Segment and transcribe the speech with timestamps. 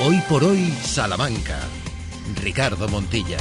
[0.00, 1.58] Hoy por hoy, Salamanca.
[2.40, 3.38] Ricardo Montilla.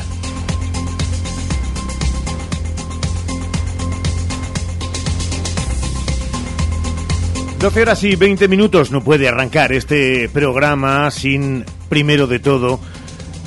[7.60, 12.80] 12 horas y 20 minutos no puede arrancar este programa sin, primero de todo,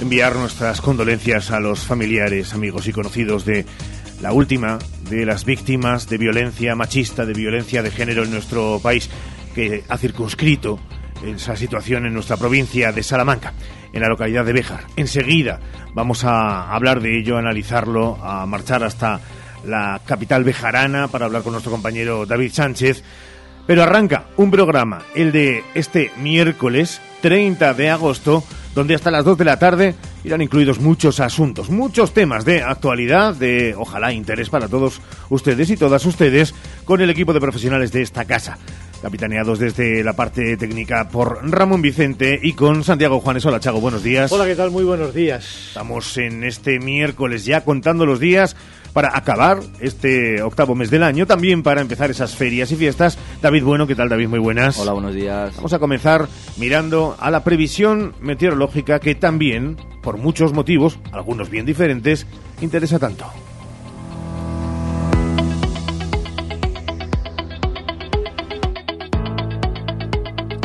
[0.00, 3.66] enviar nuestras condolencias a los familiares, amigos y conocidos de
[4.22, 9.10] la última de las víctimas de violencia machista, de violencia de género en nuestro país,
[9.52, 10.78] que ha circunscrito
[11.24, 13.52] esa situación en nuestra provincia de Salamanca,
[13.92, 14.84] en la localidad de Béjar.
[14.96, 15.60] Enseguida
[15.94, 19.20] vamos a hablar de ello, a analizarlo, a marchar hasta
[19.64, 23.02] la capital bejarana para hablar con nuestro compañero David Sánchez
[23.70, 28.42] pero arranca un programa, el de este miércoles 30 de agosto,
[28.74, 33.32] donde hasta las 2 de la tarde irán incluidos muchos asuntos, muchos temas de actualidad,
[33.32, 36.52] de ojalá interés para todos ustedes y todas ustedes,
[36.84, 38.58] con el equipo de profesionales de esta casa
[39.00, 43.44] capitaneados desde la parte técnica por Ramón Vicente y con Santiago Juanes.
[43.46, 44.30] Hola, Chago, buenos días.
[44.32, 44.70] Hola, ¿qué tal?
[44.70, 45.68] Muy buenos días.
[45.68, 48.56] Estamos en este miércoles ya contando los días
[48.92, 53.18] para acabar este octavo mes del año, también para empezar esas ferias y fiestas.
[53.40, 54.28] David Bueno, ¿qué tal David?
[54.28, 54.78] Muy buenas.
[54.78, 55.54] Hola, buenos días.
[55.56, 61.66] Vamos a comenzar mirando a la previsión meteorológica que también, por muchos motivos, algunos bien
[61.66, 62.26] diferentes,
[62.60, 63.26] interesa tanto.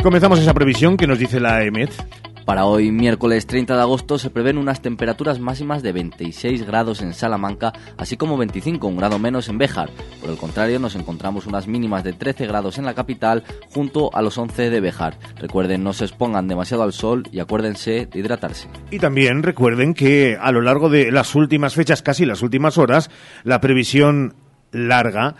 [0.06, 1.90] Comenzamos esa previsión que nos dice la EMET.
[2.44, 7.12] Para hoy, miércoles 30 de agosto, se prevén unas temperaturas máximas de 26 grados en
[7.12, 9.90] Salamanca, así como 25, un grado menos en Béjar.
[10.20, 13.42] Por el contrario, nos encontramos unas mínimas de 13 grados en la capital,
[13.74, 15.18] junto a los 11 de Béjar.
[15.40, 18.68] Recuerden, no se expongan demasiado al sol y acuérdense de hidratarse.
[18.92, 23.10] Y también recuerden que a lo largo de las últimas fechas, casi las últimas horas,
[23.42, 24.36] la previsión
[24.70, 25.34] larga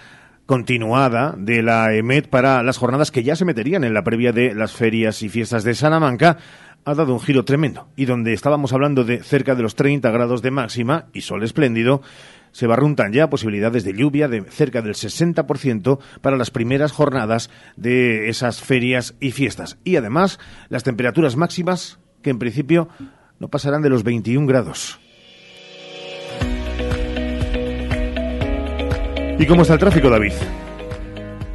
[0.46, 4.54] continuada de la EMET para las jornadas que ya se meterían en la previa de
[4.54, 6.38] las ferias y fiestas de Salamanca
[6.84, 10.40] ha dado un giro tremendo y donde estábamos hablando de cerca de los 30 grados
[10.42, 12.00] de máxima y sol espléndido,
[12.52, 18.28] se barruntan ya posibilidades de lluvia de cerca del 60% para las primeras jornadas de
[18.28, 19.78] esas ferias y fiestas.
[19.82, 20.38] Y además,
[20.68, 22.88] las temperaturas máximas que en principio
[23.40, 25.00] no pasarán de los 21 grados.
[29.38, 30.32] ¿Y cómo está el tráfico, David?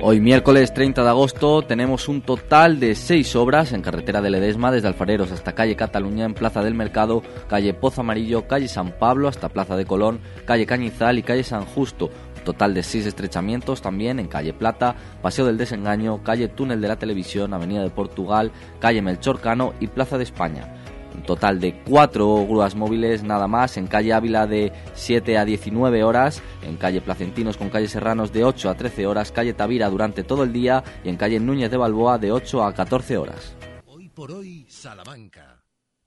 [0.02, 4.72] Hoy miércoles 30 de agosto tenemos un total de seis obras en carretera de Ledesma
[4.72, 9.28] desde Alfareros hasta calle Cataluña en Plaza del Mercado, calle Pozo Amarillo, calle San Pablo
[9.28, 12.12] hasta Plaza de Colón, calle Cañizal y calle San Justo.
[12.44, 16.98] total de seis estrechamientos también en calle Plata, Paseo del Desengaño, calle Túnel de la
[16.98, 20.81] Televisión, Avenida de Portugal, calle Melchor Cano y Plaza de España
[21.16, 26.04] un total de cuatro grúas móviles nada más, en calle Ávila de 7 a 19
[26.04, 30.24] horas, en calle Placentinos con calle Serranos de 8 a 13 horas, calle Tavira durante
[30.24, 33.56] todo el día y en calle Núñez de Balboa de 8 a 14 horas.
[33.86, 35.62] Hoy por hoy, Salamanca.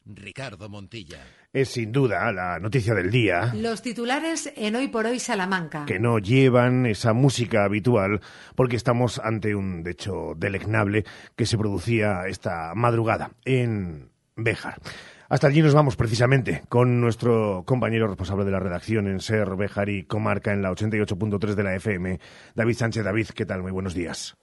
[0.06, 1.18] Ricardo Montilla.
[1.52, 3.52] Es sin duda la noticia del día.
[3.54, 5.86] Los titulares en Hoy por Hoy Salamanca.
[5.86, 8.20] Que no llevan esa música habitual
[8.54, 11.04] porque estamos ante un hecho deleznable
[11.36, 14.80] que se producía esta madrugada en Béjar.
[15.28, 19.88] Hasta allí nos vamos precisamente con nuestro compañero responsable de la redacción en Ser, Béjar
[19.88, 22.20] y Comarca en la 88.3 de la FM,
[22.54, 23.04] David Sánchez.
[23.04, 23.62] David, ¿qué tal?
[23.62, 24.36] Muy buenos días.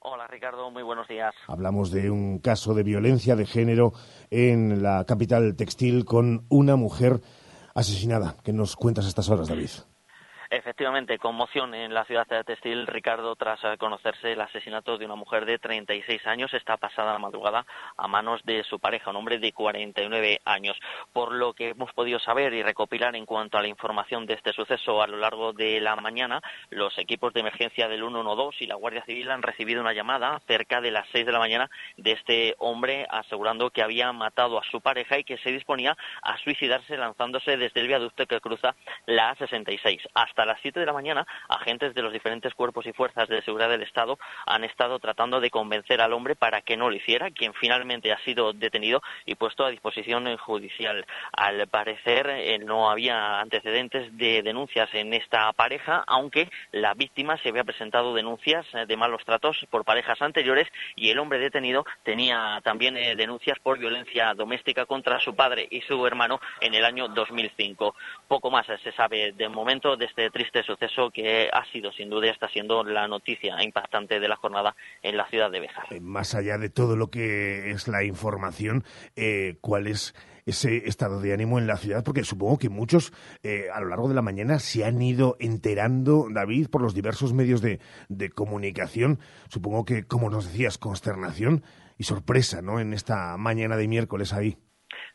[0.00, 1.34] Hola Ricardo, muy buenos días.
[1.48, 3.92] Hablamos de un caso de violencia de género
[4.30, 7.20] en la capital textil con una mujer
[7.74, 8.36] asesinada.
[8.44, 9.70] ¿Qué nos cuentas a estas horas, David?
[10.50, 15.44] Efectivamente, conmoción en la ciudad de Textil, Ricardo, tras conocerse el asesinato de una mujer
[15.44, 20.40] de 36 años esta pasada madrugada a manos de su pareja, un hombre de 49
[20.44, 20.76] años.
[21.12, 24.52] Por lo que hemos podido saber y recopilar en cuanto a la información de este
[24.52, 26.40] suceso a lo largo de la mañana,
[26.70, 30.80] los equipos de emergencia del 112 y la Guardia Civil han recibido una llamada cerca
[30.80, 34.80] de las 6 de la mañana de este hombre asegurando que había matado a su
[34.80, 38.74] pareja y que se disponía a suicidarse lanzándose desde el viaducto que cruza
[39.06, 43.28] la A66 hasta las 7 de la mañana, agentes de los diferentes cuerpos y fuerzas
[43.28, 46.96] de seguridad del Estado han estado tratando de convencer al hombre para que no lo
[46.96, 51.06] hiciera, quien finalmente ha sido detenido y puesto a disposición judicial.
[51.32, 57.50] Al parecer eh, no había antecedentes de denuncias en esta pareja, aunque la víctima se
[57.50, 62.60] había presentado denuncias eh, de malos tratos por parejas anteriores y el hombre detenido tenía
[62.62, 67.08] también eh, denuncias por violencia doméstica contra su padre y su hermano en el año
[67.08, 67.94] 2005.
[68.28, 72.30] Poco más se sabe de momento de este triste suceso que ha sido, sin duda,
[72.30, 75.86] está siendo la noticia impactante de la jornada en la ciudad de Béjar.
[75.90, 78.84] Eh, más allá de todo lo que es la información,
[79.16, 80.14] eh, ¿cuál es
[80.46, 82.04] ese estado de ánimo en la ciudad?
[82.04, 83.12] Porque supongo que muchos
[83.42, 87.32] eh, a lo largo de la mañana se han ido enterando, David, por los diversos
[87.32, 89.18] medios de, de comunicación.
[89.48, 91.62] Supongo que, como nos decías, consternación
[91.98, 92.80] y sorpresa, ¿no?
[92.80, 94.58] En esta mañana de miércoles ahí.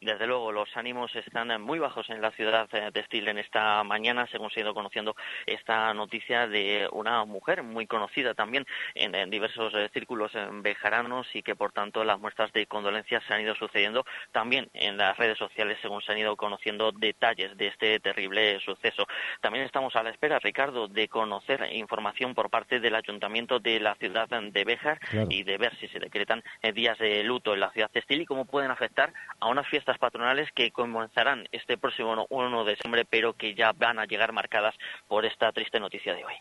[0.01, 4.49] Desde luego, los ánimos están muy bajos en la ciudad textil en esta mañana, según
[4.49, 5.15] se ha ido conociendo
[5.45, 8.65] esta noticia de una mujer muy conocida también
[8.95, 10.31] en, diversos eh, círculos
[10.63, 14.97] bejaranos y que, por tanto, las muestras de condolencias se han ido sucediendo también en
[14.97, 19.05] las redes sociales, según se han ido conociendo detalles de este terrible suceso.
[19.39, 23.93] También estamos a la espera, Ricardo, de conocer información por parte del Ayuntamiento de la
[23.93, 24.99] ciudad de Béjar
[25.29, 28.25] y de ver si se decretan eh, días de luto en la ciudad textil y
[28.25, 33.33] cómo pueden afectar a unas fiestas patronales que comenzarán este próximo 1 de diciembre, pero
[33.33, 34.75] que ya van a llegar marcadas
[35.07, 36.33] por esta triste noticia de hoy.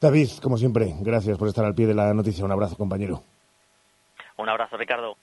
[0.00, 2.44] David, como siempre, gracias por estar al pie de la noticia.
[2.44, 3.22] Un abrazo, compañero.
[4.36, 5.16] Un abrazo, Ricardo.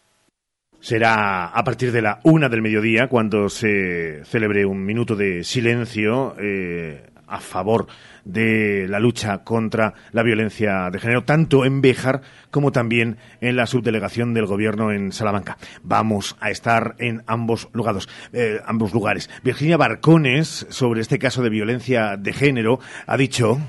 [0.79, 6.35] Será a partir de la una del mediodía cuando se celebre un minuto de silencio
[6.39, 7.87] eh, a favor
[8.25, 12.21] de la lucha contra la violencia de género, tanto en Béjar
[12.51, 15.57] como también en la subdelegación del gobierno en Salamanca.
[15.83, 18.07] Vamos a estar en ambos lugares.
[18.33, 19.29] Eh, ambos lugares.
[19.43, 23.59] Virginia Barcones, sobre este caso de violencia de género, ha dicho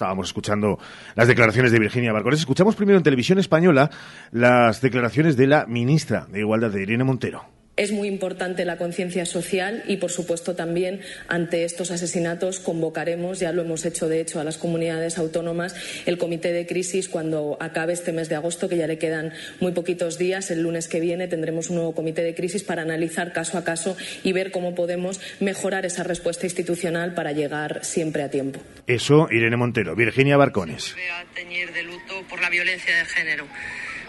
[0.00, 0.78] estábamos escuchando
[1.14, 2.40] las declaraciones de Virginia Barcones.
[2.40, 3.90] Escuchamos primero en televisión española
[4.30, 7.59] las declaraciones de la ministra de Igualdad, de Irene Montero.
[7.80, 13.52] Es muy importante la conciencia social y, por supuesto, también ante estos asesinatos convocaremos, ya
[13.52, 15.74] lo hemos hecho de hecho a las comunidades autónomas,
[16.04, 19.72] el comité de crisis cuando acabe este mes de agosto, que ya le quedan muy
[19.72, 20.50] poquitos días.
[20.50, 23.96] El lunes que viene tendremos un nuevo comité de crisis para analizar caso a caso
[24.22, 28.60] y ver cómo podemos mejorar esa respuesta institucional para llegar siempre a tiempo.
[28.86, 29.96] Eso, Irene Montero.
[29.96, 30.94] Virginia Barcones.
[31.18, 33.46] a teñir de luto por la violencia de género,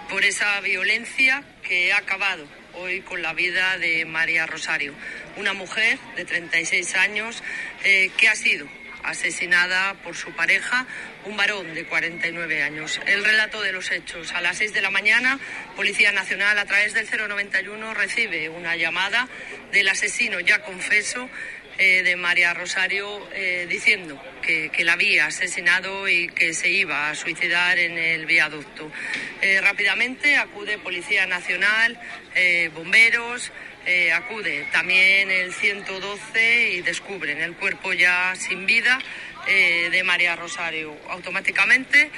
[0.10, 4.94] por esa violencia que ha acabado hoy con la vida de María Rosario,
[5.38, 7.44] una mujer de 36 años
[7.84, 8.68] eh, que ha sido
[9.04, 10.86] asesinada por su pareja,
[11.26, 13.00] un varón de 49 años.
[13.08, 14.32] El relato de los hechos.
[14.34, 15.40] A las 6 de la mañana,
[15.76, 19.28] Policía Nacional, a través del 091, recibe una llamada
[19.72, 21.30] del asesino ya confeso
[21.78, 27.16] eh, de María Rosario eh, diciendo que, la había asesinado y que se iba a
[27.16, 28.92] suicidar en el viaducto.
[29.62, 32.00] Rápidamente acude Policía Nacional,
[32.76, 33.52] bomberos,
[34.14, 39.00] acude también el 112 y descubren el cuerpo ya sin vida.
[39.48, 40.96] de María Rosario.
[41.10, 42.12] Automáticamente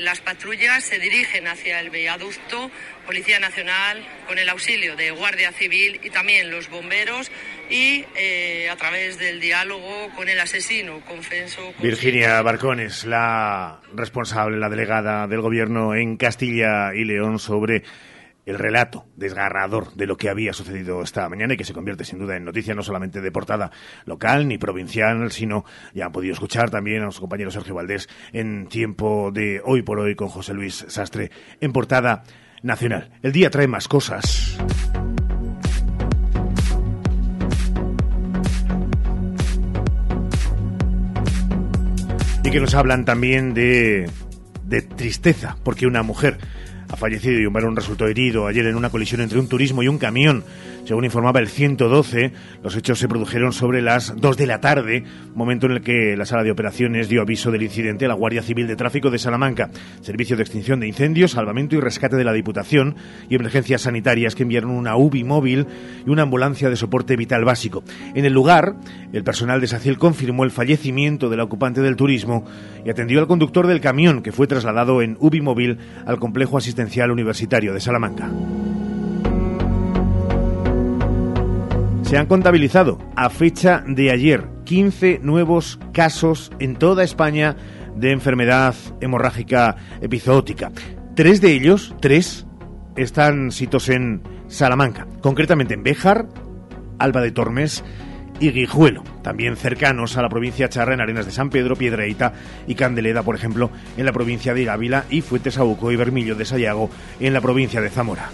[0.00, 2.70] las patrullas se dirigen hacia el viaducto,
[3.04, 7.32] Policía Nacional, con el auxilio de Guardia Civil y también los bomberos
[7.68, 11.74] y eh, a través del diálogo con el asesino confeso.
[11.80, 17.82] Virginia Barcones, la responsable, la delegada del gobierno en Castilla y León sobre
[18.44, 22.18] el relato desgarrador de lo que había sucedido esta mañana y que se convierte sin
[22.18, 23.70] duda en noticia no solamente de portada
[24.04, 28.66] local ni provincial, sino ya han podido escuchar también a su compañero Sergio Valdés en
[28.66, 31.30] tiempo de hoy por hoy con José Luis Sastre
[31.60, 32.24] en portada
[32.62, 33.10] nacional.
[33.22, 34.58] El día trae más cosas.
[42.44, 44.10] y que nos hablan también de,
[44.64, 46.38] de tristeza, porque una mujer
[46.92, 49.88] ha fallecido y un varón resultó herido ayer en una colisión entre un turismo y
[49.88, 50.44] un camión
[50.84, 52.32] según informaba el 112,
[52.62, 56.26] los hechos se produjeron sobre las 2 de la tarde, momento en el que la
[56.26, 59.70] sala de operaciones dio aviso del incidente a la Guardia Civil de Tráfico de Salamanca,
[60.00, 62.96] Servicio de Extinción de Incendios, Salvamento y Rescate de la Diputación
[63.28, 65.66] y Emergencias Sanitarias que enviaron una UBI móvil
[66.04, 67.84] y una ambulancia de soporte vital básico.
[68.14, 68.74] En el lugar,
[69.12, 72.44] el personal de SACIL confirmó el fallecimiento del ocupante del turismo
[72.84, 77.10] y atendió al conductor del camión que fue trasladado en UBI móvil al Complejo Asistencial
[77.10, 78.30] Universitario de Salamanca.
[82.12, 87.56] Se han contabilizado a fecha de ayer 15 nuevos casos en toda España
[87.96, 90.72] de enfermedad hemorrágica epizootica.
[91.16, 92.46] Tres de ellos, tres,
[92.96, 96.28] están sitos en Salamanca, concretamente en Béjar,
[96.98, 97.82] Alba de Tormes
[98.40, 102.34] y Guijuelo, también cercanos a la provincia Charra en Arenas de San Pedro, Piedreita
[102.66, 106.90] y Candeleda, por ejemplo, en la provincia de Ávila y Fuentesauco y Bermillo de Sayago
[107.20, 108.28] en la provincia de Zamora.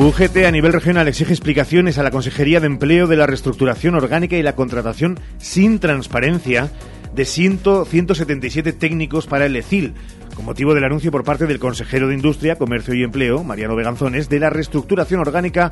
[0.00, 4.34] UGT a nivel regional exige explicaciones a la Consejería de Empleo de la reestructuración orgánica
[4.34, 6.72] y la contratación sin transparencia
[7.14, 9.92] de 177 técnicos para el ECIL,
[10.34, 14.30] con motivo del anuncio por parte del consejero de Industria, Comercio y Empleo, Mariano Beganzones,
[14.30, 15.70] de la reestructuración orgánica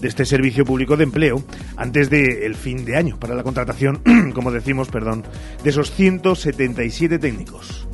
[0.00, 1.44] de este servicio público de empleo
[1.76, 4.02] antes del fin de año para la contratación,
[4.34, 5.22] como decimos, perdón,
[5.62, 7.86] de esos 177 técnicos.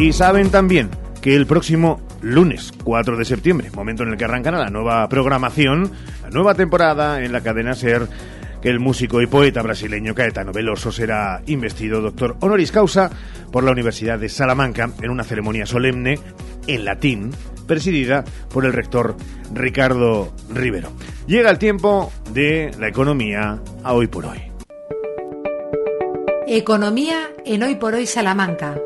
[0.00, 0.90] Y saben también
[1.34, 5.90] el próximo lunes 4 de septiembre, momento en el que arrancará la nueva programación,
[6.22, 8.08] la nueva temporada en la cadena SER,
[8.62, 13.10] que el músico y poeta brasileño Caetano Veloso será investido doctor honoris causa
[13.52, 16.18] por la Universidad de Salamanca en una ceremonia solemne
[16.66, 17.30] en latín
[17.66, 19.16] presidida por el rector
[19.52, 20.90] Ricardo Rivero.
[21.26, 24.40] Llega el tiempo de la economía a hoy por hoy.
[26.46, 28.80] Economía en hoy por hoy Salamanca.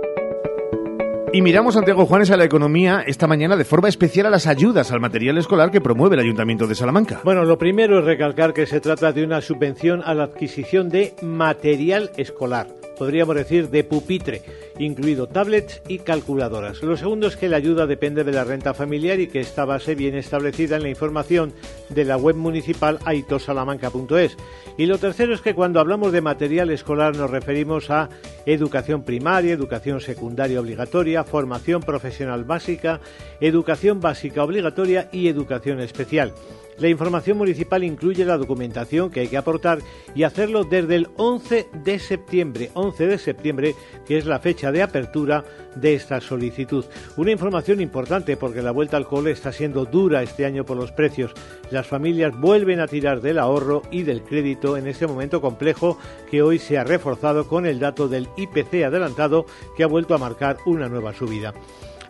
[1.34, 4.92] Y miramos, Santiago Juanes, a la economía esta mañana de forma especial a las ayudas
[4.92, 7.22] al material escolar que promueve el Ayuntamiento de Salamanca.
[7.24, 11.14] Bueno, lo primero es recalcar que se trata de una subvención a la adquisición de
[11.22, 14.42] material escolar podríamos decir, de pupitre,
[14.78, 16.84] incluido tablets y calculadoras.
[16.84, 19.96] Lo segundo es que la ayuda depende de la renta familiar y que esta base
[19.96, 21.52] viene establecida en la información
[21.88, 24.36] de la web municipal aitosalamanca.es.
[24.78, 28.08] Y lo tercero es que cuando hablamos de material escolar nos referimos a
[28.46, 33.00] educación primaria, educación secundaria obligatoria, formación profesional básica,
[33.40, 36.32] educación básica obligatoria y educación especial.
[36.78, 39.80] La información municipal incluye la documentación que hay que aportar
[40.14, 43.74] y hacerlo desde el 11 de septiembre, 11 de septiembre,
[44.06, 46.84] que es la fecha de apertura de esta solicitud.
[47.16, 50.92] Una información importante porque la vuelta al cole está siendo dura este año por los
[50.92, 51.32] precios.
[51.70, 55.98] Las familias vuelven a tirar del ahorro y del crédito en este momento complejo
[56.30, 60.18] que hoy se ha reforzado con el dato del IPC adelantado que ha vuelto a
[60.18, 61.52] marcar una nueva subida.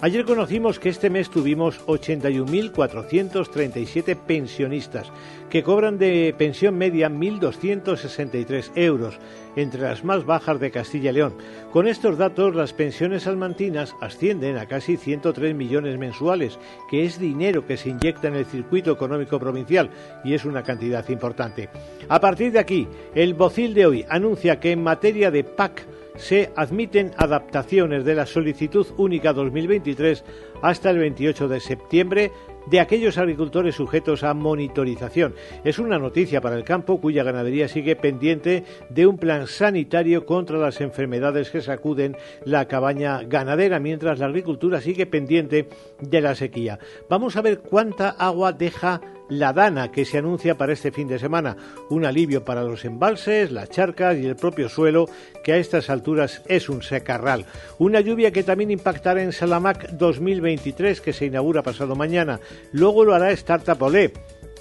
[0.04, 5.12] Ayer conocimos que este mes tuvimos 81.437 pensionistas
[5.48, 9.20] que cobran de pensión media 1.263 euros,
[9.54, 11.34] entre las más bajas de Castilla y León.
[11.72, 16.58] Con estos datos, las pensiones salmantinas ascienden a casi 103 millones mensuales,
[16.90, 19.88] que es dinero que se inyecta en el circuito económico provincial
[20.24, 21.68] y es una cantidad importante.
[22.08, 26.50] A partir de aquí, el Bocil de hoy anuncia que en materia de PAC se
[26.56, 30.24] admiten adaptaciones de la solicitud única 2023
[30.62, 32.32] hasta el 28 de septiembre
[32.66, 35.34] de aquellos agricultores sujetos a monitorización.
[35.64, 40.58] Es una noticia para el campo cuya ganadería sigue pendiente de un plan sanitario contra
[40.58, 45.68] las enfermedades que sacuden la cabaña ganadera, mientras la agricultura sigue pendiente
[46.00, 46.78] de la sequía.
[47.08, 49.00] Vamos a ver cuánta agua deja
[49.38, 51.56] la dana que se anuncia para este fin de semana.
[51.90, 55.08] Un alivio para los embalses, las charcas y el propio suelo,
[55.42, 57.46] que a estas alturas es un secarral.
[57.78, 62.40] Una lluvia que también impactará en Salamac 2023, que se inaugura pasado mañana.
[62.72, 64.12] Luego lo hará Startup Olé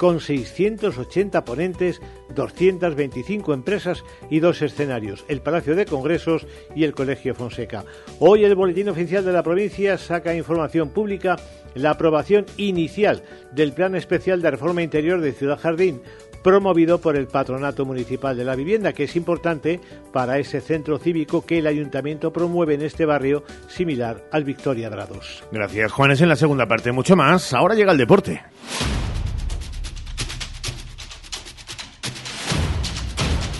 [0.01, 2.01] con 680 ponentes,
[2.33, 7.85] 225 empresas y dos escenarios, el Palacio de Congresos y el Colegio Fonseca.
[8.17, 11.35] Hoy el Boletín Oficial de la provincia saca información pública
[11.75, 16.01] la aprobación inicial del Plan Especial de Reforma Interior de Ciudad Jardín,
[16.41, 19.79] promovido por el Patronato Municipal de la Vivienda, que es importante
[20.11, 25.43] para ese centro cívico que el ayuntamiento promueve en este barrio, similar al Victoria Drados.
[25.51, 26.21] Gracias, Juanes.
[26.21, 27.53] En la segunda parte, mucho más.
[27.53, 28.41] Ahora llega el deporte.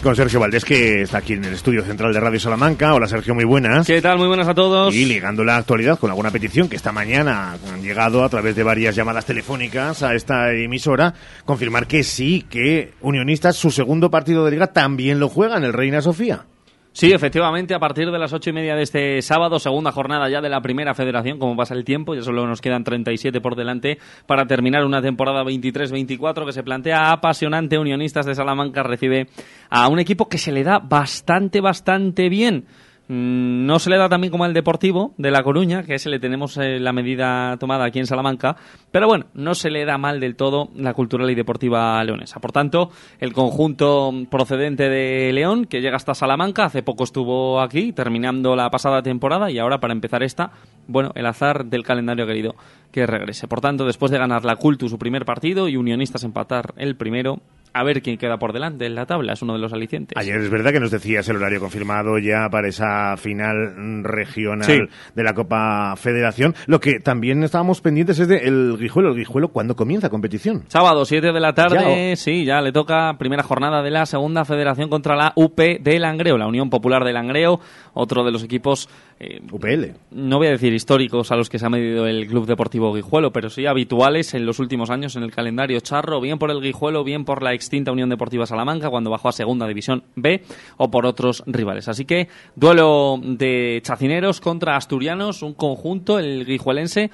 [0.02, 2.94] Con Sergio Valdés, que está aquí en el estudio central de Radio Salamanca.
[2.94, 3.86] Hola Sergio, muy buenas.
[3.86, 4.18] ¿Qué tal?
[4.18, 4.94] Muy buenas a todos.
[4.94, 8.64] Y ligando la actualidad con alguna petición que esta mañana han llegado a través de
[8.64, 11.14] varias llamadas telefónicas a esta emisora,
[11.46, 15.74] confirmar que sí, que Unionistas su segundo partido de liga también lo juega en el
[15.74, 16.46] Reina Sofía.
[16.94, 20.42] Sí, efectivamente, a partir de las ocho y media de este sábado, segunda jornada ya
[20.42, 23.98] de la primera federación, como pasa el tiempo, ya solo nos quedan 37 por delante
[24.26, 27.78] para terminar una temporada 23-24 que se plantea apasionante.
[27.78, 29.28] Unionistas de Salamanca recibe
[29.70, 32.66] a un equipo que se le da bastante, bastante bien.
[33.14, 36.18] Mm, no se le da también como al Deportivo de La Coruña, que ese le
[36.18, 38.56] tenemos eh, la medida tomada aquí en Salamanca,
[38.90, 42.40] pero bueno, no se le da mal del todo la cultural y deportiva leonesa.
[42.40, 42.90] Por tanto,
[43.20, 48.70] el conjunto procedente de León, que llega hasta Salamanca, hace poco estuvo aquí, terminando la
[48.70, 50.52] pasada temporada, y ahora para empezar esta,
[50.88, 52.56] bueno, el azar del calendario querido
[52.92, 53.48] que regrese.
[53.48, 57.42] Por tanto, después de ganar la Cultu su primer partido y Unionistas empatar el primero,
[57.74, 60.18] a ver quién queda por delante en la tabla, es uno de los alicientes.
[60.18, 65.24] Ayer es verdad que nos decías el horario confirmado ya para esa final regional de
[65.24, 66.54] la Copa Federación.
[66.68, 69.10] Lo que también estábamos pendientes es de el Guijuelo.
[69.10, 70.64] ¿El Guijuelo cuándo comienza competición?
[70.68, 74.90] Sábado, 7 de la tarde, sí, ya le toca primera jornada de la segunda federación
[74.90, 77.60] contra la UP de Langreo, la Unión Popular de Langreo,
[77.94, 78.90] otro de los equipos...
[79.24, 79.94] Eh, UPL.
[80.10, 83.32] No voy a decir históricos a los que se ha medido el Club Deportivo Guijuelo,
[83.32, 87.04] pero sí habituales en los últimos años en el calendario charro, bien por el Guijuelo,
[87.04, 90.42] bien por la extinta Unión Deportiva Salamanca cuando bajó a Segunda División B
[90.78, 91.88] o por otros rivales.
[91.88, 97.12] Así que duelo de chacineros contra asturianos, un conjunto, el guijuelense,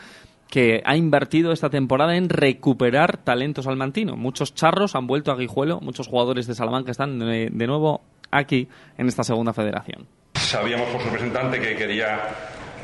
[0.49, 4.15] que ha invertido esta temporada en recuperar talento salmantino.
[4.15, 7.99] Muchos charros han vuelto a Guijuelo, muchos jugadores de Salamanca están de, de nuevo
[8.31, 10.07] aquí en esta segunda federación.
[10.47, 12.19] Sabíamos por su representante que quería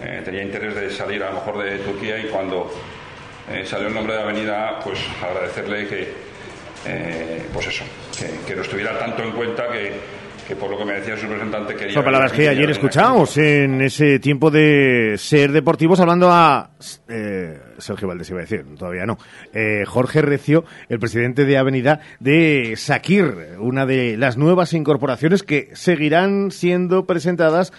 [0.02, 2.70] eh, tenía interés de salir a lo mejor de Turquía y cuando
[3.50, 6.14] eh, salió el nombre de Avenida, pues agradecerle que,
[6.86, 7.86] eh, pues eso,
[8.20, 9.94] que, que nos tuviera tanto en cuenta que,
[10.48, 11.94] que por lo que me decía su representante quería...
[11.94, 16.72] Son palabras que ayer escuchamos en ese tiempo de ser deportivos hablando a
[17.08, 19.18] eh, Sergio Valdés, iba a decir, todavía no.
[19.54, 25.70] Eh, Jorge Recio, el presidente de Avenida de Sakir, una de las nuevas incorporaciones que
[25.74, 27.72] seguirán siendo presentadas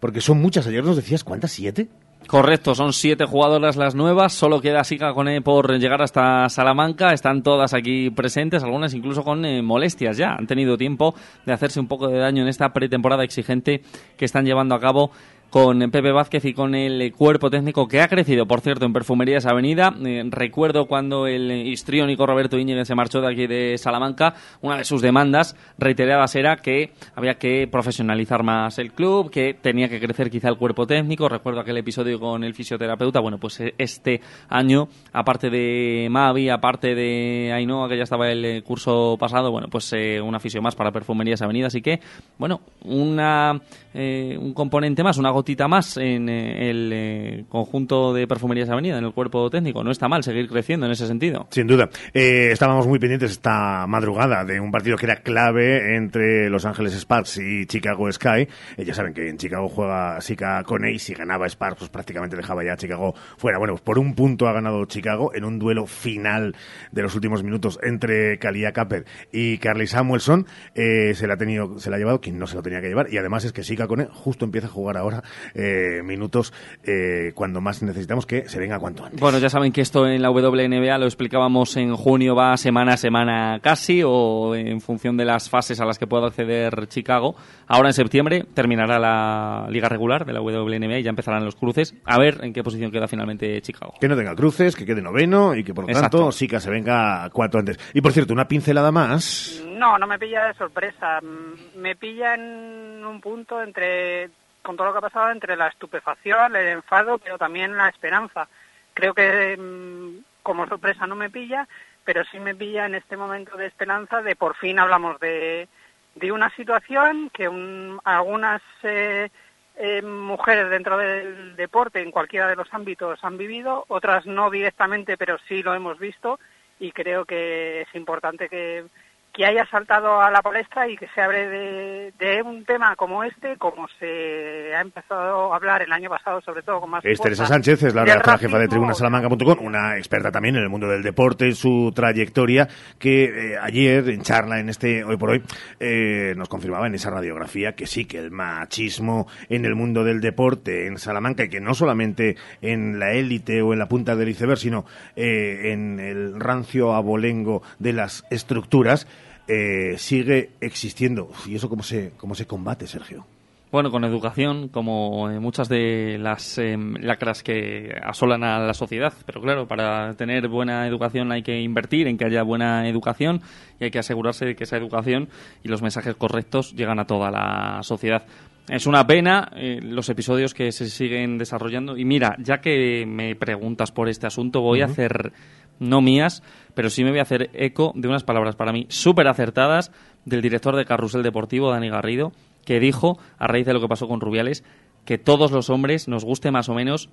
[0.00, 0.66] porque son muchas.
[0.66, 1.52] Ayer nos decías, ¿cuántas?
[1.52, 1.88] ¿Siete?
[2.26, 7.12] Correcto, son siete jugadoras las nuevas, solo queda Siga con E por llegar hasta Salamanca,
[7.12, 11.14] están todas aquí presentes, algunas incluso con eh, molestias ya, han tenido tiempo
[11.44, 13.82] de hacerse un poco de daño en esta pretemporada exigente
[14.16, 15.10] que están llevando a cabo
[15.52, 19.44] con Pepe Vázquez y con el cuerpo técnico que ha crecido, por cierto, en Perfumerías
[19.44, 19.94] Avenida.
[20.02, 24.32] Eh, recuerdo cuando el histriónico Roberto Íñiguez se marchó de aquí de Salamanca,
[24.62, 29.90] una de sus demandas reiteradas era que había que profesionalizar más el club, que tenía
[29.90, 31.28] que crecer quizá el cuerpo técnico.
[31.28, 33.20] Recuerdo aquel episodio con el fisioterapeuta.
[33.20, 38.42] Bueno, pues eh, este año, aparte de Mavi, aparte de Ainhoa, que ya estaba el
[38.42, 39.92] eh, curso pasado, bueno, pues
[40.24, 41.66] una fisio más para Perfumerías Avenida.
[41.66, 42.00] Así que,
[42.38, 43.60] bueno, una,
[43.92, 49.04] un componente más, una gotita más en eh, el eh, conjunto de Perfumerías Avenida, en
[49.04, 49.82] el cuerpo técnico.
[49.82, 51.48] No está mal seguir creciendo en ese sentido.
[51.50, 51.90] Sin duda.
[52.14, 56.94] Eh, estábamos muy pendientes esta madrugada de un partido que era clave entre Los Ángeles
[56.94, 58.46] Sparks y Chicago Sky.
[58.76, 62.62] Eh, ya saben que en Chicago juega Sika y si ganaba Sparks, pues prácticamente dejaba
[62.62, 63.58] ya a Chicago fuera.
[63.58, 66.54] Bueno, pues por un punto ha ganado Chicago en un duelo final
[66.92, 70.46] de los últimos minutos entre Kalia Capper y Carly Samuelson.
[70.72, 73.12] Se la ha tenido, se la ha llevado quien no se lo tenía que llevar.
[73.12, 76.52] Y además es que Sika Kone justo empieza a jugar ahora eh, minutos
[76.84, 79.20] eh, cuando más necesitamos que se venga cuanto antes.
[79.20, 82.96] Bueno, ya saben que esto en la WNBA lo explicábamos en junio, va semana a
[82.96, 87.34] semana casi, o en función de las fases a las que pueda acceder Chicago.
[87.66, 91.94] Ahora en septiembre terminará la liga regular de la WNBA y ya empezarán los cruces.
[92.04, 93.94] A ver en qué posición queda finalmente Chicago.
[94.00, 96.18] Que no tenga cruces, que quede noveno y que por lo Exacto.
[96.18, 97.78] tanto Sika se venga cuanto antes.
[97.94, 99.62] Y por cierto, una pincelada más.
[99.66, 101.20] No, no me pilla de sorpresa.
[101.20, 104.30] Mm, Me pilla en un punto entre,
[104.62, 108.48] con todo lo que ha pasado, entre la estupefacción, el enfado, pero también la esperanza.
[108.94, 111.68] Creo que mm, como sorpresa no me pilla,
[112.04, 115.68] pero sí me pilla en este momento de esperanza de por fin hablamos de,
[116.14, 119.30] de una situación que un- algunas eh,
[119.76, 125.16] eh, mujeres dentro del deporte, en cualquiera de los ámbitos, han vivido, otras no directamente,
[125.16, 126.38] pero sí lo hemos visto
[126.78, 128.84] y creo que es importante que,
[129.32, 133.24] que haya saltado a la palestra y que se abre de, de un tema como
[133.24, 137.20] este, como se ha empezado a hablar el año pasado, sobre todo con más Es
[137.20, 138.92] Teresa Sánchez, es la redactora jefa de racismo.
[138.92, 142.68] tribunasalamanca.com, una experta también en el mundo del deporte, su trayectoria,
[142.98, 145.42] que eh, ayer en charla en este Hoy por Hoy
[145.80, 150.20] eh, nos confirmaba en esa radiografía que sí, que el machismo en el mundo del
[150.20, 154.28] deporte en Salamanca y que no solamente en la élite o en la punta del
[154.28, 154.84] iceberg, sino
[155.16, 159.06] eh, en el rancio abolengo de las estructuras,
[159.52, 161.30] eh, sigue existiendo.
[161.46, 163.26] ¿Y eso cómo se, cómo se combate, Sergio?
[163.70, 169.14] Bueno, con educación, como eh, muchas de las eh, lacras que asolan a la sociedad.
[169.24, 173.40] Pero claro, para tener buena educación hay que invertir en que haya buena educación
[173.80, 175.30] y hay que asegurarse de que esa educación
[175.64, 178.26] y los mensajes correctos llegan a toda la sociedad.
[178.68, 181.96] Es una pena eh, los episodios que se siguen desarrollando.
[181.96, 185.32] Y mira, ya que me preguntas por este asunto, voy a hacer,
[185.80, 186.42] no mías,
[186.74, 189.92] pero sí me voy a hacer eco de unas palabras para mí súper acertadas
[190.24, 192.32] del director de Carrusel Deportivo, Dani Garrido,
[192.64, 194.64] que dijo, a raíz de lo que pasó con Rubiales,
[195.04, 197.08] que todos los hombres, nos guste más o menos,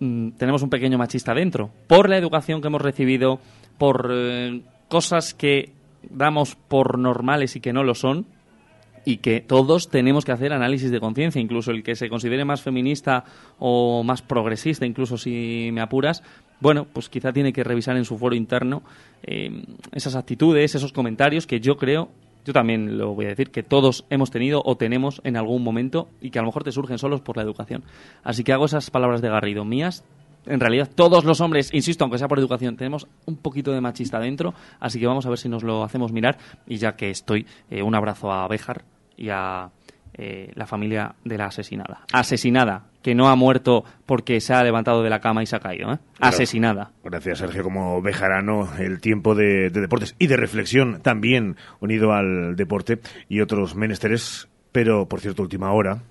[0.00, 1.70] mm, tenemos un pequeño machista dentro.
[1.86, 3.40] Por la educación que hemos recibido,
[3.78, 5.72] por eh, cosas que
[6.08, 8.26] damos por normales y que no lo son,
[9.04, 12.62] y que todos tenemos que hacer análisis de conciencia, incluso el que se considere más
[12.62, 13.24] feminista
[13.58, 16.22] o más progresista, incluso si me apuras,
[16.60, 18.82] bueno, pues quizá tiene que revisar en su foro interno
[19.22, 22.10] eh, esas actitudes, esos comentarios que yo creo,
[22.44, 26.08] yo también lo voy a decir, que todos hemos tenido o tenemos en algún momento
[26.20, 27.82] y que a lo mejor te surgen solos por la educación.
[28.22, 30.04] Así que hago esas palabras de Garrido mías.
[30.50, 34.18] En realidad, todos los hombres, insisto, aunque sea por educación, tenemos un poquito de machista
[34.18, 36.38] dentro, así que vamos a ver si nos lo hacemos mirar.
[36.66, 38.82] Y ya que estoy, eh, un abrazo a Béjar
[39.16, 39.70] y a
[40.14, 42.04] eh, la familia de la asesinada.
[42.12, 45.60] Asesinada, que no ha muerto porque se ha levantado de la cama y se ha
[45.60, 45.92] caído.
[45.92, 45.98] ¿eh?
[46.18, 46.90] Asesinada.
[47.04, 52.56] Gracias, Sergio, como Bejarano, el tiempo de, de deportes y de reflexión también unido al
[52.56, 56.02] deporte y otros menesteres, pero por cierto, última hora.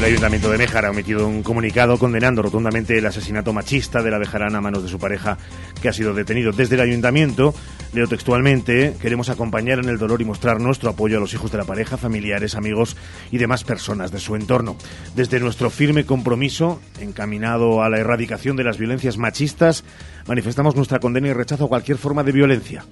[0.00, 4.16] El Ayuntamiento de Béjar ha emitido un comunicado condenando rotundamente el asesinato machista de la
[4.16, 5.36] bejarana a manos de su pareja
[5.82, 6.52] que ha sido detenido.
[6.52, 7.54] Desde el Ayuntamiento,
[7.92, 11.58] leo textualmente, queremos acompañar en el dolor y mostrar nuestro apoyo a los hijos de
[11.58, 12.96] la pareja, familiares, amigos
[13.30, 14.74] y demás personas de su entorno.
[15.14, 19.84] Desde nuestro firme compromiso encaminado a la erradicación de las violencias machistas,
[20.26, 22.86] manifestamos nuestra condena y rechazo a cualquier forma de violencia.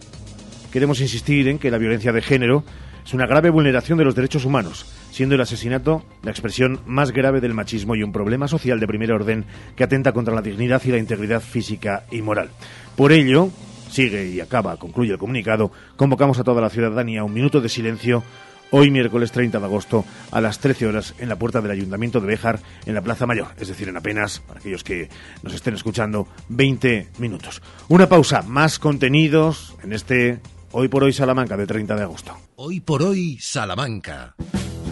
[0.71, 2.65] Queremos insistir en que la violencia de género
[3.03, 4.85] es una grave vulneración de los derechos humanos,
[5.19, 9.11] siendo el asesinato la expresión más grave del machismo y un problema social de primer
[9.11, 12.51] orden que atenta contra la dignidad y la integridad física y moral.
[12.95, 13.51] Por ello,
[13.91, 18.23] sigue y acaba, concluye el comunicado, convocamos a toda la ciudadanía un minuto de silencio
[18.71, 22.29] hoy miércoles 30 de agosto a las 13 horas en la puerta del Ayuntamiento de
[22.29, 25.09] Béjar en la Plaza Mayor, es decir, en apenas, para aquellos que
[25.43, 27.61] nos estén escuchando, 20 minutos.
[27.89, 30.39] Una pausa, más contenidos en este
[30.71, 32.37] Hoy por hoy Salamanca de 30 de agosto.
[32.57, 34.37] Hoy por hoy Salamanca.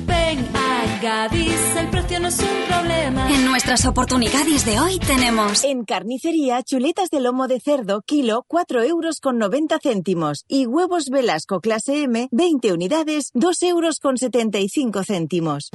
[0.07, 3.31] Ven a Gadis, el precio no es un problema.
[3.31, 8.83] En nuestras oportunidades de hoy tenemos en carnicería chuletas de lomo de cerdo kilo 4
[8.83, 15.05] euros con 90 céntimos y huevos Velasco clase M 20 unidades 2 euros con 75
[15.05, 15.71] céntimos.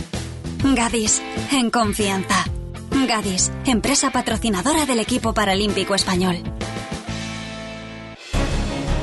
[0.76, 2.46] Gadis, en confianza.
[3.08, 6.38] Gadis, empresa patrocinadora del equipo paralímpico español.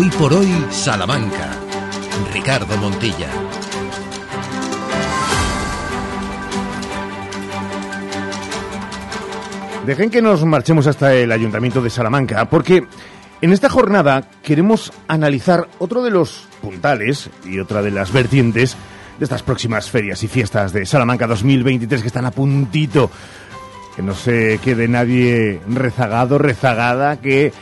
[0.00, 1.56] Hoy por hoy, Salamanca.
[2.32, 3.26] Ricardo Montilla.
[9.84, 12.86] Dejen que nos marchemos hasta el Ayuntamiento de Salamanca, porque
[13.40, 18.76] en esta jornada queremos analizar otro de los puntales y otra de las vertientes
[19.18, 23.10] de estas próximas ferias y fiestas de Salamanca 2023 que están a puntito.
[23.96, 27.52] Que no se quede nadie rezagado, rezagada, que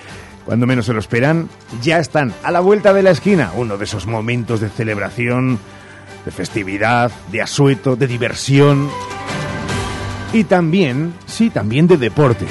[0.46, 1.48] cuando menos se lo esperan,
[1.82, 3.50] ya están a la vuelta de la esquina.
[3.56, 5.58] Uno de esos momentos de celebración,
[6.24, 8.88] de festividad, de asueto, de diversión.
[10.32, 12.46] Y también, sí, también de deporte.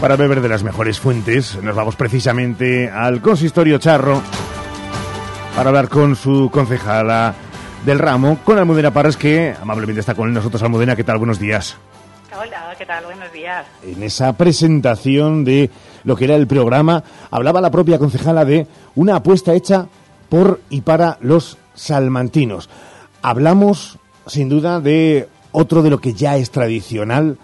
[0.00, 4.22] Para beber de las mejores fuentes, nos vamos precisamente al consistorio charro
[5.56, 7.34] para hablar con su concejala
[7.84, 10.62] del ramo, con Almudena Parras, que amablemente está con nosotros.
[10.62, 11.18] Almudena, ¿qué tal?
[11.18, 11.76] Buenos días.
[12.38, 13.04] Hola, ¿qué tal?
[13.04, 13.66] Buenos días.
[13.82, 15.68] En esa presentación de
[16.04, 19.88] lo que era el programa, hablaba la propia concejala de una apuesta hecha
[20.28, 22.70] por y para los salmantinos.
[23.20, 27.36] Hablamos, sin duda, de otro de lo que ya es tradicional,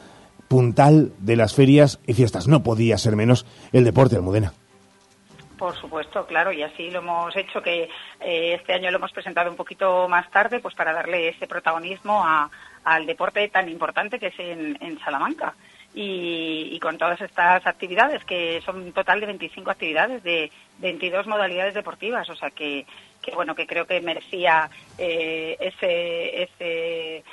[0.46, 2.46] puntal de las ferias y fiestas.
[2.46, 4.52] No podía ser menos el deporte, Almudena.
[5.58, 7.88] Por supuesto, claro, y así lo hemos hecho, que
[8.20, 12.22] eh, este año lo hemos presentado un poquito más tarde, pues para darle ese protagonismo
[12.24, 12.50] a,
[12.86, 15.54] al deporte tan importante que es en, Salamanca.
[15.92, 21.74] Y, con todas estas actividades, que son un total de 25 actividades de 22 modalidades
[21.74, 22.86] deportivas, o sea que,
[23.22, 24.68] que bueno, que creo que merecía
[24.98, 27.24] eh, ese, ese,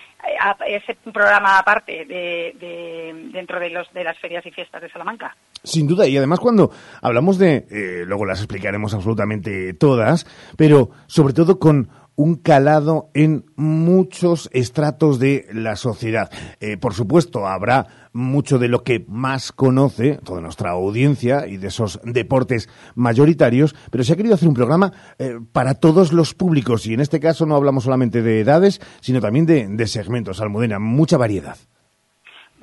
[0.65, 5.35] ese programa aparte de, dentro de, los, de las ferias y fiestas de Salamanca.
[5.61, 10.25] Sin duda, y además cuando hablamos de, eh, luego las explicaremos absolutamente todas,
[10.57, 16.31] pero sobre todo con un calado en muchos estratos de la sociedad.
[16.59, 21.67] Eh, por supuesto, habrá mucho de lo que más conoce toda nuestra audiencia y de
[21.67, 26.85] esos deportes mayoritarios, pero se ha querido hacer un programa eh, para todos los públicos
[26.85, 30.41] y en este caso no hablamos solamente de edades, sino también de, de segmentos.
[30.41, 31.57] Almudena, mucha variedad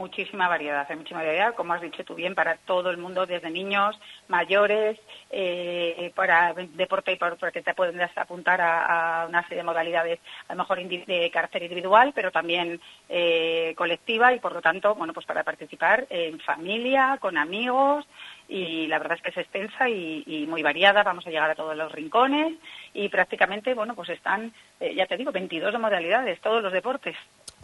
[0.00, 3.50] muchísima variedad, hay muchísima variedad, como has dicho tú bien, para todo el mundo, desde
[3.50, 4.98] niños, mayores,
[5.30, 10.58] eh, para deporte y porque te pueden apuntar a, una serie de modalidades, a lo
[10.58, 15.44] mejor de carácter individual, pero también eh, colectiva y por lo tanto, bueno, pues para
[15.44, 18.06] participar en familia, con amigos
[18.48, 21.76] y la verdad es que es extensa y, muy variada, vamos a llegar a todos
[21.76, 22.54] los rincones
[22.92, 27.16] y prácticamente, bueno, pues están, eh, ya te digo, 22 modalidades, todos los deportes.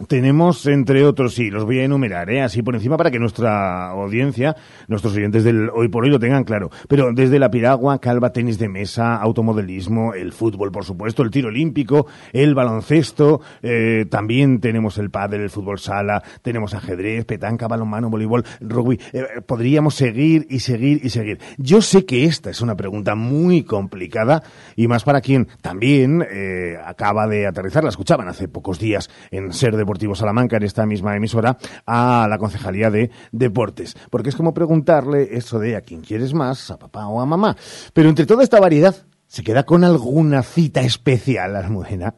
[0.08, 2.42] Tenemos, entre otros, sí, los voy a enumerar, ¿eh?
[2.42, 4.54] así por encima para que nuestra audiencia,
[4.88, 6.70] nuestros oyentes del hoy por hoy lo tengan claro.
[6.86, 11.48] Pero desde la piragua, calva, tenis de mesa, automodelismo, el fútbol, por supuesto, el tiro
[11.48, 18.10] olímpico, el baloncesto, eh, también tenemos el pádel, el fútbol sala, tenemos ajedrez, petanca, balonmano,
[18.10, 19.00] voleibol, rugby.
[19.14, 21.38] Eh, podríamos seguir y seguir y seguir.
[21.56, 24.42] Yo sé que esta es una pregunta muy complicada
[24.76, 29.54] y más para quien también eh, acaba de aterrizar, la escuchaban hace pocos días en
[29.54, 33.94] Ser de Deportivo Salamanca, en esta misma emisora, a la Concejalía de Deportes.
[34.10, 37.54] Porque es como preguntarle eso de a quién quieres más, a papá o a mamá.
[37.94, 38.94] Pero entre toda esta variedad,
[39.26, 42.14] ¿se queda con alguna cita especial, Almudena?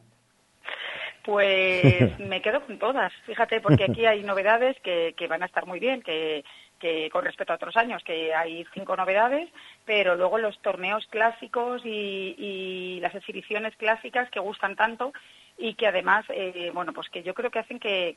[1.23, 5.67] Pues me quedo con todas, fíjate, porque aquí hay novedades que, que van a estar
[5.67, 6.43] muy bien, que,
[6.79, 9.47] que con respecto a otros años, que hay cinco novedades,
[9.85, 15.13] pero luego los torneos clásicos y, y las exhibiciones clásicas que gustan tanto
[15.59, 18.15] y que además, eh, bueno, pues que yo creo que hacen que,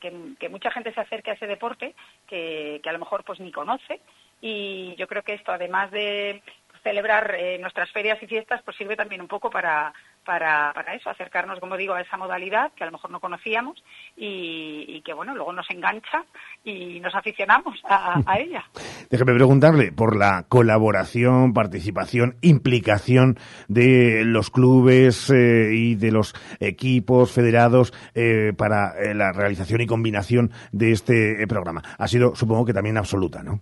[0.49, 1.93] mucha gente se acerque a ese deporte
[2.25, 3.99] que, que, a lo mejor pues ni conoce.
[4.41, 6.41] Y yo creo que esto además de
[6.83, 9.93] celebrar eh, nuestras ferias y fiestas pues sirve también un poco para,
[10.25, 13.83] para, para eso, acercarnos, como digo, a esa modalidad que a lo mejor no conocíamos
[14.15, 16.23] y, que, bueno, luego nos engancha
[16.63, 18.63] y nos aficionamos a, ella.
[19.09, 27.31] Déjeme preguntarle por la colaboración, participación, implicación de los clubes eh, y de los equipos
[27.31, 31.81] federados eh, para eh, la realización y combinación de este programa.
[31.97, 33.61] Ha sido, supongo que también absoluta, ¿no?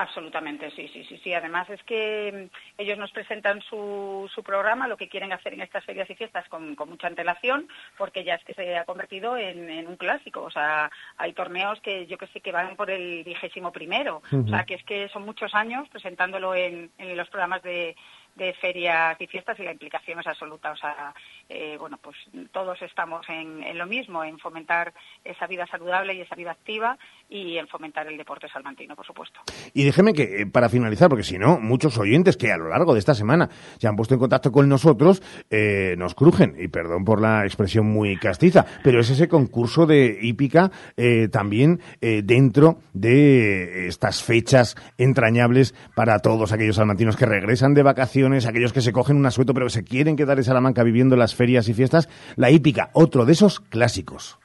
[0.00, 1.34] Absolutamente, sí, sí, sí, sí.
[1.34, 5.60] Además es que mm, ellos nos presentan su, su programa, lo que quieren hacer en
[5.60, 9.88] estas ferias y fiestas con, mucha antelación, porque ya es que se ha convertido en,
[9.88, 10.42] un clásico.
[10.42, 14.22] O sea, hay torneos que yo que sé que van por el vigésimo primero.
[14.32, 17.96] O sea, que es que son muchos años presentándolo en, en los programas de,
[18.38, 20.70] de ferias y fiestas y la implicación es absoluta.
[20.70, 21.12] O sea,
[21.48, 22.16] eh, bueno, pues
[22.52, 26.96] todos estamos en, en, lo mismo, en fomentar esa vida saludable y esa vida activa
[27.28, 29.40] y en fomentar el deporte salmantino, por supuesto.
[29.74, 32.94] Y déjeme que, eh, para finalizar, porque si no, muchos oyentes que a lo largo
[32.94, 37.04] de esta semana se han puesto en contacto con nosotros, eh, nos crujen, y perdón
[37.04, 40.70] por la expresión muy castiza, pero es ese concurso de hípica
[41.30, 48.72] también dentro de estas fechas entrañables para todos aquellos salmantinos que regresan de vacaciones aquellos
[48.72, 51.74] que se cogen un asueto pero se quieren quedar en Salamanca viviendo las ferias y
[51.74, 54.38] fiestas, la hípica, otro de esos clásicos.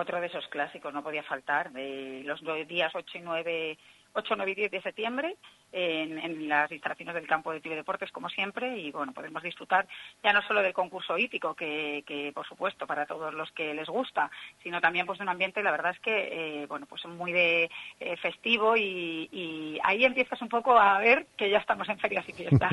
[0.00, 3.78] Otro de esos clásicos, no podía faltar, de los días 8 y 9
[4.12, 5.36] 8, 9 y 10 de septiembre
[5.72, 9.86] en, las instalaciones del campo de Tibe Deportes, como siempre, y bueno, podemos disfrutar
[10.22, 14.30] ya no solo del concurso hípico, que, por supuesto para todos los que les gusta,
[14.62, 17.70] sino también pues de un ambiente, la verdad es que, eh, bueno, pues muy de
[18.00, 22.32] eh, festivo y, ahí empiezas un poco a ver que ya estamos en ferias y
[22.32, 22.72] fiestas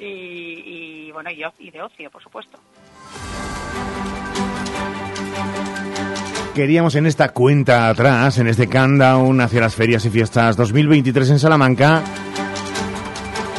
[0.00, 2.58] y, bueno, y de ocio, por supuesto.
[6.56, 11.38] Queríamos en esta cuenta atrás, en este countdown hacia las ferias y fiestas 2023 en
[11.38, 12.02] Salamanca,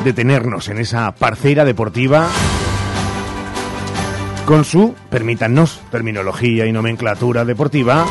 [0.03, 2.27] detenernos en esa parcera deportiva
[4.47, 8.03] con su, permítanos, terminología y nomenclatura deportiva,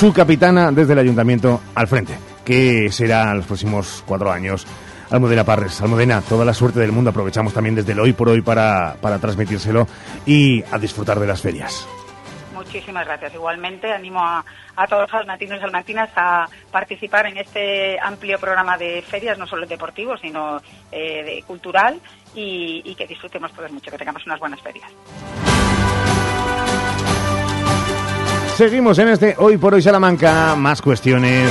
[0.00, 2.14] su capitana desde el ayuntamiento al frente,
[2.46, 4.66] que será los próximos cuatro años.
[5.10, 7.10] Almudena Parres, Almudena, toda la suerte del mundo.
[7.10, 9.86] Aprovechamos también desde el hoy por hoy para, para transmitírselo
[10.24, 11.86] y a disfrutar de las ferias.
[12.68, 13.32] Muchísimas gracias.
[13.32, 14.44] Igualmente animo a,
[14.86, 19.66] todos los salmantinos y salmantinas a participar en este amplio programa de ferias, no solo
[19.66, 20.60] deportivo, sino
[20.92, 21.98] eh, cultural
[22.34, 24.90] y, que disfrutemos todos mucho, que tengamos unas buenas ferias.
[28.56, 30.54] Seguimos en este Hoy por Hoy Salamanca.
[30.54, 31.50] Más cuestiones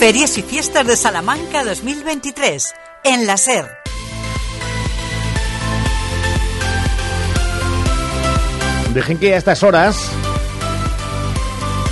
[0.00, 3.66] Ferias y Fiestas de Salamanca 2023 en la SER.
[8.94, 10.10] Dejen que a estas horas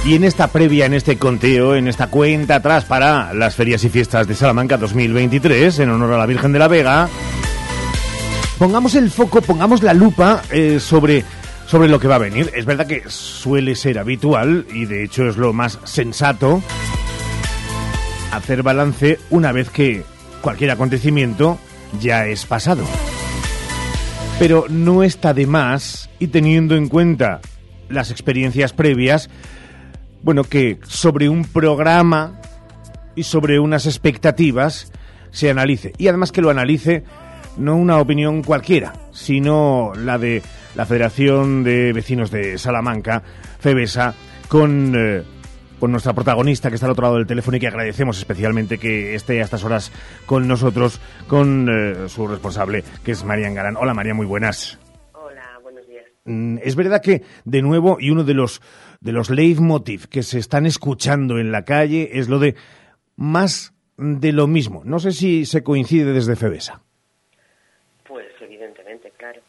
[0.07, 3.91] y en esta previa, en este conteo, en esta cuenta atrás para las ferias y
[3.91, 7.11] fiestas de Salamanca 2023, en honor a la Virgen de la Vega,
[8.57, 11.27] pongamos el foco, pongamos la lupa eh, sobre,
[11.67, 12.51] sobre lo que va a venir.
[12.57, 16.63] Es verdad que suele ser habitual y de hecho es lo más sensato
[18.33, 20.05] hacer balance una vez que
[20.41, 21.59] cualquier acontecimiento
[22.01, 22.85] ya es pasado.
[24.39, 27.41] Pero no está de más, y teniendo en cuenta
[27.89, 29.31] las experiencias previas,
[30.23, 32.41] bueno, que sobre un programa
[33.17, 34.93] y sobre unas expectativas
[35.31, 35.93] se analice.
[35.99, 37.05] Y además que lo analice
[37.57, 40.43] no una opinión cualquiera, sino la de
[40.77, 43.23] la Federación de Vecinos de Salamanca,
[43.59, 44.15] FEBESA,
[44.49, 44.95] con...
[44.97, 45.38] Eh,
[45.79, 49.15] con nuestra protagonista que está al otro lado del teléfono y que agradecemos especialmente que
[49.15, 49.93] esté a estas horas
[50.27, 53.77] con nosotros, con eh, su responsable, que es Marian Garán.
[53.77, 54.79] Hola María, muy buenas.
[55.13, 56.05] Hola, buenos días.
[56.25, 58.61] Mm, es verdad que, de nuevo, y uno de los,
[59.01, 62.55] de los leitmotiv que se están escuchando en la calle es lo de
[63.17, 64.83] más de lo mismo.
[64.85, 66.83] No sé si se coincide desde FEBESA.
[68.07, 69.41] Pues evidentemente, claro.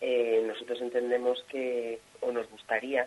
[0.00, 3.06] Eh, nosotros entendemos que, o nos gustaría,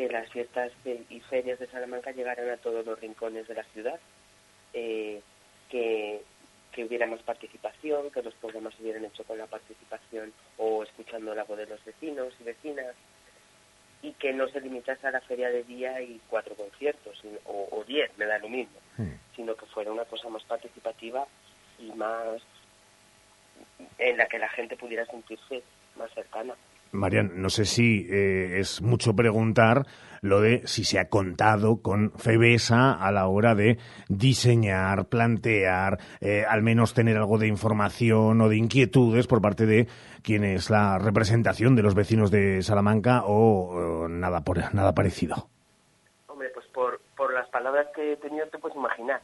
[0.00, 0.72] que las fiestas
[1.10, 4.00] y ferias de Salamanca llegaran a todos los rincones de la ciudad,
[4.72, 5.20] eh,
[5.68, 6.22] que,
[6.72, 11.34] que, hubiera más participación, que los programas se hubieran hecho con la participación o escuchando
[11.34, 12.94] la voz de los vecinos y vecinas,
[14.00, 17.84] y que no se limitase a la feria de día y cuatro conciertos, o, o
[17.84, 18.78] diez, me da lo mismo,
[19.36, 21.26] sino que fuera una cosa más participativa
[21.78, 22.40] y más
[23.98, 25.62] en la que la gente pudiera sentirse
[25.94, 26.54] más cercana.
[26.92, 29.86] Marian, no sé si eh, es mucho preguntar
[30.22, 36.44] lo de si se ha contado con Febesa a la hora de diseñar, plantear, eh,
[36.46, 39.88] al menos tener algo de información o de inquietudes por parte de
[40.22, 45.48] quien es la representación de los vecinos de Salamanca o, nada por nada parecido.
[46.26, 49.22] Hombre, pues por, por las palabras que he tenido te puedes imaginar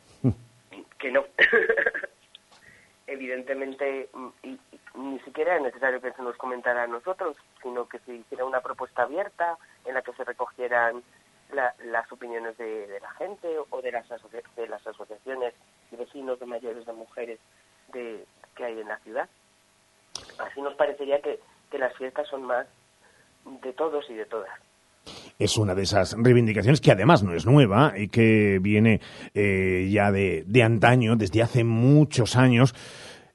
[0.99, 1.25] que no.
[3.07, 4.09] Evidentemente,
[4.43, 4.59] y,
[4.97, 8.61] ni siquiera es necesario que se nos comentara a nosotros, sino que se hiciera una
[8.61, 11.03] propuesta abierta en la que se recogieran
[11.53, 15.55] las opiniones de, la gente o de las, de las asociaciones
[15.91, 17.39] de vecinos, de mayores, de mujeres
[17.93, 18.25] de,
[18.57, 19.29] que hay en la ciudad.
[20.39, 21.39] Así nos parecería que,
[21.79, 22.67] las fiestas son más
[23.45, 24.49] de todos y de todas
[25.39, 29.03] es una de esas reivindicaciones que además no es nueva y que viene
[29.35, 32.75] eh, ya de antaño, desde hace muchos años,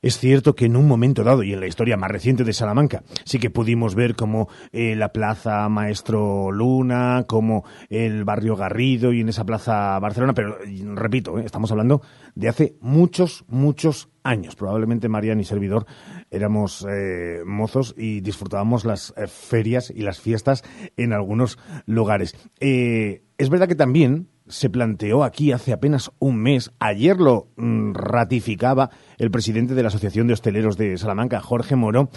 [0.01, 3.03] es cierto que en un momento dado, y en la historia más reciente de Salamanca,
[3.23, 9.21] sí que pudimos ver como eh, la plaza Maestro Luna, como el barrio Garrido y
[9.21, 10.57] en esa plaza Barcelona, pero
[10.95, 12.01] repito, eh, estamos hablando
[12.35, 14.55] de hace muchos, muchos años.
[14.55, 15.85] Probablemente Marian y servidor
[16.31, 20.63] éramos eh, mozos y disfrutábamos las ferias y las fiestas
[20.97, 22.35] en algunos lugares.
[22.59, 28.91] es verdad que también se planteó aquí hace apenas un mes, ayer lo mm, ratificaba
[29.17, 32.09] el presidente de la Asociación de Hosteleros de Salamanca, Jorge Moro,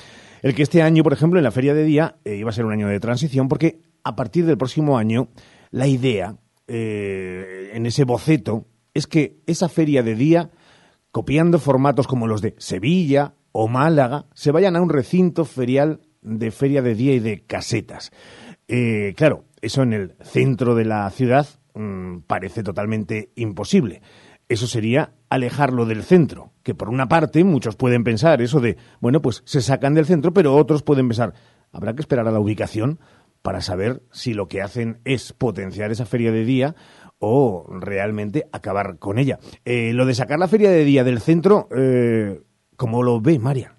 [0.42, 2.66] el que este año, por ejemplo, en la feria de día eh, iba a ser
[2.66, 5.28] un año de transición porque a partir del próximo año
[5.70, 10.50] la idea eh, en ese boceto es que esa feria de día,
[11.10, 16.50] copiando formatos como los de Sevilla o Málaga, se vayan a un recinto ferial de
[16.50, 18.12] feria de día y de casetas.
[18.68, 24.00] Eh, claro, eso en el centro de la ciudad Mm, parece totalmente imposible.
[24.48, 29.20] Eso sería alejarlo del centro, que por una parte muchos pueden pensar eso de, bueno,
[29.20, 31.34] pues se sacan del centro, pero otros pueden pensar,
[31.72, 33.00] habrá que esperar a la ubicación
[33.42, 36.76] para saber si lo que hacen es potenciar esa feria de día
[37.18, 39.38] o realmente acabar con ella.
[39.64, 42.40] Eh, lo de sacar la feria de día del centro, eh,
[42.76, 43.74] ¿cómo lo ve María?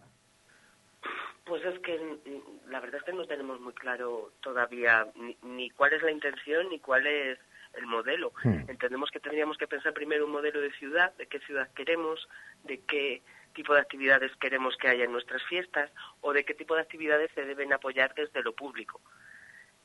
[1.45, 5.07] Pues es que mm, la verdad es que no tenemos muy claro todavía
[5.43, 7.39] ni cuál es la intención ni cuál es
[7.77, 8.33] el modelo.
[8.43, 8.69] Hmm.
[8.69, 12.27] Entendemos que tendríamos que pensar primero un modelo de ciudad, de qué ciudad queremos,
[12.63, 13.21] de qué
[13.53, 17.31] tipo de actividades queremos que haya en nuestras fiestas o de qué tipo de actividades
[17.33, 19.01] se deben apoyar desde lo público.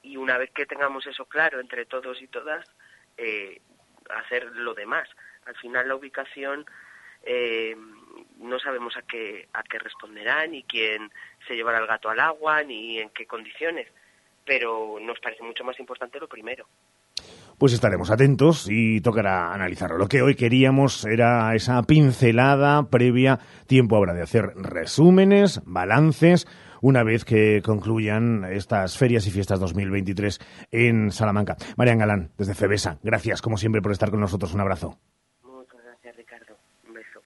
[0.03, 2.67] Y una vez que tengamos eso claro entre todos y todas,
[3.17, 3.61] eh,
[4.11, 5.09] hacer lo demás.
[5.47, 6.67] Al final la ubicación
[7.23, 7.77] eh,
[8.39, 11.13] no sabemos a qué, a qué responderá, ni quién
[11.47, 13.87] se llevará el gato al agua, ni en qué condiciones
[14.51, 16.67] pero nos parece mucho más importante lo primero.
[17.61, 19.99] Pues estaremos atentos y tocará analizarlo.
[19.99, 26.49] Lo que hoy queríamos era esa pincelada previa, tiempo ahora de hacer resúmenes, balances,
[26.81, 30.41] una vez que concluyan estas ferias y fiestas 2023
[30.71, 31.59] en Salamanca.
[31.77, 34.55] Marian Galán, desde Febesa, gracias como siempre por estar con nosotros.
[34.55, 34.99] Un abrazo.
[35.43, 36.57] Muchas gracias, Ricardo.
[36.89, 37.21] Un beso.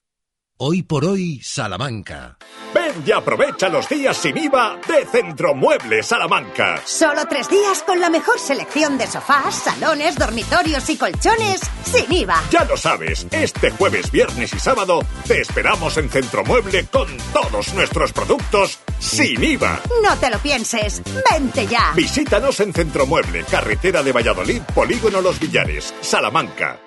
[0.57, 2.37] Hoy por hoy, Salamanca.
[2.73, 6.81] Ven y aprovecha los días sin IVA de Centromuebles Salamanca.
[6.85, 12.41] Solo tres días con la mejor selección de sofás, salones, dormitorios y colchones sin IVA.
[12.51, 18.13] Ya lo sabes, este jueves, viernes y sábado te esperamos en Centromueble con todos nuestros
[18.13, 19.81] productos sin IVA.
[20.01, 21.91] No te lo pienses, vente ya.
[21.97, 26.79] Visítanos en Centromueble, carretera de Valladolid, Polígono Los Villares, Salamanca.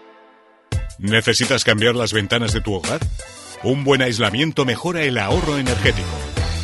[0.98, 3.00] ¿Necesitas cambiar las ventanas de tu hogar?
[3.64, 6.08] Un buen aislamiento mejora el ahorro energético.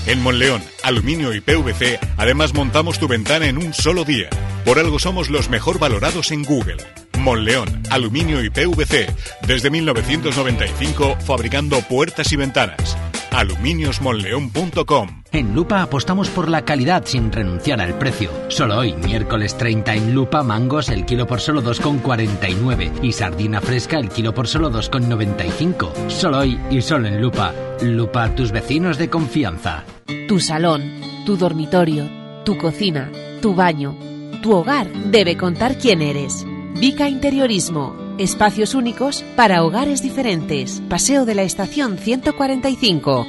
[0.06, 4.28] En Monleón, Aluminio y PVC, además montamos tu ventana en un solo día.
[4.64, 6.76] Por algo somos los mejor valorados en Google.
[7.18, 9.08] Monleón, Aluminio y PVC,
[9.46, 12.96] desde 1995 fabricando puertas y ventanas.
[13.34, 18.30] aluminiosmonleón.com En Lupa apostamos por la calidad sin renunciar al precio.
[18.48, 23.98] Solo hoy, miércoles 30 en Lupa, mangos el kilo por solo 2,49 y sardina fresca
[23.98, 26.08] el kilo por solo 2,95.
[26.08, 27.52] Solo hoy y solo en Lupa.
[27.82, 29.84] Lupa, tus vecinos de confianza.
[30.28, 32.08] Tu salón, tu dormitorio,
[32.44, 33.10] tu cocina,
[33.42, 33.96] tu baño,
[34.42, 36.46] tu hogar debe contar quién eres.
[36.78, 38.03] Vica Interiorismo.
[38.18, 40.80] Espacios únicos para hogares diferentes.
[40.88, 43.26] Paseo de la Estación 145.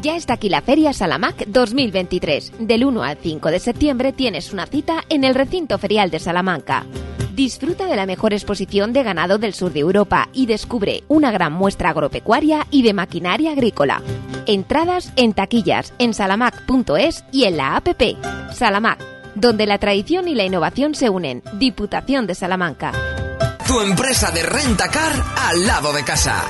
[0.00, 2.52] Ya está aquí la Feria Salamac 2023.
[2.60, 6.86] Del 1 al 5 de septiembre tienes una cita en el recinto ferial de Salamanca.
[7.34, 11.52] Disfruta de la mejor exposición de ganado del sur de Europa y descubre una gran
[11.52, 14.02] muestra agropecuaria y de maquinaria agrícola.
[14.46, 17.88] Entradas en taquillas en salamac.es y en la app.
[18.52, 21.42] Salamac, donde la tradición y la innovación se unen.
[21.58, 22.92] Diputación de Salamanca.
[23.70, 26.42] Tu empresa de rentacar al lado de casa.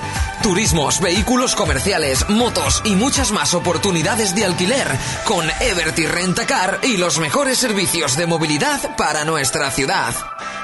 [0.43, 4.89] Turismos, vehículos comerciales, motos y muchas más oportunidades de alquiler
[5.27, 10.15] con Everty Rentacar y los mejores servicios de movilidad para nuestra ciudad.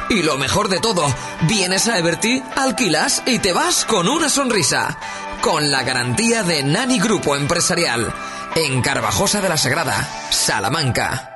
[0.09, 4.97] Y lo mejor de todo, vienes a Everty, alquilas y te vas con una sonrisa.
[5.43, 8.15] Con la garantía de Nani Grupo Empresarial.
[8.55, 11.36] En Carvajosa de la Sagrada, Salamanca.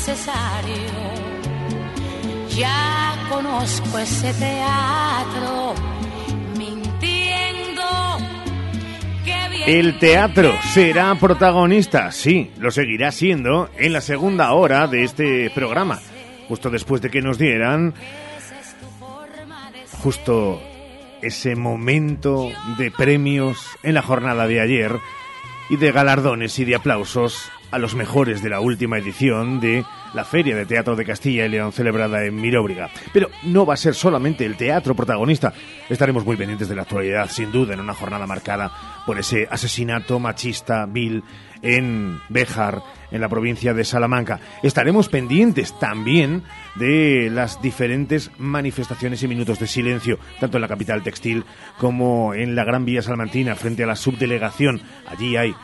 [0.00, 0.74] necesario.
[2.56, 5.74] Ya conozco ese teatro,
[6.56, 7.82] mintiendo.
[9.24, 15.04] Que bien El teatro será protagonista, sí, lo seguirá siendo en la segunda hora de
[15.04, 16.00] este programa,
[16.48, 17.92] justo después de que nos dieran
[20.02, 20.62] justo
[21.20, 24.98] ese momento de premios en la jornada de ayer
[25.68, 30.24] y de galardones y de aplausos a los mejores de la última edición de la
[30.24, 32.90] Feria de Teatro de Castilla y León celebrada en Miróbriga.
[33.12, 35.52] Pero no va a ser solamente el teatro protagonista.
[35.88, 38.72] Estaremos muy pendientes de la actualidad, sin duda, en una jornada marcada
[39.06, 41.22] por ese asesinato machista vil
[41.62, 44.40] en Béjar, en la provincia de Salamanca.
[44.62, 46.42] Estaremos pendientes también
[46.76, 51.44] de las diferentes manifestaciones y minutos de silencio, tanto en la capital textil
[51.78, 54.80] como en la Gran Vía Salmantina, frente a la subdelegación.
[55.06, 55.54] Allí hay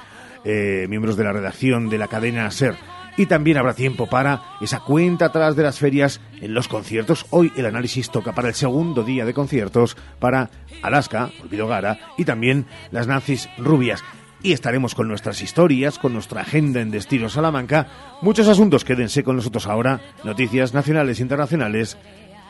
[0.47, 2.77] eh, miembros de la redacción de la cadena SER.
[3.17, 7.27] Y también habrá tiempo para esa cuenta atrás de las ferias en los conciertos.
[7.31, 10.51] Hoy el análisis toca para el segundo día de conciertos para
[10.83, 14.05] Alaska, Olvido Gara, y también las nazis rubias.
[14.43, 17.89] Y estaremos con nuestras historias, con nuestra agenda en Destino Salamanca.
[18.23, 20.01] Muchos asuntos, quédense con nosotros ahora.
[20.23, 21.99] Noticias nacionales e internacionales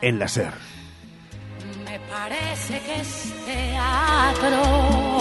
[0.01, 0.53] en la SER.
[1.83, 5.17] me Parece que es teatro.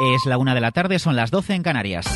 [0.00, 2.06] Es la una de la tarde, son las 12 en Canarias.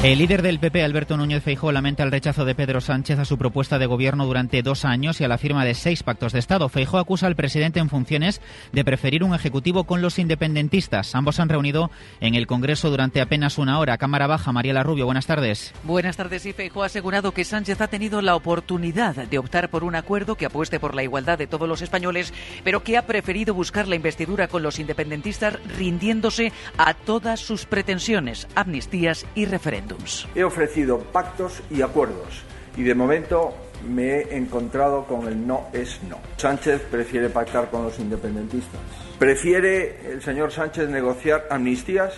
[0.00, 3.36] El líder del PP, Alberto Núñez Feijóo, lamenta el rechazo de Pedro Sánchez a su
[3.36, 6.68] propuesta de gobierno durante dos años y a la firma de seis pactos de Estado.
[6.68, 8.40] Feijóo acusa al presidente en funciones
[8.70, 11.16] de preferir un ejecutivo con los independentistas.
[11.16, 11.90] Ambos han reunido
[12.20, 13.98] en el Congreso durante apenas una hora.
[13.98, 15.74] Cámara Baja, Mariela Rubio, buenas tardes.
[15.82, 16.46] Buenas tardes.
[16.46, 20.36] Y Feijóo ha asegurado que Sánchez ha tenido la oportunidad de optar por un acuerdo
[20.36, 22.32] que apueste por la igualdad de todos los españoles,
[22.62, 28.46] pero que ha preferido buscar la investidura con los independentistas rindiéndose a todas sus pretensiones,
[28.54, 29.87] amnistías y referéndums.
[30.34, 32.42] He ofrecido pactos y acuerdos
[32.76, 33.54] y de momento
[33.88, 36.18] me he encontrado con el no es no.
[36.36, 38.80] Sánchez prefiere pactar con los independentistas.
[39.18, 42.14] Prefiere el señor Sánchez negociar amnistías,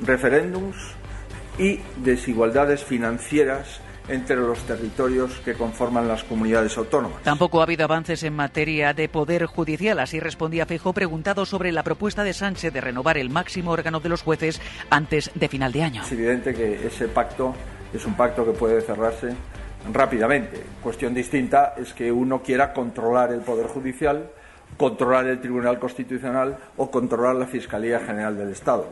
[0.00, 0.76] referéndums
[1.58, 7.22] y desigualdades financieras entre los territorios que conforman las comunidades autónomas.
[7.22, 9.98] Tampoco ha habido avances en materia de poder judicial.
[10.00, 14.08] Así respondía Feijó preguntado sobre la propuesta de Sánchez de renovar el máximo órgano de
[14.08, 16.02] los jueces antes de final de año.
[16.02, 17.54] Es evidente que ese pacto
[17.92, 19.34] es un pacto que puede cerrarse
[19.92, 20.62] rápidamente.
[20.82, 24.30] Cuestión distinta es que uno quiera controlar el poder judicial,
[24.76, 28.86] controlar el Tribunal Constitucional o controlar la Fiscalía General del Estado.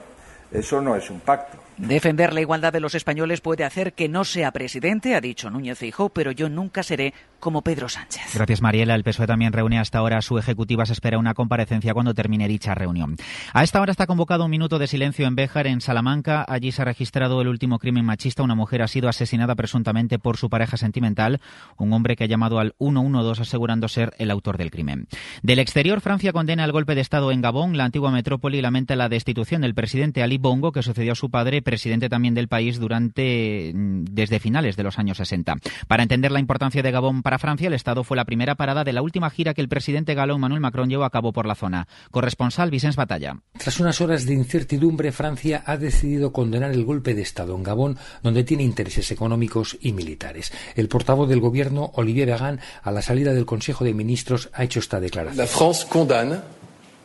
[0.50, 1.58] Eso no es un pacto.
[1.78, 5.78] Defender la igualdad de los españoles puede hacer que no sea presidente, ha dicho Núñez
[5.78, 8.34] Feijóo, pero yo nunca seré como Pedro Sánchez.
[8.34, 8.94] Gracias, Mariela.
[8.94, 10.86] El PSOE también reúne hasta ahora a su ejecutiva.
[10.86, 13.16] Se espera una comparecencia cuando termine dicha reunión.
[13.52, 16.44] A esta hora está convocado un minuto de silencio en Béjar, en Salamanca.
[16.48, 18.42] Allí se ha registrado el último crimen machista.
[18.42, 21.40] Una mujer ha sido asesinada presuntamente por su pareja sentimental,
[21.76, 25.06] un hombre que ha llamado al 112 asegurando ser el autor del crimen.
[25.42, 27.76] Del exterior, Francia condena el golpe de Estado en Gabón.
[27.76, 31.62] La antigua metrópoli lamenta la destitución del presidente Ali Bongo, que sucedió a su padre
[31.66, 35.56] presidente también del país durante mm, desde finales de los años 60.
[35.88, 38.94] Para entender la importancia de Gabón para Francia, el Estado fue la primera parada de
[38.94, 41.88] la última gira que el presidente galo Manuel Macron llevó a cabo por la zona.
[42.10, 43.40] Corresponsal Vicens Batalla.
[43.58, 47.98] Tras unas horas de incertidumbre, Francia ha decidido condenar el golpe de Estado en Gabón,
[48.22, 50.52] donde tiene intereses económicos y militares.
[50.76, 54.78] El portavoz del gobierno, Olivier Véran, a la salida del Consejo de Ministros, ha hecho
[54.78, 55.38] esta declaración.
[55.38, 56.40] La France condamne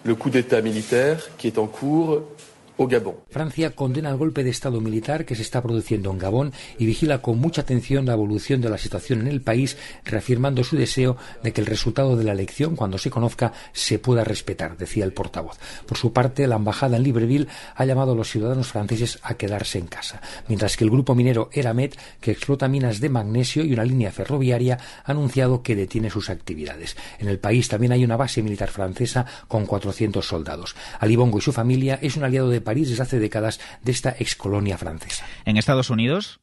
[0.04, 2.24] le coup d'État militaire qui est en cours
[3.30, 7.22] Francia condena el golpe de Estado militar que se está produciendo en Gabón y vigila
[7.22, 11.54] con mucha atención la evolución de la situación en el país, reafirmando su deseo de
[11.54, 15.58] que el resultado de la elección, cuando se conozca, se pueda respetar, decía el portavoz.
[15.86, 19.78] Por su parte, la embajada en Libreville ha llamado a los ciudadanos franceses a quedarse
[19.78, 23.86] en casa, mientras que el grupo minero Eramet, que explota minas de magnesio y una
[23.86, 26.96] línea ferroviaria, ha anunciado que detiene sus actividades.
[27.20, 30.76] En el país también hay una base militar francesa con 400 soldados.
[31.00, 34.16] Ali Bongo y su familia es un aliado de París desde hace décadas de esta
[34.18, 35.26] excolonia francesa.
[35.44, 36.40] En Estados Unidos,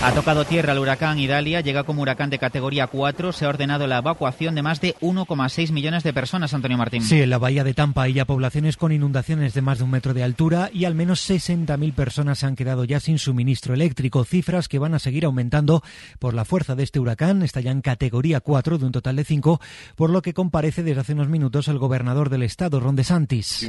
[0.00, 3.32] ha tocado tierra el huracán Idalia, llega como huracán de categoría 4.
[3.32, 7.02] Se ha ordenado la evacuación de más de 1,6 millones de personas, Antonio Martín.
[7.02, 9.90] Sí, en la bahía de Tampa hay ya poblaciones con inundaciones de más de un
[9.90, 14.24] metro de altura y al menos 60.000 personas se han quedado ya sin suministro eléctrico.
[14.24, 15.82] Cifras que van a seguir aumentando
[16.20, 17.42] por la fuerza de este huracán.
[17.42, 19.60] Está ya en categoría 4 de un total de 5,
[19.96, 23.66] por lo que comparece desde hace unos minutos el gobernador del estado, Ron DeSantis.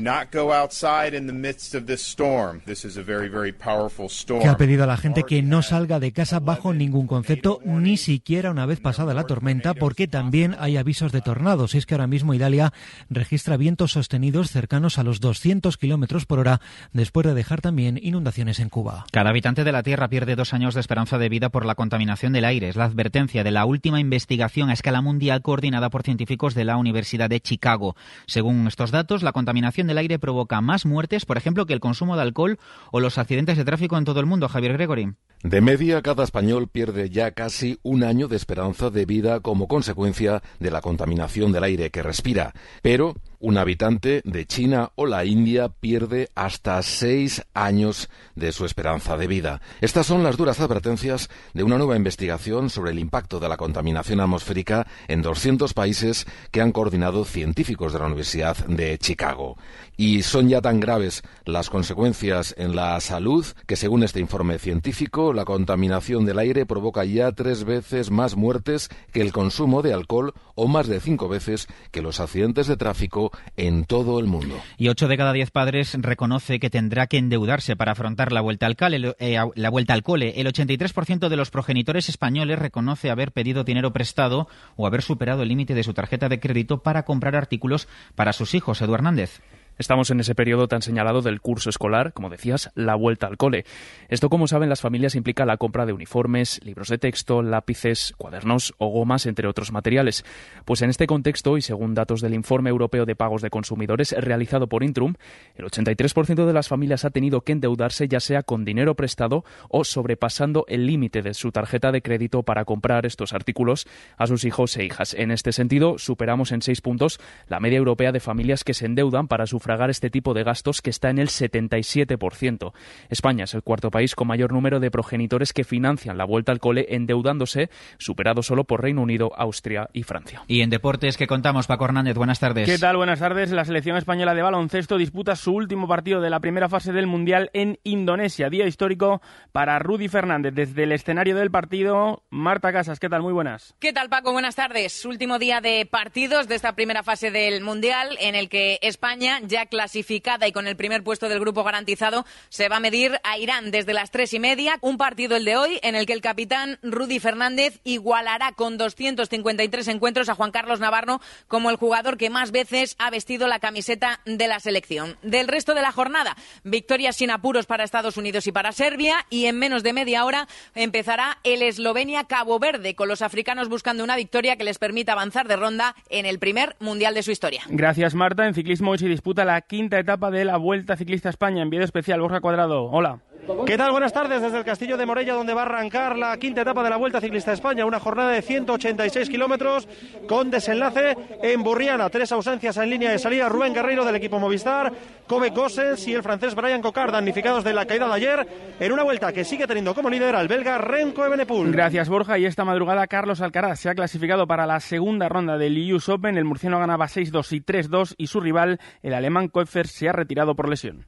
[4.40, 7.96] Que ha pedido a la gente que no salga de casa bajo ningún concepto, ni
[7.96, 11.76] siquiera una vez pasada la tormenta, porque también hay avisos de tornados.
[11.76, 12.74] Es que ahora mismo Italia
[13.10, 16.60] registra vientos sostenidos cercanos a los 200 kilómetros por hora,
[16.92, 19.06] después de dejar también inundaciones en Cuba.
[19.14, 22.34] Cada habitante de la Tierra pierde dos años de esperanza de vida por la contaminación
[22.34, 22.68] del aire.
[22.68, 26.76] Es la advertencia de la última investigación a escala mundial coordinada por científicos de la
[26.76, 27.96] Universidad de Chicago.
[28.26, 32.18] Según estos datos, la contaminación del aire provoca más muertes, por ejemplo, que el consumo
[32.18, 32.60] de alcohol
[32.92, 34.50] o los accidentes de tráfico en todo el mundo.
[34.50, 35.14] Javier Gregory.
[35.44, 40.42] De media, cada español pierde ya casi un año de esperanza de vida como consecuencia
[40.60, 42.56] de la contaminación del aire que respira.
[42.82, 49.18] Pero un habitante de China o la India pierde hasta seis años de su esperanza
[49.18, 49.62] de vida.
[49.82, 54.20] Estas son las duras advertencias de una nueva investigación sobre el impacto de la contaminación
[54.20, 59.58] atmosférica en 200 países que han coordinado científicos de la Universidad de Chicago.
[59.96, 65.34] Y son ya tan graves las consecuencias en la salud que, según este informe científico,
[65.34, 70.34] la contaminación del aire provoca ya tres veces más muertes que el consumo de alcohol
[70.56, 74.60] o más de cinco veces que los accidentes de tráfico en todo el mundo.
[74.78, 78.66] Y 8 de cada 10 padres reconoce que tendrá que endeudarse para afrontar la vuelta
[78.66, 79.14] al, cole.
[79.20, 80.34] Eh.
[80.36, 85.50] El 83% de los progenitores españoles reconoce haber pedido dinero prestado o haber superado el
[85.50, 88.82] límite de su tarjeta de crédito para comprar artículos para sus hijos.
[88.82, 89.42] Eduardo Hernández.
[89.80, 93.64] Estamos en ese periodo tan señalado del curso escolar, como decías, la vuelta al cole.
[94.10, 98.74] Esto, como saben las familias, implica la compra de uniformes, libros de texto, lápices, cuadernos
[98.78, 100.26] o gomas, entre otros materiales.
[100.66, 104.68] Pues en este contexto, y según datos del Informe Europeo de Pagos de Consumidores realizado
[104.68, 105.14] por Intrum,
[105.56, 109.86] el 83% de las familias ha tenido que endeudarse ya sea con dinero prestado o
[109.86, 114.76] sobrepasando el límite de su tarjeta de crédito para comprar estos artículos a sus hijos
[114.76, 115.14] e hijas.
[115.14, 117.18] En este sentido, superamos en seis puntos
[117.48, 120.90] la media europea de familias que se endeudan para sufragar este tipo de gastos que
[120.90, 122.74] está en el 77%.
[123.10, 126.60] España es el cuarto país con mayor número de progenitores que financian la vuelta al
[126.60, 130.42] cole endeudándose, superado solo por Reino Unido, Austria y Francia.
[130.48, 132.68] Y en deportes que contamos, Paco Hernández, buenas tardes.
[132.68, 132.98] ¿Qué tal?
[132.98, 133.52] Buenas tardes.
[133.52, 137.52] La selección española de baloncesto disputa su último partido de la primera fase del Mundial
[137.54, 138.50] en Indonesia.
[138.50, 140.56] Día histórico para Rudy Fernández.
[140.56, 143.22] Desde el escenario del partido, Marta Casas, ¿qué tal?
[143.22, 143.76] Muy buenas.
[143.78, 144.32] ¿Qué tal, Paco?
[144.32, 145.06] Buenas tardes.
[145.06, 149.59] Último día de partidos de esta primera fase del Mundial en el que España ya
[149.66, 153.72] clasificada y con el primer puesto del grupo garantizado, se va a medir a Irán
[153.72, 154.78] desde las tres y media.
[154.82, 159.88] Un partido el de hoy en el que el capitán Rudy Fernández igualará con 253
[159.88, 164.22] encuentros a Juan Carlos Navarro como el jugador que más veces ha vestido la camiseta
[164.26, 165.18] de la selección.
[165.22, 169.46] Del resto de la jornada, victorias sin apuros para Estados Unidos y para Serbia y
[169.46, 174.56] en menos de media hora empezará el Eslovenia-Cabo Verde con los africanos buscando una victoria
[174.56, 177.64] que les permita avanzar de ronda en el primer mundial de su historia.
[177.68, 178.48] Gracias, Marta.
[178.48, 181.62] En ciclismo hoy se disputa la quinta etapa de la Vuelta Ciclista España.
[181.62, 182.86] Enviado especial, Borja Cuadrado.
[182.86, 183.20] Hola.
[183.66, 183.92] ¿Qué tal?
[183.92, 186.90] Buenas tardes desde el Castillo de Morella, donde va a arrancar la quinta etapa de
[186.90, 187.86] la Vuelta Ciclista España.
[187.86, 189.88] Una jornada de 186 kilómetros
[190.28, 192.10] con desenlace en Burriana.
[192.10, 193.50] Tres ausencias en línea de salida.
[193.50, 194.92] Rubén Guerreiro del equipo Movistar,
[195.28, 198.48] Kobe Gossens y el francés Brian Cocard, damnificados de la caída de ayer
[198.80, 201.72] en una vuelta que sigue teniendo como líder al belga Renko Evenepoel.
[201.72, 202.38] Gracias, Borja.
[202.38, 206.38] Y esta madrugada Carlos Alcaraz se ha clasificado para la segunda ronda del US Open.
[206.38, 210.56] El murciano ganaba 6-2 y 3-2 y su rival, el alemán Koepfer, se ha retirado
[210.56, 211.08] por lesión.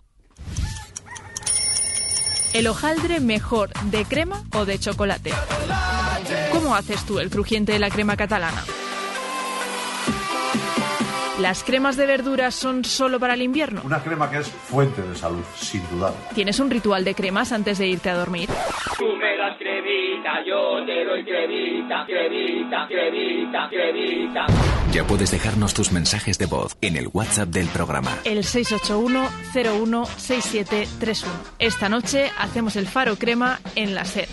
[2.54, 5.32] El hojaldre mejor de crema o de chocolate.
[6.52, 8.64] ¿Cómo haces tú el crujiente de la crema catalana?
[11.40, 13.82] ¿Las cremas de verduras son solo para el invierno?
[13.84, 16.14] Una crema que es fuente de salud, sin duda.
[16.36, 18.50] ¿Tienes un ritual de cremas antes de irte a dormir?
[18.98, 24.46] Tú me das cremita, yo te doy cremita, cremita, cremita, cremita.
[24.92, 28.12] Ya puedes dejarnos tus mensajes de voz en el WhatsApp del programa.
[28.26, 31.26] El 681-016731.
[31.60, 34.28] Esta noche hacemos el faro crema en la SER.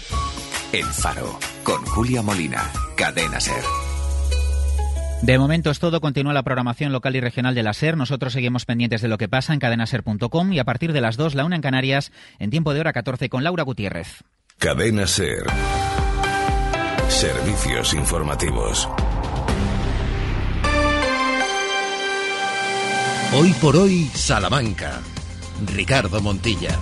[0.73, 3.88] El Faro, con Julia Molina, Cadena SER.
[5.23, 6.01] De momento es todo.
[6.01, 7.97] Continúa la programación local y regional de la SER.
[7.97, 11.35] Nosotros seguimos pendientes de lo que pasa en cadenaser.com y a partir de las 2,
[11.35, 14.23] la una en Canarias, en tiempo de hora 14 con Laura Gutiérrez.
[14.59, 15.45] Cadena SER.
[17.09, 18.89] Servicios informativos.
[23.35, 25.01] Hoy por hoy, Salamanca.
[25.75, 26.79] Ricardo Montilla.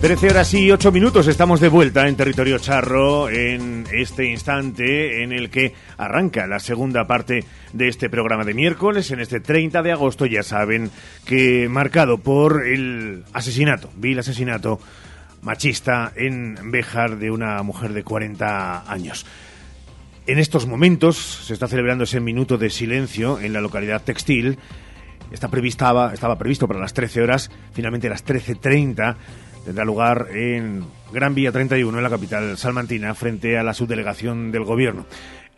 [0.00, 5.32] 13 horas y 8 minutos, estamos de vuelta en territorio charro en este instante en
[5.32, 9.92] el que arranca la segunda parte de este programa de miércoles, en este 30 de
[9.92, 10.90] agosto, ya saben
[11.24, 14.78] que marcado por el asesinato, vil asesinato
[15.42, 19.26] machista en Béjar de una mujer de 40 años.
[20.26, 24.58] En estos momentos se está celebrando ese minuto de silencio en la localidad textil.
[25.30, 29.16] Está prevista, estaba previsto para las 13 horas, finalmente las 13.30
[29.64, 34.64] tendrá lugar en Gran Vía 31, en la capital salmantina, frente a la subdelegación del
[34.64, 35.06] Gobierno.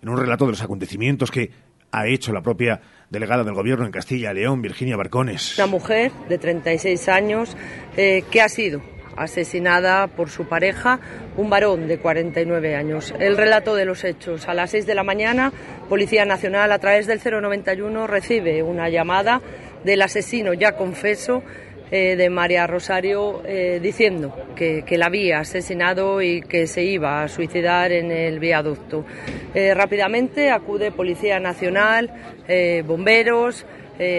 [0.03, 1.51] En un relato de los acontecimientos que
[1.91, 2.81] ha hecho la propia
[3.11, 5.59] delegada del Gobierno en Castilla y León, Virginia Barcones.
[5.59, 7.57] Una mujer de 36 años
[7.97, 8.81] eh, que ha sido
[9.17, 11.01] asesinada por su pareja,
[11.37, 13.15] un varón de 49 años.
[13.19, 14.47] El relato de los hechos.
[14.47, 15.53] A las 6 de la mañana,
[15.89, 19.41] Policía Nacional, a través del 091, recibe una llamada
[19.85, 21.43] del asesino ya confeso
[21.89, 27.22] eh, de María Rosario eh, diciendo que, que, la había asesinado y que se iba
[27.22, 29.05] a suicidar en el viaducto.
[29.55, 32.11] Eh, rápidamente acude Policía Nacional,
[32.84, 33.64] bomberos,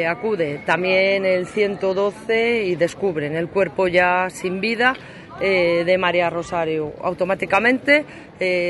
[0.08, 4.96] acude también el 112 y descubren el cuerpo ya sin vida
[5.40, 6.94] de María Rosario.
[7.02, 8.04] Automáticamente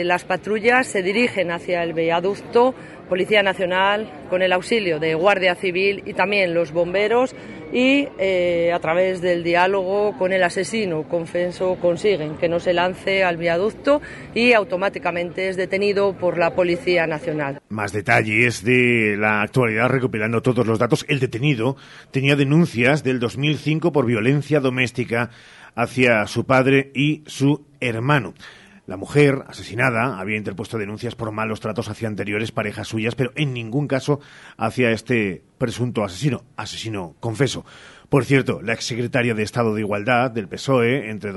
[0.03, 2.75] las patrullas se dirigen hacia el viaducto,
[3.07, 7.35] Policía Nacional, con el auxilio de Guardia Civil y también los bomberos
[7.73, 13.23] y eh, a través del diálogo con el asesino confeso consiguen que no se lance
[13.23, 14.01] al viaducto
[14.33, 17.61] y automáticamente es detenido por la Policía Nacional.
[17.69, 21.05] Más detalles de la actualidad recopilando todos los datos.
[21.09, 21.75] El detenido
[22.11, 25.29] tenía denuncias del 2005 por violencia doméstica
[25.75, 28.33] hacia su padre y su hermano.
[28.87, 33.53] La mujer asesinada había interpuesto denuncias por malos tratos hacia anteriores parejas suyas, pero en
[33.53, 34.21] ningún caso
[34.55, 37.65] hacia este presunto asesino, asesino confeso.
[38.07, 41.33] Por cierto, la exsecretaria de Estado de Igualdad del PSOE entre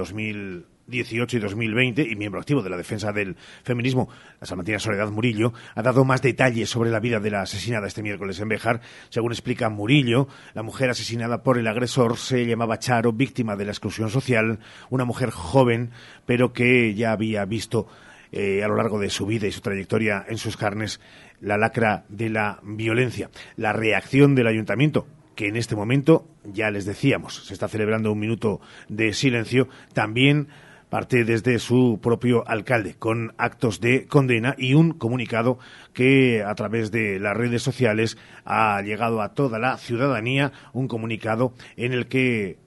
[0.90, 4.08] 2018 y 2020 y miembro activo de la defensa del feminismo,
[4.40, 8.02] la salmantina Soledad Murillo, ha dado más detalles sobre la vida de la asesinada este
[8.02, 8.80] miércoles en Béjar.
[9.08, 13.70] Según explica Murillo, la mujer asesinada por el agresor se llamaba Charo, víctima de la
[13.70, 14.58] exclusión social,
[14.90, 15.90] una mujer joven,
[16.26, 17.86] pero que ya había visto
[18.32, 21.00] eh, a lo largo de su vida y su trayectoria en sus carnes
[21.40, 23.30] la lacra de la violencia.
[23.56, 28.18] La reacción del ayuntamiento, que en este momento, ya les decíamos, se está celebrando un
[28.18, 30.48] minuto de silencio, también
[30.90, 35.58] parte desde su propio alcalde, con actos de condena y un comunicado
[35.94, 41.54] que a través de las redes sociales ha llegado a toda la ciudadanía, un comunicado
[41.76, 42.58] en el que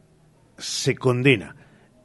[0.57, 1.55] se condena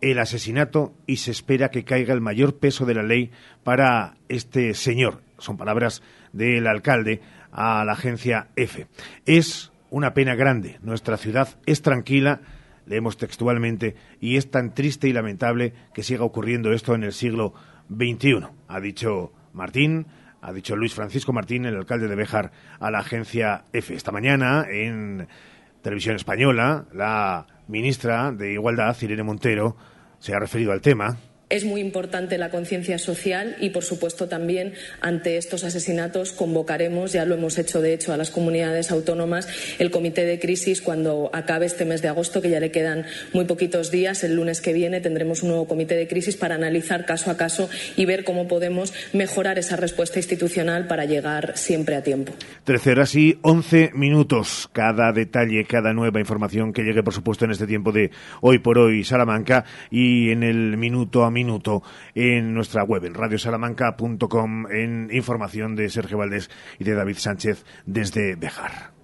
[0.00, 3.30] el asesinato y se espera que caiga el mayor peso de la ley
[3.64, 5.22] para este señor.
[5.38, 6.02] Son palabras
[6.32, 7.20] del alcalde
[7.52, 8.86] a la agencia EFE.
[9.24, 10.78] Es una pena grande.
[10.82, 12.40] Nuestra ciudad es tranquila,
[12.88, 17.54] leemos textualmente, y es tan triste y lamentable que siga ocurriendo esto en el siglo
[17.88, 20.06] XXI, ha dicho Martín,
[20.40, 23.94] ha dicho Luis Francisco Martín, el alcalde de Béjar, a la agencia EFE.
[23.94, 25.26] Esta mañana, en
[25.82, 29.76] televisión española, la ministra de Igualdad, Irene Montero,
[30.18, 31.16] se ha referido al tema
[31.50, 37.24] es muy importante la conciencia social y, por supuesto, también ante estos asesinatos convocaremos, ya
[37.24, 41.66] lo hemos hecho de hecho a las comunidades autónomas, el comité de crisis cuando acabe
[41.66, 44.24] este mes de agosto, que ya le quedan muy poquitos días.
[44.24, 47.70] El lunes que viene tendremos un nuevo comité de crisis para analizar caso a caso
[47.96, 52.34] y ver cómo podemos mejorar esa respuesta institucional para llegar siempre a tiempo.
[52.64, 54.68] Trece horas y once minutos.
[54.72, 58.10] Cada detalle, cada nueva información que llegue, por supuesto, en este tiempo de
[58.42, 61.82] hoy por hoy Salamanca y en el minuto a minuto
[62.14, 68.34] en nuestra web, en radiosalamanca.com, en información de Sergio Valdés y de David Sánchez desde
[68.34, 68.98] Bejar.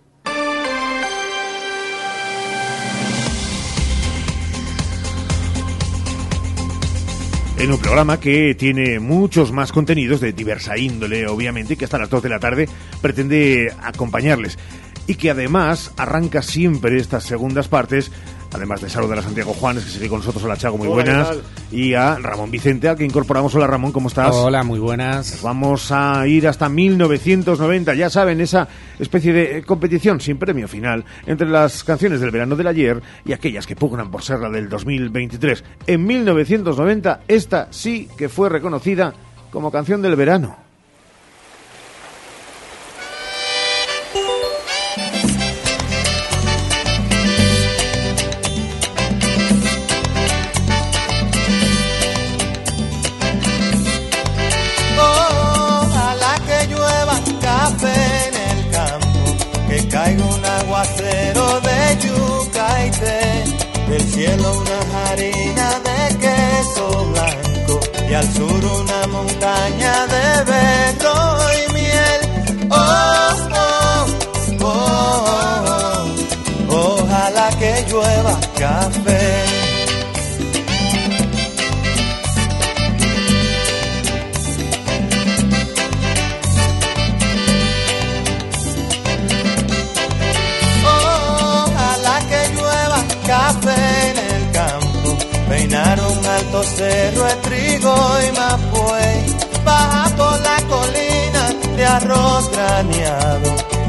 [7.57, 12.11] en un programa que tiene muchos más contenidos de diversa índole, obviamente, que hasta las
[12.11, 12.68] 2 de la tarde
[13.01, 14.59] pretende acompañarles.
[15.07, 18.12] Y que además arranca siempre estas segundas partes
[18.55, 20.45] Además de saludar a Santiago Juanes, que sigue con nosotros.
[20.45, 21.39] Hola, Chago, muy Hola, buenas.
[21.73, 23.53] Y a Ramón Vicente, al que incorporamos.
[23.57, 24.33] Hola, Ramón, ¿cómo estás?
[24.33, 25.33] Hola, muy buenas.
[25.33, 27.95] Nos vamos a ir hasta 1990.
[27.95, 28.69] Ya saben, esa
[29.01, 33.67] especie de competición sin premio final entre las canciones del verano del ayer y aquellas
[33.67, 35.65] que pugnan por ser la del 2023.
[35.89, 39.13] En 1990, esta sí que fue reconocida
[39.51, 40.64] como canción del verano.
[64.35, 71.24] Cielo una harina de queso blanco y al sur una montaña de berro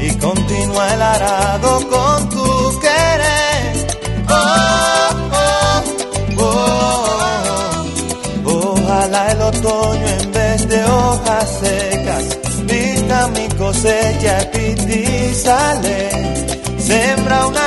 [0.00, 3.86] y continúa el arado con tu querer.
[4.28, 5.82] Oh, oh,
[6.38, 7.04] oh,
[8.44, 8.72] oh.
[8.74, 16.65] Ojalá el otoño en vez de hojas secas vista mi cosecha y sale.
[16.86, 17.60] Sembra una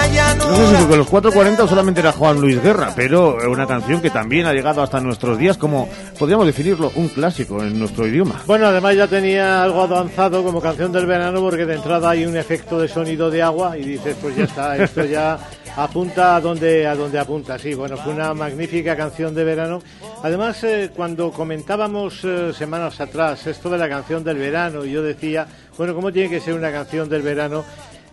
[0.47, 4.09] No sé si con los 440 solamente era Juan Luis Guerra, pero una canción que
[4.09, 8.41] también ha llegado hasta nuestros días como, podríamos definirlo, un clásico en nuestro idioma.
[8.47, 12.37] Bueno, además ya tenía algo avanzado como canción del verano porque de entrada hay un
[12.37, 15.37] efecto de sonido de agua y dices, pues ya está, esto ya
[15.75, 17.59] apunta a donde, a donde apunta.
[17.59, 19.81] Sí, bueno, fue una magnífica canción de verano.
[20.23, 25.03] Además, eh, cuando comentábamos eh, semanas atrás esto de la canción del verano, y yo
[25.03, 25.45] decía,
[25.77, 27.63] bueno, ¿cómo tiene que ser una canción del verano?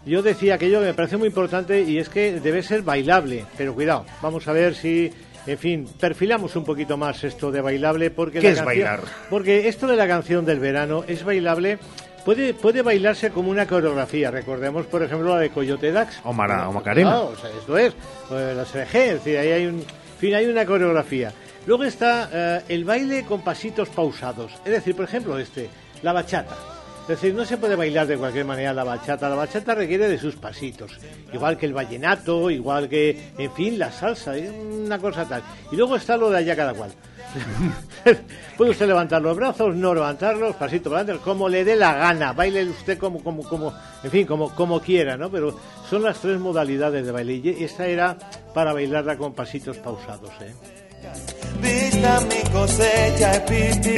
[0.06, 3.74] Yo decía aquello que me parece muy importante y es que debe ser bailable, pero
[3.74, 5.12] cuidado, vamos a ver si
[5.46, 9.00] en fin, perfilamos un poquito más esto de bailable porque ¿Qué la es canción- bailar?
[9.30, 11.78] Porque esto de la canción del verano es bailable
[12.24, 14.30] puede puede bailarse como una coreografía.
[14.32, 16.20] Recordemos, por ejemplo, la de Coyote Dax.
[16.24, 17.10] O Mara- o Macarena.
[17.10, 17.92] Claro, o sea, esto es
[18.32, 19.84] eh, la SRG, es decir, ahí hay un, en
[20.18, 21.32] fin, hay una coreografía.
[21.66, 25.68] Luego está eh, el baile con pasitos pausados, es decir, por ejemplo, este,
[26.02, 26.56] la bachata.
[27.06, 29.28] Es decir, no se puede bailar de cualquier manera la bachata.
[29.28, 30.98] La bachata requiere de sus pasitos.
[31.32, 35.40] Igual que el vallenato, igual que, en fin, la salsa, una cosa tal.
[35.70, 36.90] Y luego está lo de allá cada cual.
[38.56, 42.32] Puede usted levantar los brazos, no levantarlos, pasito para adelante, como le dé la gana.
[42.32, 45.30] Baile usted como, como, como, en fin, como, como quiera, ¿no?
[45.30, 45.56] Pero
[45.88, 47.34] son las tres modalidades de baile.
[47.34, 48.18] Y esta era
[48.52, 51.45] para bailarla con pasitos pausados, ¿eh?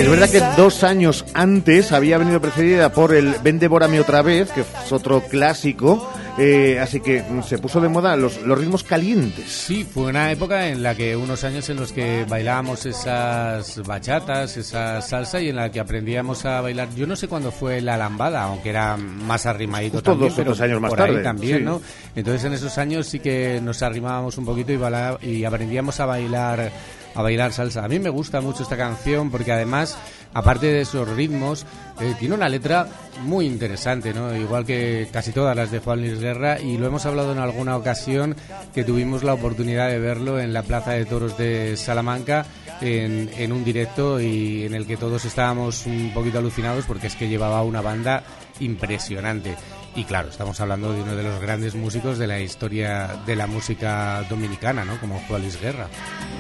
[0.01, 4.51] Es verdad que dos años antes había venido precedida por el Ven Devórame otra vez,
[4.51, 8.85] que es otro clásico, eh, así que mm, se puso de moda los, los ritmos
[8.85, 9.51] calientes.
[9.51, 14.57] Sí, fue una época en la que unos años en los que bailábamos esas bachatas,
[14.57, 16.89] esa salsa y en la que aprendíamos a bailar.
[16.95, 20.51] Yo no sé cuándo fue la lambada, aunque era más arrimadito Justo también, dos- pero
[20.51, 21.65] dos años más por ahí tarde, también, sí.
[21.65, 21.83] ¿no?
[22.15, 26.07] Entonces en esos años sí que nos arrimábamos un poquito y, baila- y aprendíamos a
[26.07, 26.71] bailar
[27.19, 27.85] a bailar salsa.
[27.85, 29.99] A mí me gusta mucho esta canción porque además,
[30.35, 31.67] aparte de esos ritmos,
[32.01, 32.87] eh, tiene una letra
[33.25, 34.37] muy interesante, ¿no?
[34.37, 37.77] Igual que casi todas las de Juan Luis Guerra y lo hemos hablado en alguna
[37.77, 38.37] ocasión
[38.73, 42.47] que tuvimos la oportunidad de verlo en la Plaza de Toros de Salamanca
[42.81, 47.17] en, en un directo y en el que todos estábamos un poquito alucinados porque es
[47.17, 48.23] que llevaba una banda
[48.61, 49.57] impresionante.
[49.95, 53.47] Y claro, estamos hablando de uno de los grandes músicos de la historia de la
[53.49, 54.99] música dominicana, ¿no?
[55.01, 55.89] Como Juan Luis Guerra.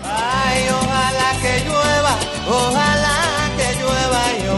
[0.04, 4.48] Ay, ojalá que llueva, ojalá que llueva y.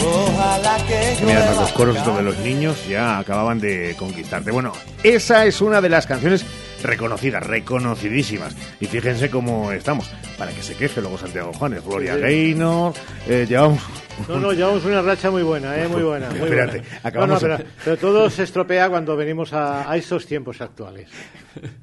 [0.00, 1.60] Ojalá que Mira, además, llueva.
[1.62, 4.50] los coros estos de los niños ya acababan de conquistarte.
[4.50, 4.72] Bueno,
[5.02, 6.44] esa es una de las canciones
[6.82, 8.56] reconocidas, reconocidísimas.
[8.80, 10.10] Y fíjense cómo estamos.
[10.36, 12.22] Para que se queje luego Santiago Juanes, Gloria Sí, sí.
[12.22, 12.94] Gaynor,
[13.28, 13.82] eh, llevamos...
[14.28, 15.86] No, no, llevamos una racha muy buena, ¿eh?
[15.86, 16.28] Muy buena.
[16.30, 17.00] Muy Espérate, buena.
[17.04, 21.08] acabamos No, no, pero todo se estropea cuando venimos a, a estos tiempos actuales.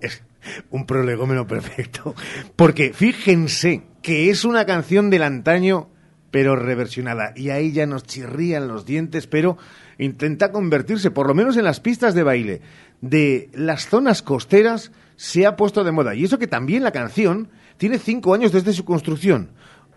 [0.01, 0.21] Es
[0.69, 2.13] un prolegómeno perfecto.
[2.57, 5.89] Porque fíjense que es una canción del antaño,
[6.29, 7.31] pero reversionada.
[7.37, 9.57] Y ahí ya nos chirrían los dientes, pero
[9.97, 12.61] intenta convertirse, por lo menos en las pistas de baile
[13.01, 16.15] de las zonas costeras, se ha puesto de moda.
[16.15, 19.51] Y eso que también la canción tiene cinco años desde su construcción.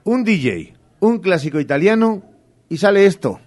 [0.05, 2.22] Un DJ, un clásico italiano,
[2.68, 3.40] y sale esto.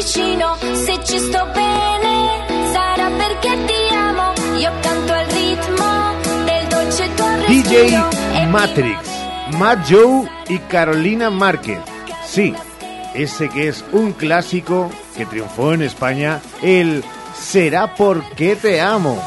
[0.00, 6.14] Vicino, se ci sto bene sarà perché ti amo, io canto al ritmo
[6.46, 9.08] del dolce tuo DJ respiro e Matrix,
[9.58, 11.80] Matt Joe y Carolina Márquez.
[12.24, 12.54] Sí,
[13.12, 17.04] ese que es un clásico que triunfó en España, el
[17.38, 19.22] Será porque te amo.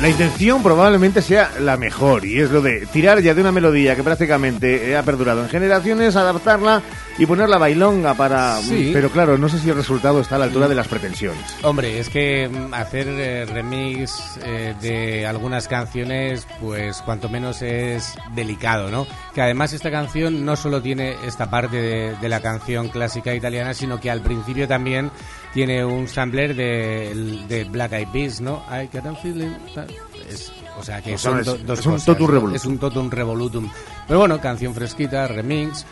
[0.00, 3.94] La intención probablemente sea la mejor y es lo de tirar ya de una melodía
[3.94, 6.80] que prácticamente ha perdurado en generaciones, adaptarla
[7.18, 8.56] y ponerla bailonga para...
[8.62, 8.90] Sí.
[8.94, 11.44] Pero claro, no sé si el resultado está a la altura de las pretensiones.
[11.62, 18.14] Hombre, es que mm, hacer eh, remix eh, de algunas canciones, pues cuanto menos es
[18.34, 19.06] delicado, ¿no?
[19.34, 23.74] Que además esta canción no solo tiene esta parte de, de la canción clásica italiana,
[23.74, 25.10] sino que al principio también
[25.52, 28.62] tiene un sampler de, de Black Eyed Peas, ¿no?
[28.70, 29.89] I got a feeling that-
[30.28, 32.54] es- o sea que son es- do- dos es un totum revolutum.
[32.56, 33.70] Es un totum revolutum.
[34.06, 35.84] Pero bueno, canción fresquita, remix.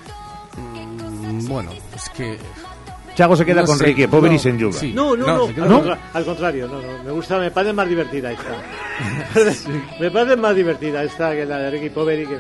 [0.57, 2.39] mm, Bueno, es que
[3.15, 4.79] Chago se queda No con sé, Ricky, Poveri no, y Senjuga.
[4.79, 4.93] sí.
[4.93, 7.89] No, no, no, al, con- contra- al contrario, no, no, me gusta, me parece más
[7.89, 8.45] divertida esta.
[10.01, 12.27] me parece más divertida esta que la de Ricky Poveri.
[12.27, 12.39] Que...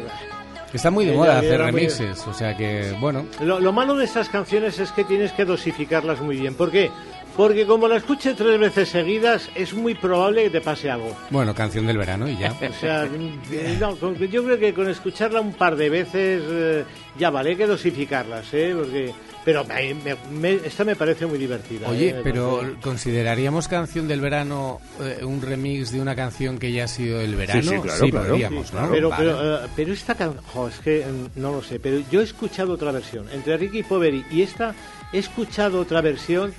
[0.73, 3.25] Está muy de Ella moda hacer remixes, o sea que, bueno.
[3.41, 6.55] Lo, lo malo de estas canciones es que tienes que dosificarlas muy bien.
[6.55, 6.91] ¿Por qué?
[7.39, 11.17] Porque como la escuche tres veces seguidas, es muy probable que te pase algo.
[11.31, 12.53] Bueno, canción del verano y ya.
[12.53, 16.85] O sea, eh, no, con- yo creo que con escucharla un par de veces eh,
[17.17, 18.75] ya vale, hay que dosificarlas, ¿eh?
[18.77, 19.15] Porque,
[19.45, 21.89] pero me- me- me- esta me parece muy divertida.
[21.89, 22.21] Oye, ¿eh?
[22.25, 27.21] Pero ¿consideraríamos canción del verano eh, un remix de una canción que ya ha sido
[27.21, 27.63] el verano?
[27.63, 28.29] sí, claro, claro.
[28.31, 28.91] podríamos, Sí, ¿no?
[28.91, 29.25] Pero, Vale.
[29.25, 31.05] pero, pero esta canción, es que
[31.37, 33.27] no lo sé, pero yo he escuchado otra versión.
[33.33, 34.75] Entre Ricky Poveri y esta,
[35.13, 36.53] he escuchado otra versión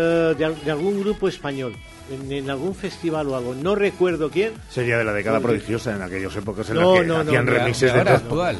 [0.00, 1.74] de, al- de algún grupo español,
[2.10, 3.54] en, en algún festival o algo.
[3.54, 4.52] No recuerdo quién.
[4.70, 7.20] Sería de la década Porque- prodigiosa en aquellas épocas en No, las que no, no,
[7.22, 8.56] hacían no, remixes de de actual.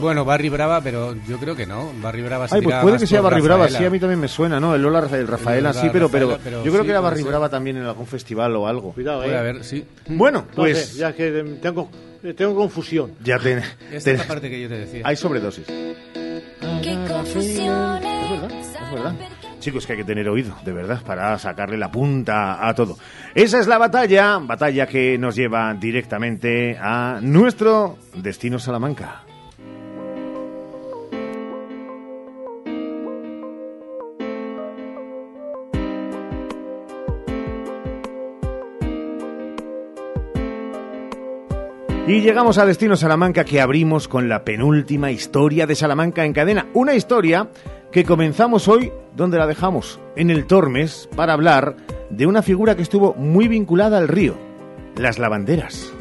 [0.00, 1.90] Bueno, Barry Brava, pero yo creo que no.
[2.00, 3.78] Barry Brava se Ay, pues puede que sea Barry Brava, Rafaela.
[3.78, 4.74] sí, a mí también me suena, ¿no?
[4.74, 6.86] El Lola Rafa- el Rafaela, El Lola sí, pero, pero, Rafaela, pero yo creo sí,
[6.86, 7.28] que era Barry ser.
[7.28, 8.92] Brava también en algún festival o algo.
[8.92, 9.38] Cuidado, Puede eh.
[9.38, 9.84] haber, sí.
[10.08, 11.90] Bueno, No pues sé, ya que eh, tengo,
[12.22, 13.12] eh, tengo confusión.
[13.24, 15.02] ya te, Esta es la parte que yo te decía.
[15.04, 15.66] hay sobredosis.
[15.66, 18.46] Che confusione.
[18.46, 19.14] Es verdad.
[19.64, 22.98] Chicos, que hay que tener oído, de verdad, para sacarle la punta a todo.
[23.34, 29.22] Esa es la batalla, batalla que nos lleva directamente a nuestro destino Salamanca.
[42.06, 46.66] Y llegamos a Destino Salamanca que abrimos con la penúltima historia de Salamanca en cadena.
[46.74, 47.48] Una historia
[47.90, 51.76] que comenzamos hoy donde la dejamos, en el Tormes, para hablar
[52.10, 54.34] de una figura que estuvo muy vinculada al río,
[54.96, 55.92] las lavanderas.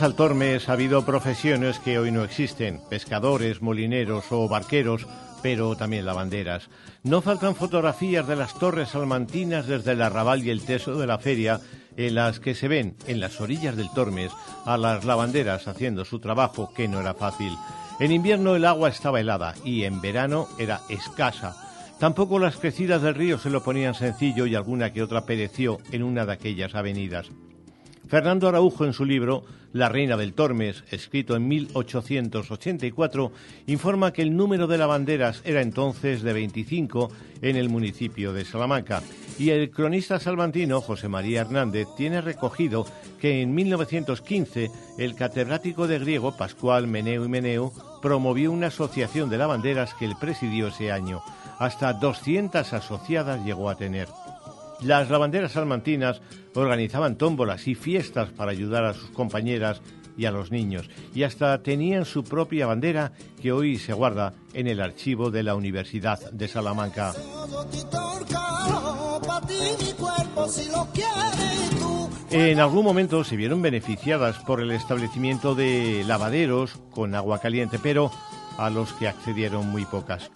[0.00, 5.06] Tormes ha habido profesiones que hoy no existen, pescadores, molineros o barqueros,
[5.42, 6.70] pero también lavanderas.
[7.02, 11.18] No faltan fotografías de las torres salmantinas desde el arrabal y el teso de la
[11.18, 11.60] feria,
[11.98, 14.32] en las que se ven en las orillas del Tormes
[14.64, 17.52] a las lavanderas haciendo su trabajo, que no era fácil.
[17.98, 21.56] En invierno el agua estaba helada y en verano era escasa.
[21.98, 26.04] Tampoco las crecidas del río se lo ponían sencillo y alguna que otra pereció en
[26.04, 27.30] una de aquellas avenidas.
[28.10, 33.30] Fernando Araujo, en su libro La Reina del Tormes, escrito en 1884,
[33.68, 37.08] informa que el número de lavanderas era entonces de 25
[37.40, 39.00] en el municipio de Salamanca.
[39.38, 42.84] Y el cronista salmantino José María Hernández tiene recogido
[43.20, 49.38] que en 1915 el catedrático de griego Pascual Meneu y Meneu promovió una asociación de
[49.38, 51.22] lavanderas que él presidió ese año.
[51.60, 54.08] Hasta 200 asociadas llegó a tener.
[54.82, 56.20] Las lavanderas salmantinas
[56.54, 59.80] organizaban tómbolas y fiestas para ayudar a sus compañeras
[60.16, 64.66] y a los niños, y hasta tenían su propia bandera que hoy se guarda en
[64.66, 67.14] el archivo de la Universidad de Salamanca.
[72.30, 78.10] En algún momento se vieron beneficiadas por el establecimiento de lavaderos con agua caliente, pero
[78.58, 80.30] a los que accedieron muy pocas.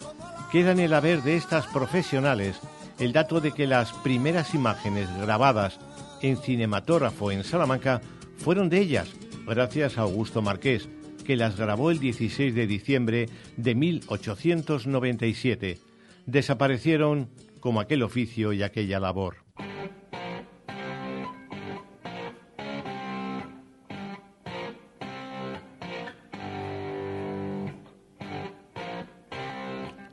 [0.50, 2.60] Queda en el haber de estas profesionales
[2.98, 5.78] el dato de que las primeras imágenes grabadas
[6.22, 8.00] en cinematógrafo en Salamanca
[8.36, 9.08] fueron de ellas,
[9.46, 10.88] gracias a Augusto Marqués,
[11.24, 15.78] que las grabó el 16 de diciembre de 1897.
[16.26, 17.30] Desaparecieron
[17.60, 19.43] como aquel oficio y aquella labor.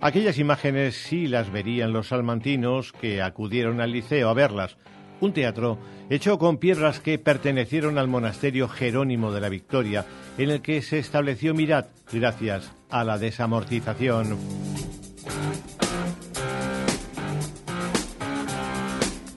[0.03, 4.77] Aquellas imágenes sí las verían los salmantinos que acudieron al liceo a verlas.
[5.19, 5.77] Un teatro
[6.09, 10.07] hecho con piedras que pertenecieron al monasterio Jerónimo de la Victoria,
[10.39, 14.39] en el que se estableció Mirat gracias a la desamortización.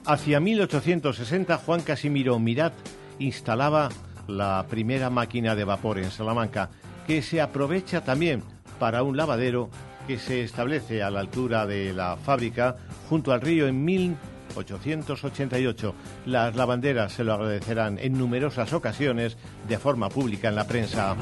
[0.07, 2.73] Hacia 1860, Juan Casimiro Mirat
[3.19, 3.89] instalaba
[4.27, 6.71] la primera máquina de vapor en Salamanca,
[7.05, 8.41] que se aprovecha también
[8.79, 9.69] para un lavadero
[10.05, 12.77] que se establece a la altura de la fábrica
[13.09, 15.95] junto al río en 1888.
[16.25, 19.37] Las lavanderas se lo agradecerán en numerosas ocasiones
[19.67, 21.15] de forma pública en la prensa.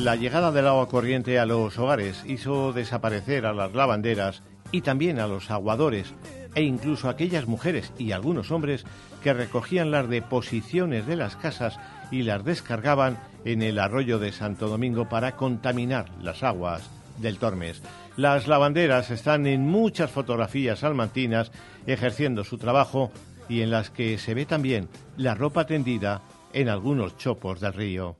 [0.00, 5.20] La llegada del agua corriente a los hogares hizo desaparecer a las lavanderas y también
[5.20, 6.14] a los aguadores
[6.54, 8.84] e incluso aquellas mujeres y algunos hombres
[9.22, 11.78] que recogían las deposiciones de las casas
[12.10, 16.88] y las descargaban en el arroyo de Santo Domingo para contaminar las aguas
[17.18, 17.82] del Tormes.
[18.16, 21.52] Las lavanderas están en muchas fotografías salmantinas
[21.86, 23.10] ejerciendo su trabajo
[23.48, 26.22] y en las que se ve también la ropa tendida
[26.52, 28.16] en algunos chopos del río.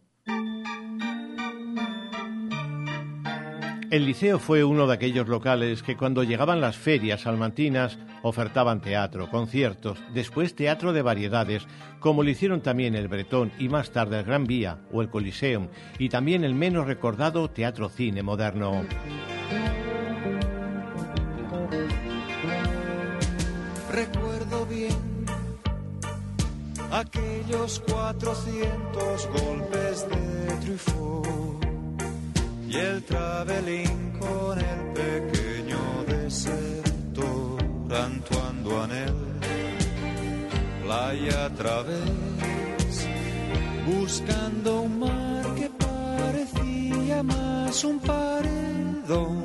[3.91, 9.29] El liceo fue uno de aquellos locales que cuando llegaban las ferias salmantinas ofertaban teatro,
[9.29, 11.67] conciertos, después teatro de variedades,
[11.99, 15.67] como lo hicieron también el Bretón y más tarde el Gran Vía o el Coliseum,
[15.99, 18.85] y también el menos recordado teatro cine moderno.
[23.91, 25.27] Recuerdo bien
[26.93, 31.61] aquellos 400 golpes de triunfo
[32.71, 37.59] y el traveling con el pequeño deserto
[37.91, 39.15] Antoine Anel,
[40.85, 43.09] playa a través,
[43.87, 49.41] buscando un mar que parecía más un paredón.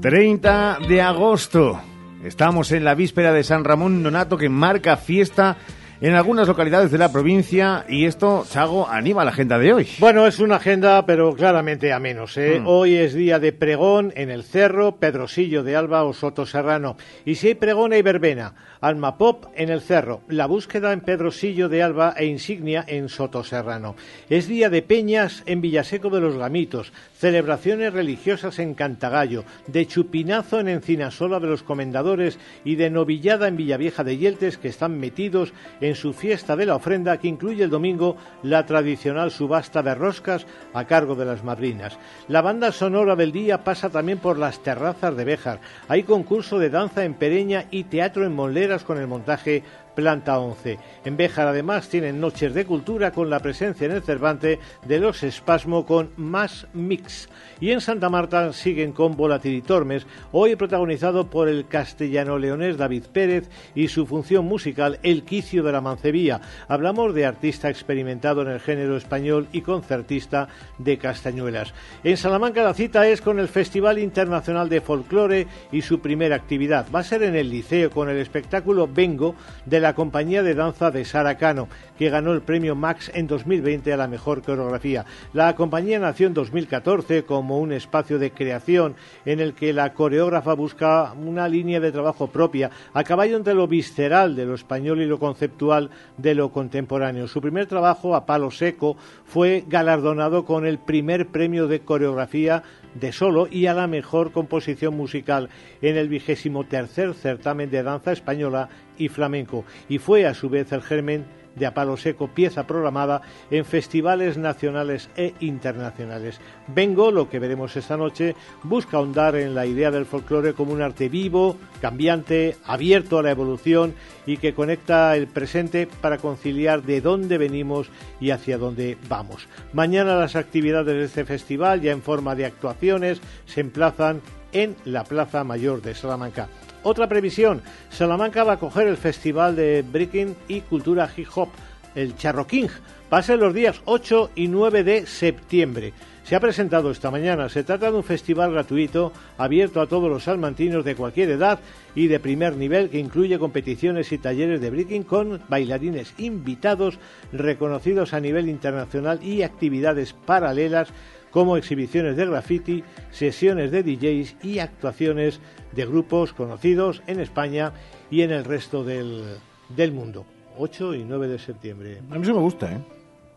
[0.00, 1.80] 30 de agosto.
[2.22, 5.56] Estamos en la víspera de San Ramón Nonato que marca fiesta
[6.00, 9.88] en algunas localidades de la provincia y esto, Chago, anima la agenda de hoy.
[9.98, 12.36] Bueno, es una agenda, pero claramente a menos.
[12.36, 12.60] ¿eh?
[12.60, 12.66] Mm.
[12.66, 16.96] Hoy es día de pregón en el Cerro, Pedrosillo de Alba o Soto Serrano.
[17.24, 18.54] Y si hay pregón, hay verbena.
[18.84, 23.42] Alma Pop en el Cerro, la búsqueda en Pedrosillo de Alba e insignia en Soto
[23.42, 23.96] Serrano.
[24.28, 30.60] Es día de peñas en Villaseco de los Gamitos, celebraciones religiosas en Cantagallo, de chupinazo
[30.60, 35.54] en Encinasola de los Comendadores y de novillada en Villavieja de Yeltes que están metidos
[35.80, 40.46] en su fiesta de la ofrenda que incluye el domingo la tradicional subasta de roscas
[40.74, 41.98] a cargo de las madrinas.
[42.28, 45.60] La banda sonora del día pasa también por las terrazas de Béjar.
[45.88, 49.62] Hay concurso de danza en Pereña y teatro en Monleras con el montaje
[49.94, 50.78] Planta 11.
[51.04, 55.22] En Béjar además tienen noches de cultura con la presencia en el Cervante de los
[55.22, 57.28] Espasmo con Más Mix.
[57.60, 63.88] Y en Santa Marta siguen con Volatilitormes, hoy protagonizado por el castellano-leonés David Pérez y
[63.88, 66.40] su función musical El Quicio de la Mancebía.
[66.68, 71.74] Hablamos de artista experimentado en el género español y concertista de Castañuelas.
[72.02, 76.86] En Salamanca la cita es con el Festival Internacional de Folclore y su primera actividad.
[76.94, 79.34] Va a ser en el Liceo con el espectáculo Vengo
[79.64, 81.68] de la compañía de danza de Sara Cano,
[81.98, 85.04] que ganó el premio Max en 2020 a la mejor coreografía.
[85.34, 90.54] La compañía nació en 2014 como un espacio de creación en el que la coreógrafa
[90.54, 95.06] busca una línea de trabajo propia, a caballo entre lo visceral de lo español y
[95.06, 97.28] lo conceptual de lo contemporáneo.
[97.28, 102.62] Su primer trabajo, a palo seco, fue galardonado con el primer premio de coreografía
[102.94, 105.50] de solo y a la mejor composición musical
[105.82, 108.68] en el vigésimo tercer certamen de danza española
[108.98, 111.24] y flamenco y fue a su vez el germen
[111.56, 116.40] de A Palo Seco, pieza programada en festivales nacionales e internacionales.
[116.68, 120.82] Vengo, lo que veremos esta noche, busca ahondar en la idea del folclore como un
[120.82, 123.94] arte vivo, cambiante, abierto a la evolución
[124.26, 127.88] y que conecta el presente para conciliar de dónde venimos
[128.20, 129.48] y hacia dónde vamos.
[129.72, 134.20] Mañana las actividades de este festival, ya en forma de actuaciones, se emplazan
[134.52, 136.48] en la Plaza Mayor de Salamanca.
[136.86, 141.48] Otra previsión, Salamanca va a coger el Festival de Breaking y Cultura Hip Hop,
[141.94, 142.68] el Charro King.
[143.10, 145.94] Va a ser los días 8 y 9 de septiembre.
[146.24, 147.48] Se ha presentado esta mañana.
[147.48, 151.58] Se trata de un festival gratuito abierto a todos los salmantinos de cualquier edad
[151.94, 156.98] y de primer nivel que incluye competiciones y talleres de breaking con bailarines invitados
[157.32, 160.88] reconocidos a nivel internacional y actividades paralelas
[161.34, 165.40] como exhibiciones de graffiti, sesiones de DJs y actuaciones
[165.72, 167.72] de grupos conocidos en España
[168.08, 169.24] y en el resto del,
[169.68, 170.24] del mundo.
[170.56, 171.98] 8 y 9 de septiembre.
[172.08, 172.78] A mí sí me gusta, ¿eh?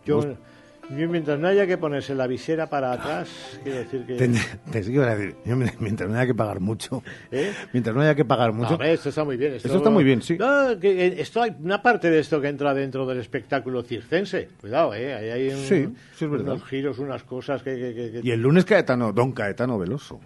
[0.06, 0.42] Yo, Me gusta.
[0.90, 3.30] Yo mientras no haya que ponerse la visera para atrás,
[3.64, 4.16] quiero decir que...
[4.18, 4.28] Te,
[4.72, 7.52] te sí que iba a decir, yo, mientras no haya que pagar mucho, ¿Eh?
[7.74, 9.54] mientras no haya que pagar mucho, No, esto está muy bien.
[9.54, 10.38] Esto, Esto está muy bien, sí.
[10.38, 14.50] No, que, eh, esto hay una parte de esto que entra dentro del espectáculo circense.
[14.62, 15.14] Cuidado, ¿eh?
[15.14, 16.54] Ahí hay un- Sí, sí es verdad.
[16.54, 17.76] unos giros, unas cosas que...
[17.76, 20.20] que- y el lunes Caetano, don Caetano Veloso.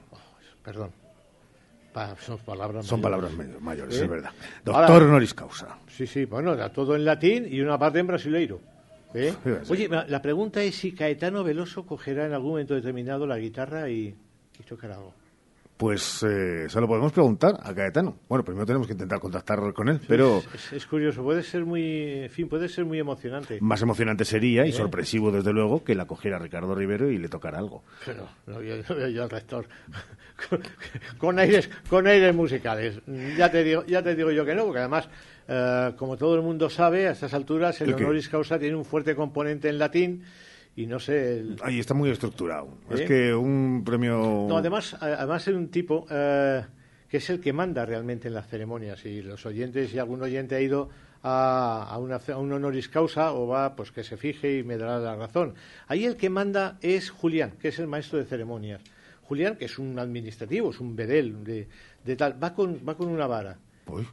[0.63, 0.91] Perdón.
[1.91, 3.31] Pa- son palabras Son mayores.
[3.31, 4.03] palabras mayores, ¿Eh?
[4.03, 4.29] es verdad.
[4.67, 5.77] Ahora- Doctor honoris causa.
[5.87, 8.61] Sí, sí, bueno, era todo en latín y una parte en brasileiro.
[9.13, 9.33] ¿Eh?
[9.69, 14.15] Oye, la pregunta es si Caetano Veloso cogerá en algún momento determinado la guitarra y,
[14.59, 15.13] y tocará algo.
[15.77, 18.15] Pues eh, se lo podemos preguntar a Caetano.
[18.29, 22.23] Bueno, primero tenemos que intentar contactar con él, pero Es, es curioso, puede ser muy,
[22.25, 23.57] en fin, puede ser muy emocionante.
[23.61, 24.73] más emocionante sería y ¿Eh?
[24.73, 27.83] sorpresivo, desde luego, que la cogiera Ricardo Rivero y le tocara algo.
[28.05, 29.65] Pero no, yo, yo, yo al rector
[30.51, 30.61] con,
[31.17, 33.01] con aires con aires musicales.
[33.35, 35.09] Ya te digo, ya te digo yo que no, porque además,
[35.53, 39.15] eh, como todo el mundo sabe, a estas alturas el honoris causa tiene un fuerte
[39.15, 40.23] componente en latín
[40.77, 41.39] y no sé.
[41.39, 42.69] el- Ahí está muy estructurado.
[42.89, 43.05] Es ¿Eh?
[43.05, 44.45] que un premio...
[44.47, 46.61] No, además, además es un tipo eh,
[47.09, 50.55] que es el que manda realmente en las ceremonias y los oyentes, si algún oyente
[50.55, 50.87] ha ido
[51.23, 54.77] a, a una, a un honoris causa o va, pues que se fije y me
[54.77, 55.55] dará la razón.
[55.87, 58.81] Ahí el que manda es Julián, que es el maestro de ceremonias.
[59.23, 61.67] Julián, que es un administrativo, es un bedel de,
[62.05, 63.57] de tal, va con, va con una vara.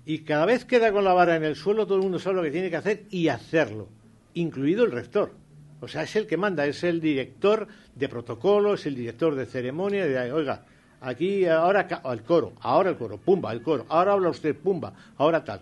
[0.05, 2.43] Y cada vez queda con la vara en el suelo, todo el mundo sabe lo
[2.43, 3.89] que tiene que hacer y hacerlo,
[4.35, 5.33] incluido el rector.
[5.81, 9.47] O sea, es el que manda, es el director de protocolo, es el director de
[9.47, 10.65] ceremonia, de, oiga,
[11.01, 15.45] aquí ahora al coro, ahora el coro, pumba, el coro, ahora habla usted, pumba, ahora
[15.45, 15.61] tal.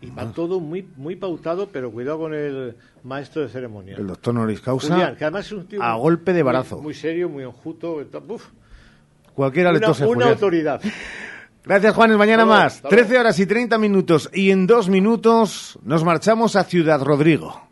[0.00, 2.74] Y va todo muy muy pautado, pero cuidado con el
[3.04, 3.94] maestro de ceremonia.
[3.96, 6.78] El doctor Noris Causa Julián, que además es un tío a muy- golpe de barazo.
[6.82, 8.04] Muy, serio, muy enjuto.
[8.28, 8.48] uf,
[9.32, 10.80] Cualquiera le una, tose una autoridad.
[11.64, 12.16] Gracias, Juanes.
[12.16, 12.76] Mañana más.
[12.76, 13.04] hasta luego.
[13.06, 14.30] 13 horas y 30 minutos.
[14.32, 17.71] Y en dos minutos nos marchamos a Ciudad Rodrigo.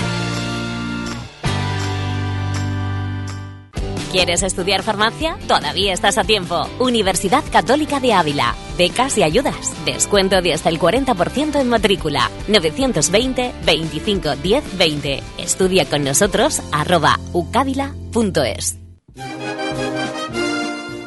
[4.11, 5.37] ¿Quieres estudiar farmacia?
[5.47, 6.67] Todavía estás a tiempo.
[6.79, 8.55] Universidad Católica de Ávila.
[8.77, 9.73] Becas y ayudas.
[9.85, 12.29] Descuento de hasta el 40% en matrícula.
[12.49, 15.23] 920 25 10 20.
[15.37, 18.77] Estudia con nosotros arroba ucavila.es.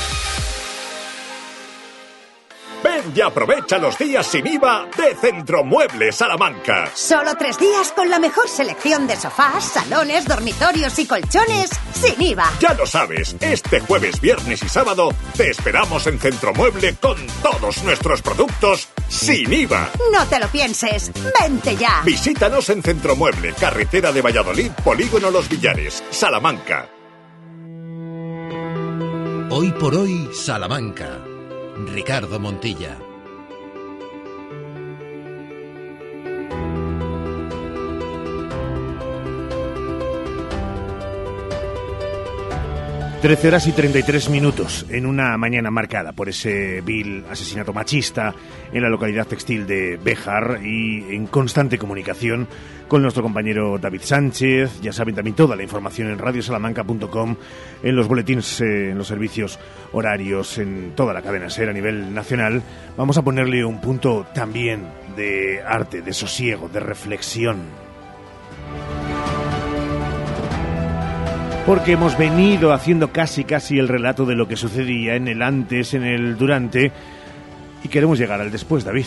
[3.14, 6.90] y aprovecha los días sin IVA de Centromueble Salamanca.
[6.94, 12.50] Solo tres días con la mejor selección de sofás, salones, dormitorios y colchones sin IVA.
[12.60, 18.22] Ya lo sabes, este jueves, viernes y sábado te esperamos en Centromueble con todos nuestros
[18.22, 19.90] productos sin IVA.
[20.12, 22.02] No te lo pienses, vente ya.
[22.04, 26.88] Visítanos en Centromueble, carretera de Valladolid, Polígono Los Villares, Salamanca.
[29.50, 31.25] Hoy por hoy, Salamanca.
[31.84, 33.15] Ricardo Montilla.
[43.26, 48.32] Trece horas y 33 minutos en una mañana marcada por ese vil asesinato machista
[48.72, 52.46] en la localidad textil de Béjar y en constante comunicación
[52.86, 54.80] con nuestro compañero David Sánchez.
[54.80, 57.36] Ya saben también toda la información en radiosalamanca.com,
[57.82, 59.58] en los boletines, eh, en los servicios
[59.90, 62.62] horarios, en toda la cadena SER a nivel nacional.
[62.96, 64.86] Vamos a ponerle un punto también
[65.16, 67.85] de arte, de sosiego, de reflexión.
[71.66, 75.94] Porque hemos venido haciendo casi casi el relato de lo que sucedía en el antes,
[75.94, 76.92] en el durante,
[77.82, 79.06] y queremos llegar al después, David.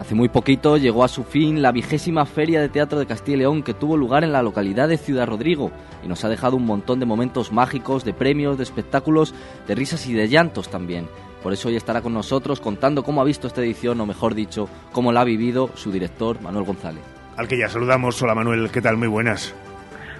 [0.00, 3.38] Hace muy poquito llegó a su fin la vigésima Feria de Teatro de Castilla y
[3.38, 5.70] León que tuvo lugar en la localidad de Ciudad Rodrigo
[6.04, 9.32] y nos ha dejado un montón de momentos mágicos, de premios, de espectáculos,
[9.68, 11.08] de risas y de llantos también.
[11.40, 14.68] Por eso hoy estará con nosotros contando cómo ha visto esta edición, o mejor dicho,
[14.90, 17.02] cómo la ha vivido su director, Manuel González.
[17.36, 18.20] Al que ya saludamos.
[18.22, 18.96] Hola Manuel, ¿qué tal?
[18.96, 19.54] Muy buenas.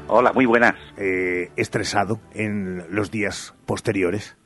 [0.09, 0.77] Hola, muy buenas.
[0.97, 4.37] Eh, ¿Estresado en los días posteriores?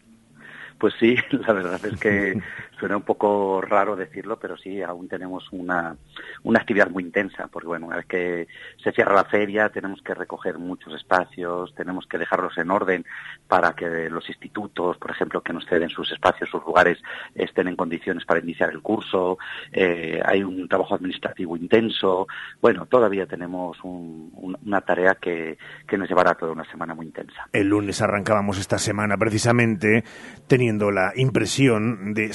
[0.78, 2.40] Pues sí, la verdad es que
[2.80, 5.96] suena un poco raro decirlo, pero sí, aún tenemos una,
[6.42, 8.48] una actividad muy intensa, porque bueno, una vez que
[8.82, 13.04] se cierra la feria tenemos que recoger muchos espacios, tenemos que dejarlos en orden
[13.46, 16.98] para que los institutos, por ejemplo, que nos ceden sus espacios, sus lugares,
[17.34, 19.38] estén en condiciones para iniciar el curso,
[19.72, 22.26] eh, hay un trabajo administrativo intenso,
[22.62, 27.06] bueno, todavía tenemos un- un- una tarea que, que nos llevará toda una semana muy
[27.06, 27.46] intensa.
[27.52, 30.02] El lunes arrancábamos esta semana precisamente
[30.46, 32.32] teniendo la impresión de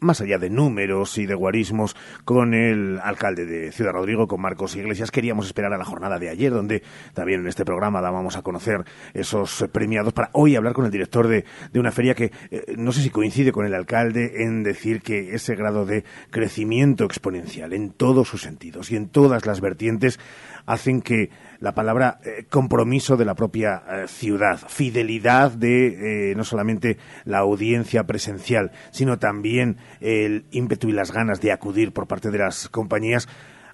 [0.00, 4.76] más allá de números y de guarismos con el alcalde de Ciudad Rodrigo, con Marcos
[4.76, 5.10] Iglesias.
[5.10, 6.82] Queríamos esperar a la jornada de ayer, donde
[7.14, 8.84] también en este programa dábamos a conocer
[9.14, 12.92] esos premiados para hoy hablar con el director de, de una feria que eh, no
[12.92, 17.90] sé si coincide con el alcalde en decir que ese grado de crecimiento exponencial en
[17.90, 20.18] todos sus sentidos y en todas las vertientes
[20.66, 21.30] hacen que
[21.60, 27.38] la palabra eh, compromiso de la propia eh, ciudad, fidelidad de eh, no solamente la
[27.38, 32.68] audiencia presencial, sino también el ímpetu y las ganas de acudir por parte de las
[32.68, 33.28] compañías,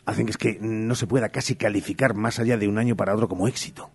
[0.05, 3.28] hacen es que no se pueda casi calificar más allá de un año para otro
[3.28, 3.90] como éxito.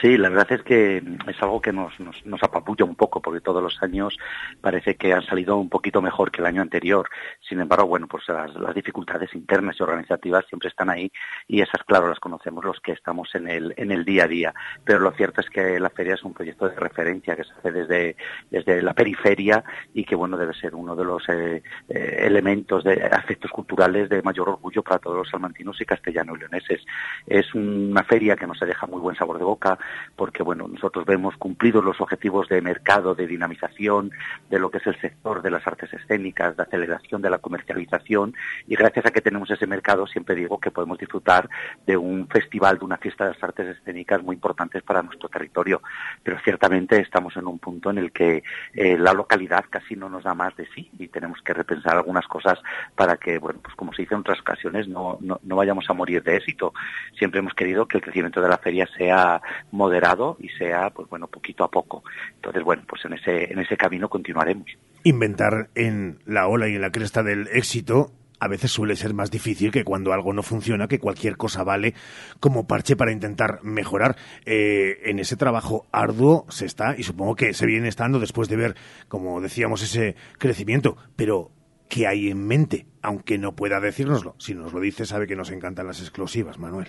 [0.00, 3.62] Sí, la verdad es que es algo que nos, nos, apabulla un poco, porque todos
[3.62, 4.16] los años
[4.60, 7.08] parece que han salido un poquito mejor que el año anterior.
[7.40, 11.12] Sin embargo, bueno, pues las, las dificultades internas y organizativas siempre están ahí
[11.46, 14.54] y esas, claro, las conocemos los que estamos en el, en el día a día.
[14.84, 17.72] Pero lo cierto es que la feria es un proyecto de referencia que se hace
[17.72, 18.16] desde,
[18.50, 19.62] desde la periferia
[19.94, 24.22] y que, bueno, debe ser uno de los eh, eh, elementos de aspectos culturales de
[24.22, 26.84] mayor orgullo para todos los salmantinos y castellano-leoneses.
[27.26, 29.78] Es una feria que nos deja muy buen sabor de boca,
[30.16, 34.10] porque bueno, nosotros vemos cumplidos los objetivos de mercado, de dinamización,
[34.48, 38.34] de lo que es el sector de las artes escénicas, de aceleración de la comercialización,
[38.66, 41.48] y gracias a que tenemos ese mercado, siempre digo que podemos disfrutar
[41.86, 45.82] de un festival, de una fiesta de las artes escénicas muy importantes para nuestro territorio.
[46.22, 48.42] Pero ciertamente estamos en un punto en el que
[48.74, 52.26] eh, la localidad casi no nos da más de sí y tenemos que repensar algunas
[52.26, 52.58] cosas
[52.94, 55.94] para que, bueno, pues como se dice en otras ocasiones, no, no, no vayamos a
[55.94, 56.72] morir de éxito.
[57.18, 59.40] Siempre hemos querido que el crecimiento de la feria sea
[59.72, 62.04] moderado y sea, pues bueno, poquito a poco.
[62.36, 64.66] Entonces, bueno, pues en ese, en ese camino continuaremos.
[65.02, 69.30] Inventar en la ola y en la cresta del éxito a veces suele ser más
[69.30, 71.94] difícil que cuando algo no funciona, que cualquier cosa vale
[72.40, 74.16] como parche para intentar mejorar.
[74.44, 78.56] Eh, en ese trabajo arduo se está, y supongo que se viene estando después de
[78.56, 78.74] ver,
[79.08, 81.52] como decíamos, ese crecimiento, pero
[81.88, 82.86] ¿qué hay en mente?
[83.00, 84.34] Aunque no pueda decírnoslo.
[84.38, 86.88] Si nos lo dice, sabe que nos encantan las exclusivas, Manuel.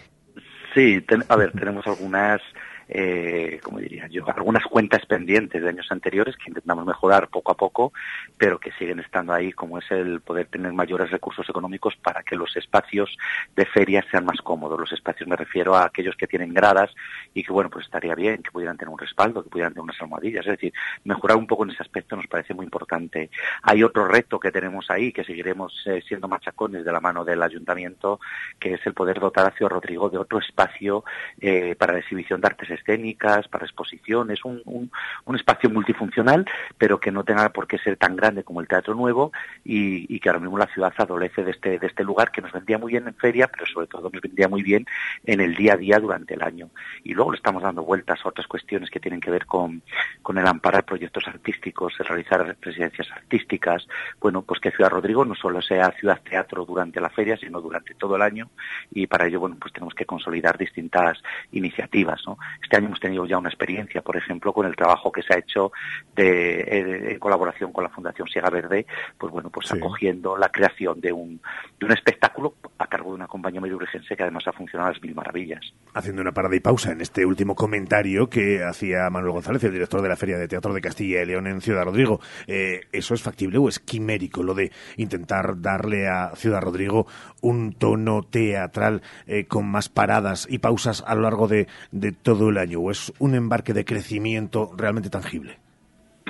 [0.74, 2.42] Sí, ten- a ver, tenemos algunas,
[2.88, 7.58] eh, como diría yo, algunas cuentas pendientes de años anteriores que intentamos mejorar poco a
[7.58, 7.94] poco,
[8.38, 12.36] pero que siguen estando ahí, como es el poder tener mayores recursos económicos para que
[12.36, 13.18] los espacios
[13.56, 14.80] de feria sean más cómodos.
[14.80, 16.92] Los espacios me refiero a aquellos que tienen gradas
[17.34, 20.02] y que, bueno, pues estaría bien que pudieran tener un respaldo, que pudieran tener unas
[20.02, 20.46] almohadillas.
[20.46, 20.74] Es decir,
[21.04, 23.30] mejorar un poco en ese aspecto nos parece muy importante.
[23.64, 27.42] Hay otro reto que tenemos ahí, que seguiremos eh, siendo machacones de la mano del
[27.42, 28.20] ayuntamiento,
[28.60, 31.04] que es el poder dotar a Ciudad Rodrigo de otro espacio
[31.40, 34.92] eh, para la exhibición de artes escénicas, para exposiciones, un,
[35.36, 36.46] espacio multifuncional,
[36.78, 39.32] pero que no tenga por qué ser tan grande como el Teatro Nuevo
[39.64, 42.92] y, que ahora mismo la ciudad adolece de este, este lugar que nos vendría muy
[42.92, 44.86] bien en feria, pero sobre todo nos vendría muy bien
[45.26, 46.70] en el día a día durante el año.
[47.04, 49.82] Y luego le estamos dando vueltas a otras cuestiones que tienen que ver con,
[50.22, 53.88] con el amparar proyectos artísticos, el realizar residencias artísticas,
[54.22, 57.96] bueno, pues que Ciudad Rodrigo no solo sea ciudad teatro durante la feria, sino durante
[57.96, 58.50] todo el año
[58.92, 61.22] y para ello, bueno, pues tenemos que consolidar distintas
[61.52, 62.38] iniciativas, ¿no?
[62.64, 65.38] Este año hemos tenido ya una experiencia, por ejemplo, con el trabajo que se ha
[65.38, 65.72] hecho
[66.16, 68.86] de, eh, en colaboración con la Fundación Siega Verde,
[69.18, 71.42] pues bueno, pues acogiendo la creación de un,
[71.80, 75.02] de un espectáculo a cargo de una compañía medio-urgense que además ha funcionado a las
[75.02, 75.74] mil maravillas.
[75.94, 80.02] Haciendo una parada y pausa en este último comentario que hacía Manuel González, el director
[80.02, 83.22] de la Feria de Teatro de Castilla y León en Ciudad Rodrigo, eh, ¿eso es
[83.22, 87.08] factible o es quimérico lo de intentar darle a Ciudad Rodrigo
[87.42, 92.50] un tono teatral eh, con más paradas y pausas a lo largo de, de todo
[92.50, 92.80] el año?
[92.80, 95.63] ¿O es un embarque de crecimiento realmente tangible?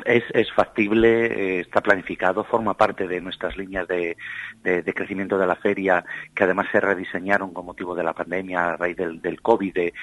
[0.05, 4.17] Es, es factible, eh, está planificado, forma parte de nuestras líneas de,
[4.61, 6.03] de, crecimiento de la feria,
[6.35, 9.73] que además se rediseñaron con motivo de la pandemia a raíz del, del COVID.
[9.73, 9.93] de-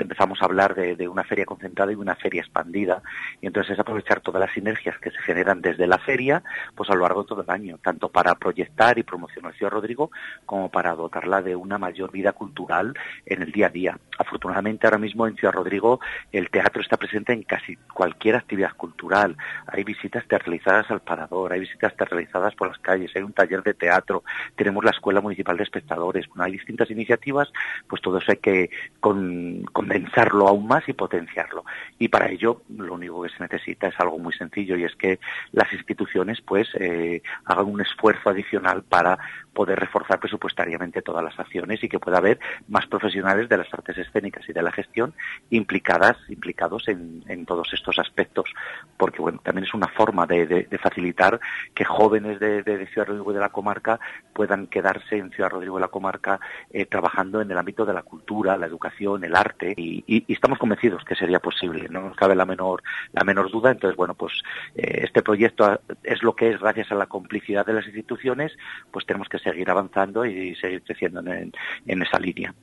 [0.00, 3.02] empezamos a hablar de una feria concentrada y una feria expandida.
[3.40, 6.42] Y entonces es aprovechar todas las sinergias que se generan desde la feria,
[6.74, 10.10] pues a lo largo de todo el año, tanto para proyectar y promocionar Ciudad Rodrigo,
[10.46, 12.94] como para dotarla de una mayor vida cultural
[13.26, 13.98] en el día a día.
[14.18, 16.00] Afortunadamente ahora mismo en Ciudad Rodrigo
[16.32, 19.36] el teatro está presente en casi cualquier actividad cultural.
[19.66, 23.74] Hay visitas teatralizadas al parador, hay visitas teatralizadas por las calles, hay un taller de
[23.74, 24.24] teatro,
[24.56, 27.52] tenemos la Escuela Municipal de Espectadores, hay distintas iniciativas,
[27.88, 28.70] pues todo eso hay que
[29.00, 31.64] con- condensarlo aún más y potenciarlo.
[31.98, 35.18] Y para ello lo único que se necesita es algo muy sencillo y es que
[35.52, 39.18] las instituciones pues eh, hagan un esfuerzo adicional para
[39.58, 43.98] poder reforzar presupuestariamente todas las acciones y que pueda haber más profesionales de las artes
[43.98, 45.14] escénicas y de la gestión
[45.50, 48.48] implicadas, implicados en, todos estos aspectos,
[48.96, 51.40] porque bueno, también es una forma de, de- de facilitar
[51.74, 53.98] que jóvenes de, de- de Ciudad Rodrigo y de la comarca
[54.32, 56.38] puedan quedarse en Ciudad Rodrigo y la comarca
[56.70, 61.02] eh, trabajando en el ámbito de la cultura, la educación, el arte y, estamos convencidos
[61.04, 62.82] que sería posible, no nos cabe la menor
[63.12, 63.72] la menor duda.
[63.72, 64.32] Entonces bueno, pues
[64.76, 68.52] eh, este proyecto es lo que es gracias a la complicidad de las instituciones,
[68.92, 71.52] pues tenemos que seguir avanzando y seguir creciendo en,
[71.86, 72.54] en esa línea.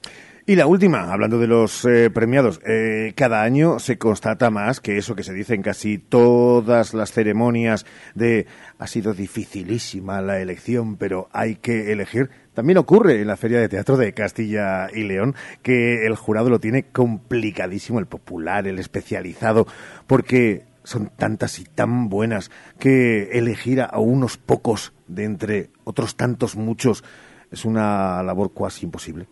[0.48, 4.96] Y la última, hablando de los eh, premiados, eh, cada año se constata más que
[4.98, 8.46] eso que se dice en casi todas las ceremonias de
[8.78, 12.30] ha sido dificilísima la elección, pero hay que elegir.
[12.54, 15.34] También ocurre en la Feria de Teatro de Castilla y León
[15.64, 19.66] que el jurado lo tiene complicadísimo, el popular, el especializado,
[20.06, 26.56] porque son tantas y tan buenas que elegir a unos pocos de entre otros tantos
[26.58, 27.04] muchos
[27.52, 29.28] es una labor casi imposible.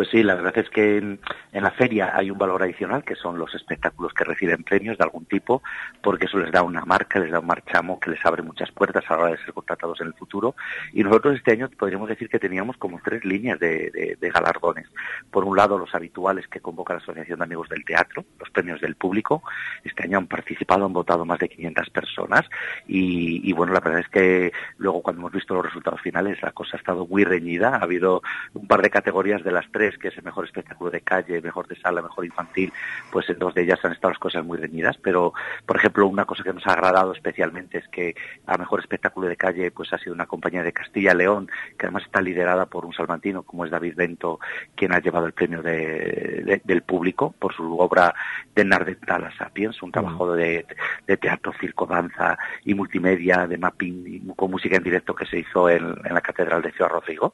[0.00, 1.20] Pues sí, la verdad es que en,
[1.52, 5.26] la feria hay un valor adicional, que son los espectáculos que reciben premios de algún
[5.26, 5.62] tipo,
[6.02, 9.04] porque eso les da una marca, les da un marchamo que les abre muchas puertas
[9.08, 10.56] a la hora de ser contratados en el futuro.
[10.94, 14.86] Y nosotros este año podríamos decir que teníamos como tres líneas de, galardones.
[15.30, 18.80] Por un lado, los habituales que convoca la Asociación de Amigos del Teatro, los premios
[18.80, 19.42] del público.
[19.84, 22.46] Este año han participado, han votado más de 500 personas.
[22.86, 26.78] Y bueno, la verdad es que luego cuando hemos visto los resultados finales, la cosa
[26.78, 27.76] ha estado muy reñida.
[27.76, 28.22] Ha habido
[28.54, 31.66] un par de categorías de las tres, que es el mejor espectáculo de calle, mejor
[31.68, 32.72] de sala, mejor infantil,
[33.10, 35.32] pues en dos de ellas han estado las cosas muy reñidas, pero
[35.66, 38.14] por ejemplo una cosa que nos ha agradado especialmente es que
[38.46, 41.48] a mejor espectáculo de calle pues ha sido una compañía de Castilla León,
[41.78, 44.40] que además está liderada por un salmantino como es David Bento,
[44.74, 48.14] quien ha llevado el premio de- de- del público por su obra
[48.54, 50.66] de Nardental a Sapiens, un trabajo de,
[51.06, 55.68] de teatro, circo, danza y multimedia, de mapping con música en directo que se hizo
[55.68, 57.32] en, en la Catedral de Ciudad Rodrigo.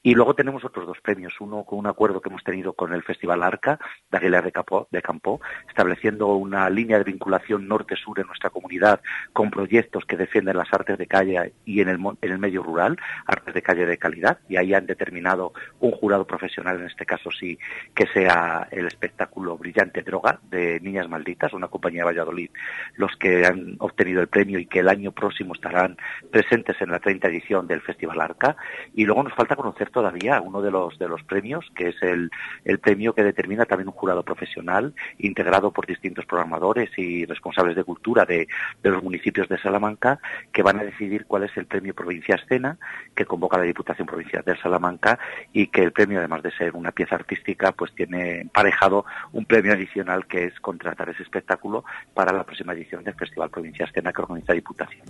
[0.00, 3.02] Y luego tenemos otros dos premios, uno con un acuerdo que hemos tenido con el
[3.02, 3.78] Festival Arca
[4.10, 9.00] de de Campo, de Campo, estableciendo una línea de vinculación norte-sur en nuestra comunidad
[9.32, 12.96] con proyectos que defienden las artes de calle y en el, en el medio rural,
[13.26, 17.30] artes de calle de calidad, y ahí han determinado un jurado profesional, en este caso
[17.30, 17.58] sí,
[17.94, 22.50] que sea el espectáculo Brillante Droga de Niñas Malditas, una compañía de Valladolid,
[22.96, 25.96] los que han obtenido el premio y que el año próximo estarán
[26.30, 28.56] presentes en la 30 edición del Festival Arca.
[28.94, 32.30] Y luego nos falta conocer todavía uno de los premios, que es el,
[32.64, 37.84] el premio que determina también un jurado profesional integrado por distintos programadores y responsables de
[37.84, 38.48] cultura de,
[38.82, 40.18] de los municipios de Salamanca,
[40.52, 42.78] que van a decidir cuál es el premio Provincia Escena,
[43.14, 45.20] que convoca la Diputación Provincial de Salamanca
[45.52, 49.72] y que el premio, además de ser una pieza artística, pues tiene emparejado un premio
[49.72, 54.22] adicional que es contratar ese espectáculo para la próxima edición del Festival Provincia Escena que
[54.22, 55.06] organiza Diputación.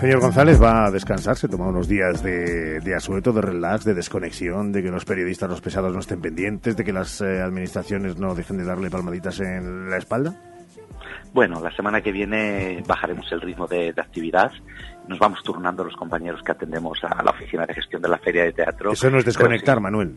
[0.00, 3.92] Señor González va a descansar, se toma unos días de, de asueto, de relax, de
[3.92, 8.16] desconexión, de que los periodistas, los pesados no estén pendientes, de que las eh, administraciones
[8.16, 10.34] no dejen de darle palmaditas en la espalda.
[11.34, 14.50] Bueno, la semana que viene bajaremos el ritmo de, de actividad.
[15.06, 18.44] Nos vamos turnando los compañeros que atendemos a la oficina de gestión de la feria
[18.44, 18.92] de teatro.
[18.92, 20.16] Eso no es desconectar, Manuel.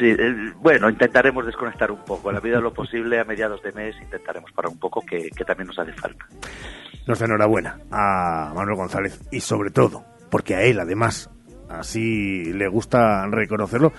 [0.00, 2.30] Eh, bueno, intentaremos desconectar un poco.
[2.30, 5.30] En la medida de lo posible, a mediados de mes, intentaremos parar un poco, que,
[5.46, 6.26] también nos hace falta.
[7.06, 11.30] Nuestra enhorabuena a Manuel González y sobre todo porque a él además
[11.68, 13.92] así le gusta reconocerlo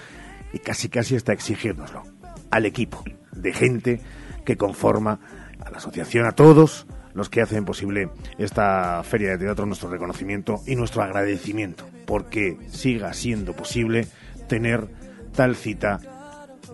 [0.54, 2.02] y casi casi está exigiéndoslo
[2.50, 4.02] al equipo de gente
[4.44, 5.20] que conforma
[5.64, 10.62] a la asociación, a todos los que hacen posible esta feria de teatro, nuestro reconocimiento
[10.66, 14.08] y nuestro agradecimiento porque siga siendo posible
[14.48, 14.88] tener
[15.36, 16.00] tal cita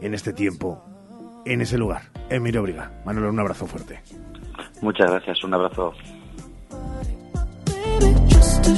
[0.02, 0.84] en este tiempo,
[1.46, 2.92] en ese lugar, en Mirobriga.
[3.06, 4.02] Manuel, un abrazo fuerte.
[4.82, 5.94] Muchas gracias, un abrazo.
[8.30, 8.72] Just to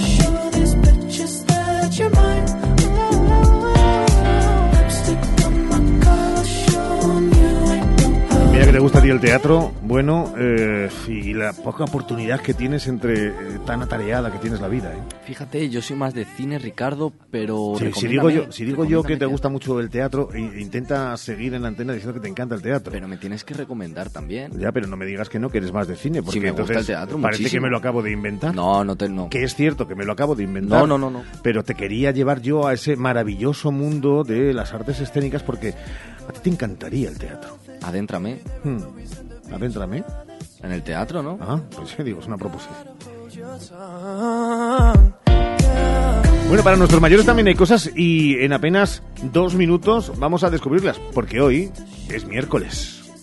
[8.73, 13.27] te gusta a ti el teatro, bueno, eh, y la poca oportunidad que tienes entre
[13.27, 13.33] eh,
[13.67, 14.91] tan atareada que tienes la vida.
[14.91, 14.97] ¿eh?
[15.27, 19.03] Fíjate, yo soy más de cine, Ricardo, pero Sí, si digo yo, si digo yo
[19.03, 22.27] que te gusta mucho el teatro, e- intenta seguir en la antena diciendo que te
[22.27, 22.91] encanta el teatro.
[22.91, 24.51] Pero me tienes que recomendar también.
[24.59, 26.49] Ya, pero no me digas que no, que eres más de cine, porque Sí, me
[26.49, 27.59] gusta entonces el teatro parece muchísimo.
[27.61, 28.55] que me lo acabo de inventar.
[28.55, 29.29] No, no te no.
[29.29, 30.79] Que es cierto que me lo acabo de inventar.
[30.81, 31.23] No, no, no, no.
[31.43, 35.75] Pero te quería llevar yo a ese maravilloso mundo de las artes escénicas porque
[36.27, 37.57] A ti te encantaría el teatro.
[37.81, 38.39] Adéntrame.
[38.63, 38.79] Hmm.
[39.53, 40.03] Adéntrame.
[40.61, 41.37] En el teatro, ¿no?
[41.41, 42.75] Ah, pues sí, digo, es una proposición.
[46.47, 49.01] Bueno, para nuestros mayores también hay cosas y en apenas
[49.31, 51.71] dos minutos vamos a descubrirlas, porque hoy
[52.09, 53.02] es miércoles.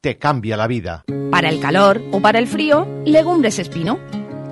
[0.00, 1.04] te cambia la vida.
[1.30, 3.98] Para el calor o para el frío, legumbres espino.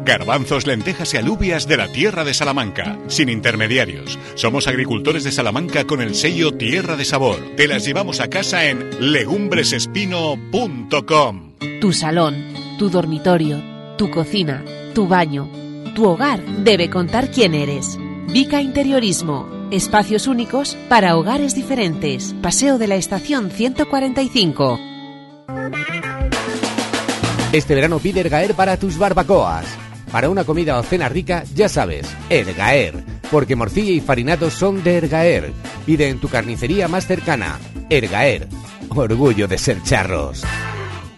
[0.05, 4.19] Garbanzos, lentejas y alubias de la tierra de Salamanca, sin intermediarios.
[4.35, 7.41] Somos agricultores de Salamanca con el sello Tierra de Sabor.
[7.57, 11.53] Te las llevamos a casa en legumbresespino.com.
[11.81, 12.37] Tu salón,
[12.79, 13.61] tu dormitorio,
[13.99, 14.65] tu cocina,
[14.95, 15.51] tu baño,
[15.95, 17.99] tu hogar debe contar quién eres.
[18.33, 19.49] Vica Interiorismo.
[19.73, 22.37] Espacios únicos para hogares diferentes.
[22.41, 24.96] Paseo de la Estación 145.
[27.53, 29.67] Este verano pide Ergaer para tus barbacoas.
[30.13, 33.03] Para una comida o cena rica, ya sabes, Ergaer.
[33.31, 35.53] Porque morcilla y farinatos son de Ergaer.
[35.85, 37.59] Pide en tu carnicería más cercana.
[37.91, 38.49] Ergaer.
[38.91, 40.45] Orgullo de ser charros.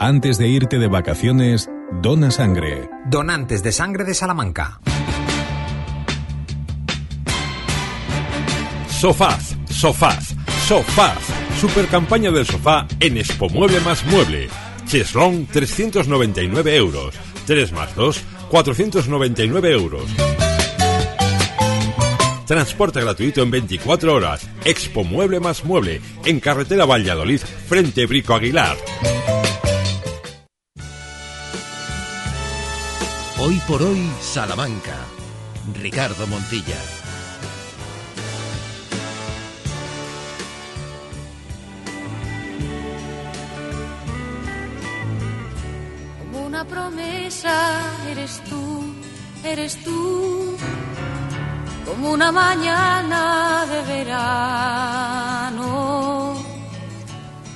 [0.00, 1.68] Antes de irte de vacaciones,
[2.00, 2.88] dona sangre.
[3.06, 4.80] Donantes de sangre de Salamanca.
[8.88, 10.36] Sofaz, Sofaz,
[10.68, 11.18] Sofaz.
[11.60, 14.48] Super campaña del sofá en Expo Mueble más Mueble.
[14.86, 17.16] Cheslong 399 euros.
[17.48, 18.20] 3 más 2,
[18.50, 20.04] 499 euros.
[22.46, 24.48] Transporte gratuito en 24 horas.
[24.64, 26.00] Expo Mueble más Mueble.
[26.24, 28.76] En carretera Valladolid, frente Brico Aguilar.
[33.48, 34.94] Hoy por hoy, Salamanca.
[35.72, 36.76] Ricardo Montilla.
[46.18, 47.80] Como una promesa
[48.10, 48.84] eres tú,
[49.42, 50.54] eres tú.
[51.86, 55.56] Como una mañana de verano.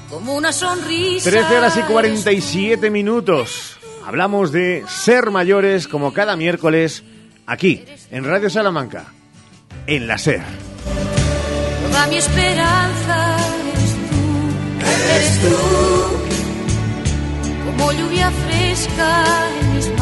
[0.09, 1.28] Como una sonrisa.
[1.28, 3.77] 13 horas y 47 minutos.
[4.05, 7.05] Hablamos de ser mayores como cada miércoles
[7.47, 9.05] aquí, en Radio Salamanca,
[9.87, 10.43] en la SER.
[11.89, 13.37] Toda mi esperanza
[13.70, 15.57] eres tú, eres tú.
[17.66, 19.24] Como lluvia fresca
[19.61, 20.02] en mis manos.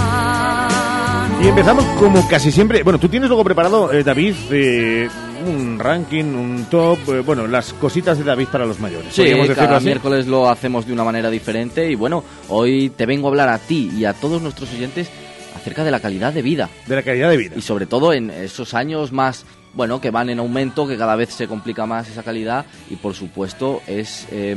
[1.51, 2.83] Empezamos como casi siempre.
[2.85, 5.09] Bueno, tú tienes luego preparado, eh, David, eh,
[5.45, 9.13] un ranking, un top, eh, bueno, las cositas de David para los mayores.
[9.13, 9.25] Sí,
[9.55, 9.85] cada así.
[9.87, 13.59] miércoles lo hacemos de una manera diferente y bueno, hoy te vengo a hablar a
[13.59, 15.11] ti y a todos nuestros oyentes
[15.57, 16.71] acerca de la calidad de vida.
[16.87, 17.55] De la calidad de vida.
[17.57, 19.45] Y sobre todo en esos años más,
[19.75, 23.15] bueno, que van en aumento, que cada vez se complica más esa calidad y por
[23.15, 24.57] supuesto es eh,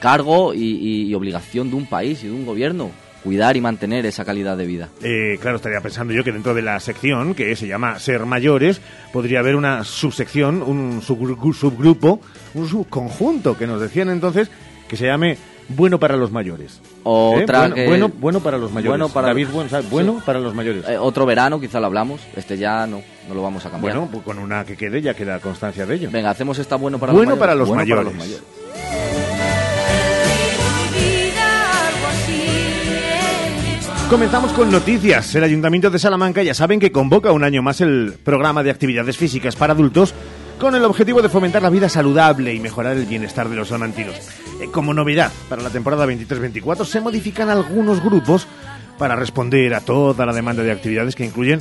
[0.00, 2.90] cargo y, y- y obligación de un país y de un gobierno
[3.22, 4.88] cuidar y mantener esa calidad de vida.
[5.02, 8.80] Eh, claro, estaría pensando yo que dentro de la sección, que se llama Ser Mayores,
[9.12, 12.20] podría haber una subsección, un subgru- subgrupo,
[12.54, 14.50] un subconjunto, que nos decían entonces,
[14.88, 15.36] que se llame
[15.68, 16.80] Bueno para los Mayores.
[17.04, 18.90] Otra bueno, que- bueno, bueno para los mayores.
[18.98, 19.88] Bueno para David, bueno, ¿sabes?
[19.88, 20.22] Bueno Sí.
[20.26, 20.84] para los mayores.
[20.88, 23.94] Eh, otro verano quizá lo hablamos, este ya no, no lo vamos a cambiar.
[23.96, 26.08] Bueno, pues con una que quede ya queda constancia de ello.
[26.12, 27.40] Venga, hacemos esta bueno para Bueno los mayores.
[27.40, 28.14] para los Bueno mayores.
[28.18, 28.42] mayores.
[34.10, 35.32] Comenzamos con noticias.
[35.36, 39.16] El Ayuntamiento de Salamanca ya saben que convoca un año más el programa de actividades
[39.16, 40.14] físicas para adultos
[40.58, 44.16] con el objetivo de fomentar la vida saludable y mejorar el bienestar de los salmantinos.
[44.60, 48.48] Eh, como novedad, para la temporada 23-24 se modifican algunos grupos
[48.98, 51.60] para responder a toda la demanda de actividades que incluyen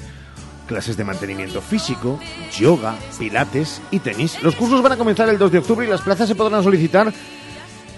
[0.67, 2.19] clases de mantenimiento físico,
[2.57, 4.41] yoga, pilates y tenis.
[4.41, 7.13] Los cursos van a comenzar el 2 de octubre y las plazas se podrán solicitar.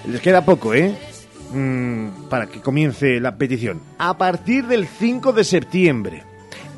[0.06, 0.94] Les queda poco, ¿eh?
[1.54, 3.82] Mm, para que comience la petición.
[3.98, 6.24] A partir del 5 de septiembre,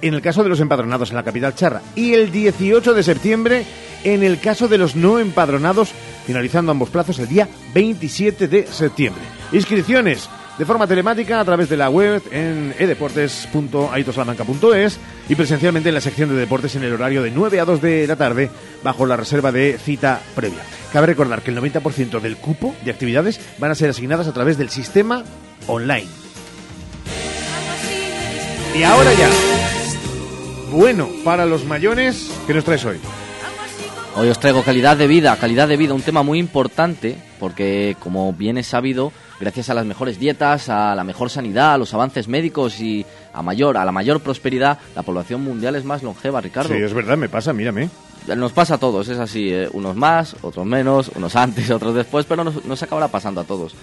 [0.02, 3.66] en el caso de los empadronados en la capital charra, y el 18 de septiembre
[4.04, 5.94] en el caso de los no empadronados,
[6.26, 9.24] finalizando ambos plazos el día 27 de septiembre.
[9.52, 16.02] Inscripciones de forma telemática a través de la web en edeportes.aitosalamanca.es y presencialmente en la
[16.02, 18.50] sección de deportes en el horario de 9 a 2 de la tarde
[18.84, 20.60] bajo la reserva de cita previa.
[20.92, 24.58] Cabe recordar que el 90% del cupo de actividades van a ser asignadas a través
[24.58, 25.24] del sistema
[25.68, 26.08] online.
[28.78, 29.30] Y ahora ya,
[30.72, 32.98] bueno para los mayores, ¿qué nos traes hoy?
[34.16, 38.32] Hoy os traigo calidad de vida, calidad de vida, un tema muy importante porque como
[38.32, 42.28] bien es sabido, gracias a las mejores dietas, a la mejor sanidad, a los avances
[42.28, 46.74] médicos y a mayor a la mayor prosperidad, la población mundial es más longeva, Ricardo.
[46.74, 47.90] Sí, es verdad, me pasa, mírame.
[48.36, 49.68] Nos pasa a todos, es así, ¿eh?
[49.74, 53.76] unos más, otros menos, unos antes, otros después, pero nos, nos acabará pasando a todos.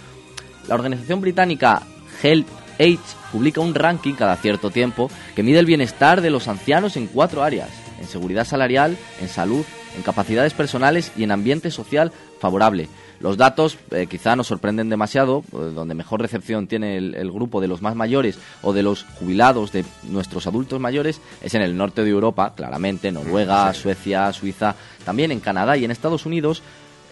[0.69, 1.83] La organización británica
[2.23, 2.49] Health
[2.79, 2.99] Age
[3.31, 7.43] publica un ranking cada cierto tiempo que mide el bienestar de los ancianos en cuatro
[7.43, 7.69] áreas,
[8.01, 9.65] en seguridad salarial, en salud,
[9.97, 12.89] en capacidades personales y en ambiente social favorable.
[13.21, 17.61] Los datos eh, quizá nos sorprenden demasiado, eh, donde mejor recepción tiene el, el, grupo
[17.61, 21.77] de los más mayores o de los jubilados de nuestros adultos mayores es en el
[21.77, 24.75] norte de Europa, claramente, Noruega, Suecia, Suiza,
[25.05, 26.63] también en Canadá y en Estados Unidos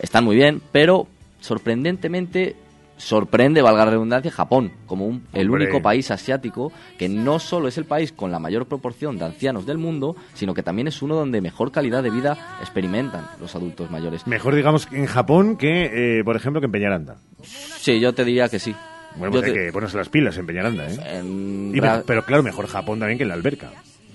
[0.00, 1.06] están muy bien, pero
[1.40, 2.56] sorprendentemente
[2.98, 5.64] sorprende, valga la redundancia, Japón como un, el Hombre.
[5.64, 9.64] único país asiático que no solo es el país con la mayor proporción de ancianos
[9.64, 13.90] del mundo, sino que también es uno donde mejor calidad de vida experimentan los adultos
[13.90, 14.26] mayores.
[14.26, 17.16] Mejor, digamos, en Japón que, eh, por ejemplo, que en Peñaranda.
[17.42, 18.74] Sí, yo te diría que sí.
[19.16, 21.18] Bueno, pues hay que ponerse las pilas en Peñaranda, ¿eh?
[21.18, 23.70] En Y pero, claro, mejor Japón también que en la alberca.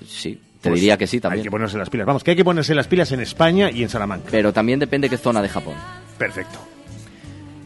[0.06, 1.40] Sí, te diría que sí también.
[1.40, 2.06] Hay que ponerse las pilas.
[2.06, 4.28] Vamos, que hay que ponerse las pilas en España y en Salamanca.
[4.32, 5.76] Pero también depende qué zona de Japón.
[6.18, 6.60] Perfecto.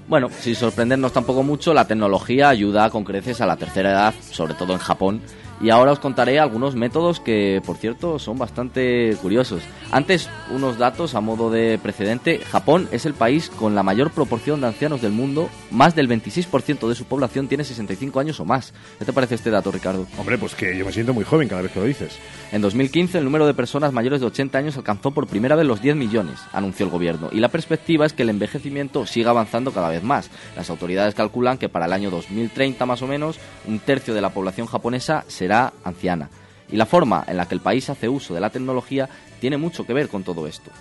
[0.07, 4.53] Bueno, sin sorprendernos tampoco mucho, la tecnología ayuda con creces a la tercera edad, sobre
[4.53, 5.21] todo en Japón.
[5.59, 9.63] Y ahora os contaré algunos métodos que, por cierto, son bastante curiosos.
[9.91, 12.39] Antes, unos datos a modo de precedente.
[12.39, 15.49] Japón es el país con la mayor proporción de ancianos del mundo.
[15.71, 18.73] Más del 26% de su población tiene 65 años o más.
[18.99, 20.05] ¿Qué te parece este dato, Ricardo?
[20.17, 22.19] Hombre, pues que yo me siento muy joven cada vez que lo dices.
[22.51, 25.81] En 2015 el número de personas mayores de 80 años alcanzó por primera vez los
[25.81, 29.89] 10 millones, anunció el gobierno, y la perspectiva es que el envejecimiento siga avanzando cada
[29.89, 30.29] vez más.
[30.55, 34.29] Las autoridades calculan que para el año 2030 más o menos un tercio de la
[34.29, 36.29] población japonesa será anciana.
[36.69, 39.07] Y la forma en la que el país hace uso de la tecnología
[39.39, 40.71] tiene mucho que ver con todo esto.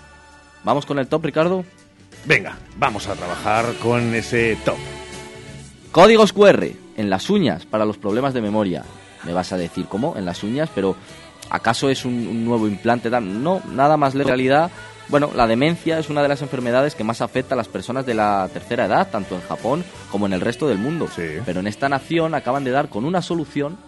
[0.64, 1.64] ¿Vamos con el top, Ricardo?
[2.24, 4.78] Venga, vamos a trabajar con ese top.
[5.92, 6.66] Códigos QR
[6.96, 8.82] en las uñas para los problemas de memoria.
[9.24, 10.16] Me vas a decir, ¿cómo?
[10.16, 10.96] En las uñas, pero
[11.48, 13.08] ¿acaso es un, un nuevo implante?
[13.08, 13.44] tal?
[13.44, 14.70] No, nada más lejos de la realidad.
[15.08, 18.14] Bueno, la demencia es una de las enfermedades que más afecta a las personas de
[18.14, 21.08] la tercera edad, tanto en Japón como en el resto del mundo.
[21.14, 23.78] Pero en esta nación acaban de dar con una solución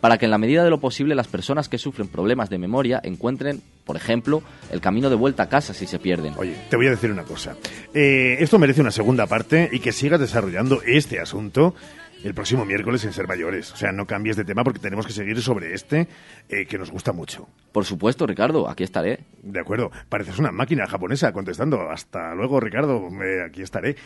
[0.00, 3.00] para que en la medida de lo posible las personas que sufren problemas de memoria
[3.02, 6.34] encuentren, por ejemplo, el camino de vuelta a casa si se pierden.
[6.36, 7.56] Oye, te voy a decir una cosa.
[7.94, 11.74] Eh, esto merece una segunda parte y que sigas desarrollando este asunto
[12.24, 13.72] el próximo miércoles en Ser Mayores.
[13.72, 16.08] O sea, no cambies de tema porque tenemos que seguir sobre este
[16.48, 17.48] eh, que nos gusta mucho.
[17.72, 19.20] Por supuesto, Ricardo, aquí estaré.
[19.42, 19.90] De acuerdo.
[20.08, 21.90] Pareces una máquina japonesa contestando.
[21.90, 23.08] Hasta luego, Ricardo.
[23.22, 23.96] eh, aquí estaré.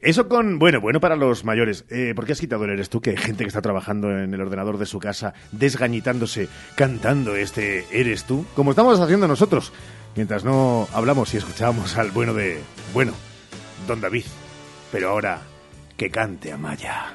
[0.00, 1.84] Eso con, bueno, bueno para los mayores.
[1.88, 3.00] Eh, ¿Por qué has quitado el eres tú?
[3.00, 7.86] Que hay gente que está trabajando en el ordenador de su casa, desgañitándose, cantando este
[7.92, 9.72] eres tú, como estamos haciendo nosotros,
[10.16, 12.60] mientras no hablamos y escuchamos al bueno de,
[12.92, 13.12] bueno,
[13.86, 14.24] don David.
[14.90, 15.40] Pero ahora,
[16.02, 17.14] que cante Amaya.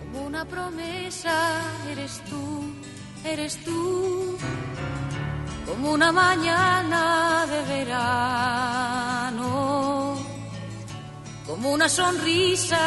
[0.00, 1.62] Como una promesa
[1.92, 2.74] eres tú,
[3.24, 4.36] eres tú.
[5.64, 9.46] Como una mañana de verano.
[11.46, 12.82] Como una sonrisa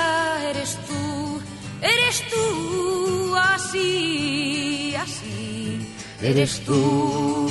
[0.49, 1.40] eres tú,
[1.82, 3.34] eres tú.
[3.38, 5.90] Así, así,
[6.22, 7.49] eres tú.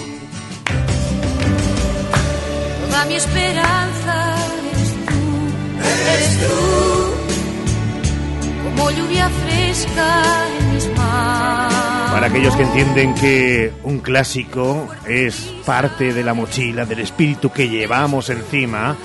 [3.09, 4.35] Mi esperanza
[4.73, 5.23] eres tú,
[6.11, 6.55] eres tú
[8.65, 10.23] como lluvia fresca
[10.59, 12.13] en mis manos.
[12.13, 17.69] Para aquellos que entienden que un clásico es parte de la mochila, del espíritu que
[17.69, 18.97] llevamos encima,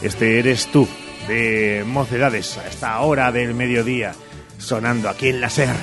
[0.00, 0.88] este eres tú,
[1.28, 4.14] de Mocedades, a esta hora del mediodía,
[4.56, 5.76] sonando aquí en la SER.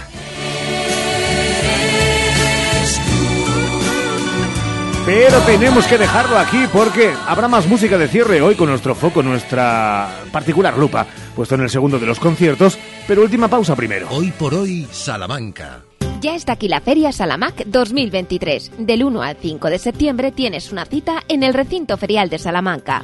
[5.06, 9.22] Pero tenemos que dejarlo aquí porque habrá más música de cierre hoy con nuestro foco,
[9.22, 11.06] nuestra particular lupa,
[11.36, 14.08] puesto en el segundo de los conciertos, pero última pausa primero.
[14.12, 15.82] Hoy por hoy, Salamanca.
[16.22, 18.72] Ya está aquí la Feria Salamac 2023.
[18.78, 23.04] Del 1 al 5 de septiembre tienes una cita en el recinto ferial de Salamanca.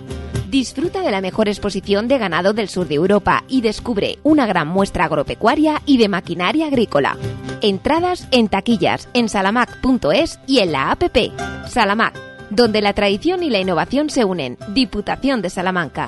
[0.50, 4.70] Disfruta de la mejor exposición de ganado del sur de Europa y descubre una gran
[4.70, 7.18] muestra agropecuaria y de maquinaria agrícola.
[7.62, 11.34] Entradas en taquillas en salamac.es y en la APP.
[11.68, 12.14] Salamac,
[12.50, 14.58] donde la tradición y la innovación se unen.
[14.70, 16.08] Diputación de Salamanca.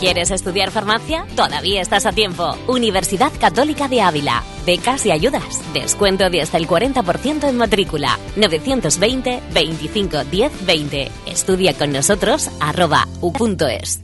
[0.00, 1.26] ¿Quieres estudiar farmacia?
[1.34, 2.56] Todavía estás a tiempo.
[2.66, 4.42] Universidad Católica de Ávila.
[4.66, 5.62] Becas y ayudas.
[5.72, 8.18] Descuento de hasta el 40% en matrícula.
[8.36, 11.10] 920 25 10 20.
[11.26, 14.03] Estudia con nosotros arroba u.es.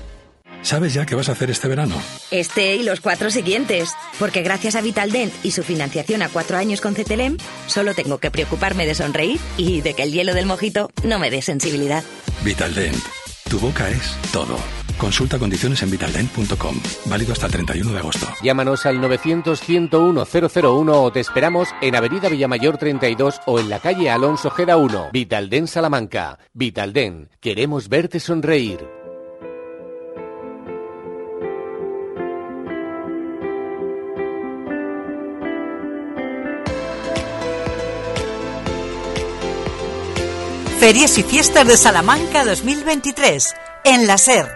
[0.61, 1.95] ¿Sabes ya qué vas a hacer este verano?
[2.29, 3.91] Este y los cuatro siguientes.
[4.19, 8.31] Porque gracias a Vitaldent y su financiación a cuatro años con CTLM, solo tengo que
[8.31, 12.03] preocuparme de sonreír y de que el hielo del mojito no me dé sensibilidad.
[12.43, 13.03] Vitaldent.
[13.49, 14.57] Tu boca es todo.
[14.97, 16.79] Consulta condiciones en vitaldent.com.
[17.05, 18.27] Válido hasta el 31 de agosto.
[18.43, 24.51] Llámanos al 900-101-001 o te esperamos en Avenida Villamayor 32 o en la calle Alonso
[24.51, 25.09] Gera 1.
[25.11, 26.37] Vitalden Salamanca.
[26.53, 27.29] Vitalden.
[27.39, 29.00] Queremos verte sonreír.
[40.81, 43.53] Ferias y Fiestas de Salamanca 2023,
[43.83, 44.47] en la SER.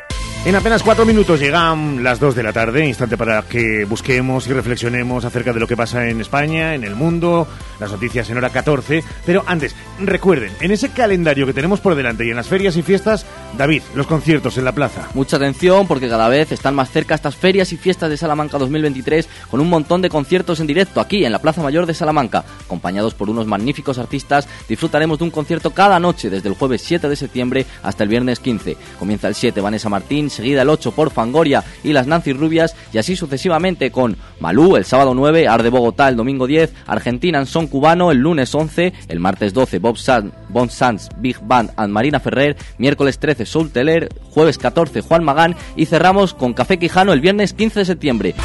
[0.45, 4.53] En apenas cuatro minutos llegan las dos de la tarde, instante para que busquemos y
[4.53, 7.47] reflexionemos acerca de lo que pasa en España, en el mundo,
[7.79, 9.03] las noticias en hora 14.
[9.25, 12.83] Pero antes, recuerden, en ese calendario que tenemos por delante y en las ferias y
[12.83, 13.25] fiestas,
[13.57, 15.09] David, los conciertos en la plaza.
[15.15, 19.27] Mucha atención porque cada vez están más cerca estas ferias y fiestas de Salamanca 2023
[19.49, 22.45] con un montón de conciertos en directo aquí en la Plaza Mayor de Salamanca.
[22.65, 27.09] Acompañados por unos magníficos artistas, disfrutaremos de un concierto cada noche desde el jueves 7
[27.09, 28.77] de septiembre hasta el viernes 15.
[28.99, 32.97] Comienza el 7 Vanessa Martín, seguida el 8 por Fangoria y las Nancy Rubias y
[32.97, 37.67] así sucesivamente con Malú el sábado 9, Arde Bogotá el domingo 10, Argentina en Son
[37.67, 42.19] Cubano el lunes 11, el martes 12 Bob Sanz, Bon Sanz, Big Band and Marina
[42.19, 47.21] Ferrer, miércoles 13 Soul Teller, jueves 14 Juan Magán y cerramos con Café Quijano el
[47.21, 48.35] viernes 15 de septiembre.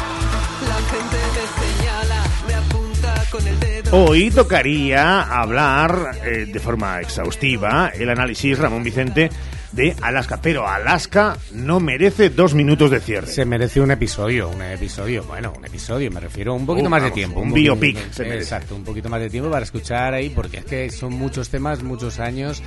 [3.93, 9.29] Hoy tocaría hablar eh, de forma exhaustiva el análisis Ramón Vicente
[9.71, 13.27] de Alaska, pero Alaska no merece dos minutos de cierre.
[13.27, 17.01] Se merece un episodio, un episodio, bueno, un episodio, me refiero un poquito Oh, más
[17.01, 17.39] de vamos, tiempo.
[17.39, 18.41] un poquito- biopic se merece.
[18.43, 21.83] Exacto, un poquito más de tiempo para escuchar ahí, porque es que son muchos temas,
[21.83, 22.61] muchos años,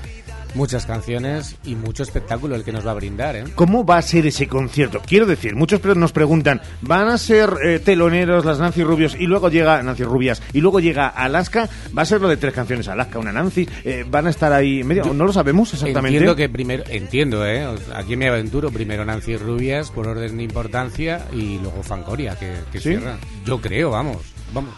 [0.54, 3.44] muchas canciones y mucho espectáculo el que nos va a brindar, ¿eh?
[3.54, 5.00] ¿Cómo va a ser ese concierto?
[5.06, 9.48] Quiero decir, muchos nos preguntan, ¿van a ser eh, teloneros las Nancy Rubios y luego
[9.48, 11.68] llega Nancy Rubias y luego llega Alaska?
[11.96, 13.68] ¿Va a ser lo de tres canciones Alaska, una Nancy?
[13.84, 15.12] Eh, ¿Van a estar ahí en medio?
[15.12, 16.16] No lo sabemos exactamente.
[16.16, 17.66] Entiendo que primero, entiendo, ¿eh?
[17.94, 22.80] Aquí me aventuro, primero Nancy Rubias por orden de importancia y luego Fangoria, que, que
[22.80, 22.90] ¿Sí?
[22.90, 23.18] cierra.
[23.44, 24.18] Yo creo, vamos,
[24.52, 24.74] vamos.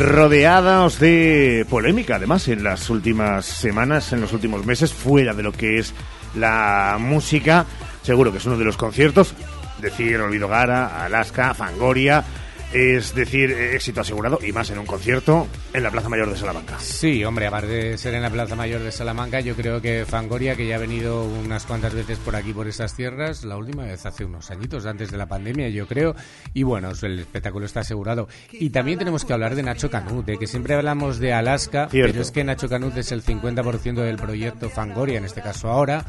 [0.00, 5.52] Rodeados de polémica, además, en las últimas semanas, en los últimos meses, fuera de lo
[5.52, 5.92] que es
[6.34, 7.66] la música.
[8.02, 9.34] Seguro que es uno de los conciertos.
[9.78, 12.24] Decir Olvido Gara, Alaska, Fangoria.
[12.72, 16.36] Es decir, eh, éxito asegurado y más en un concierto en la Plaza Mayor de
[16.36, 16.78] Salamanca.
[16.78, 20.54] Sí, hombre, aparte de ser en la Plaza Mayor de Salamanca, yo creo que Fangoria,
[20.54, 24.06] que ya ha venido unas cuantas veces por aquí, por esas tierras, la última vez
[24.06, 26.14] hace unos añitos, antes de la pandemia, yo creo,
[26.54, 28.28] y bueno, el espectáculo está asegurado.
[28.52, 32.12] Y también tenemos que hablar de Nacho Canut, de que siempre hablamos de Alaska, Cierto.
[32.12, 36.06] pero es que Nacho Canut es el 50% del proyecto Fangoria, en este caso ahora,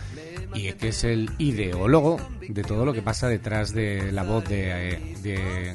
[0.54, 4.90] y que es el ideólogo de todo lo que pasa detrás de la voz de,
[4.94, 5.72] eh, de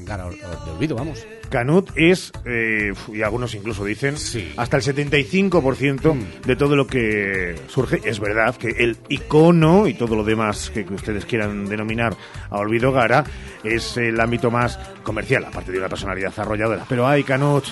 [0.77, 1.27] Olvido, vamos.
[1.49, 4.17] Canut es, eh, y algunos incluso dicen,
[4.57, 6.43] hasta el 75% Mm.
[6.45, 8.01] de todo lo que surge.
[8.05, 12.17] Es verdad que el icono y todo lo demás que, que ustedes quieran denominar
[12.51, 13.25] a Olvido Gara
[13.65, 16.85] es el ámbito más comercial, aparte de una personalidad arrolladora.
[16.89, 17.65] Pero hay Canut.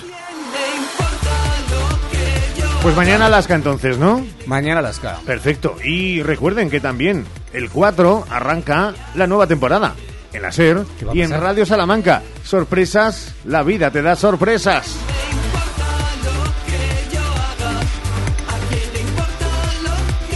[2.81, 4.25] Pues mañana Alaska entonces, ¿no?
[4.45, 5.17] Mañana Alaska.
[5.25, 5.75] Perfecto.
[5.83, 9.95] Y recuerden que también el 4 arranca la nueva temporada
[10.35, 10.83] en la SER
[11.13, 11.31] y en?
[11.31, 12.21] Radio Salamanca.
[12.43, 14.95] Sorpresas, la vida te da sorpresas.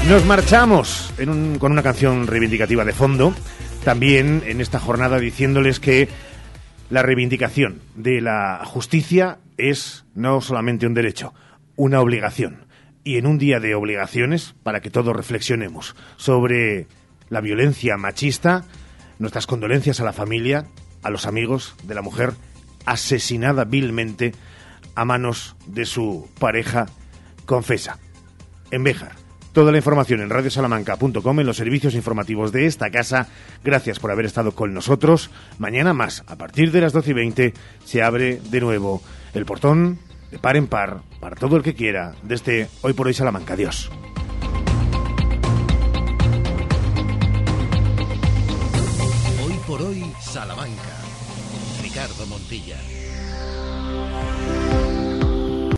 [0.07, 3.33] Nos marchamos en un- con una canción reivindicativa de fondo,
[3.83, 6.07] también en esta jornada diciéndoles que
[6.89, 11.33] la reivindicación de la justicia es no solamente un derecho,
[11.75, 12.65] una obligación.
[13.03, 16.87] Y en un día de obligaciones, para que todos reflexionemos sobre
[17.29, 18.63] la violencia machista,
[19.19, 20.65] nuestras condolencias a la familia,
[21.03, 22.33] a los amigos de la mujer
[22.85, 24.33] asesinada vilmente
[24.95, 26.87] a manos de su pareja
[27.45, 27.99] confesa.
[28.71, 29.13] En Béjar.
[29.53, 33.27] Toda la información en radiosalamanca.com, en los servicios informativos de esta casa.
[33.63, 35.31] Gracias por haber estado con nosotros.
[35.57, 39.01] Mañana más, a partir de las 12 y 20, se abre de nuevo
[39.33, 39.99] el portón
[40.31, 43.55] de par en par para todo el que quiera desde Hoy por Hoy Salamanca.
[43.55, 43.89] Adiós.
[50.19, 50.95] Salamanca.
[51.81, 52.88] Ricardo Montilla.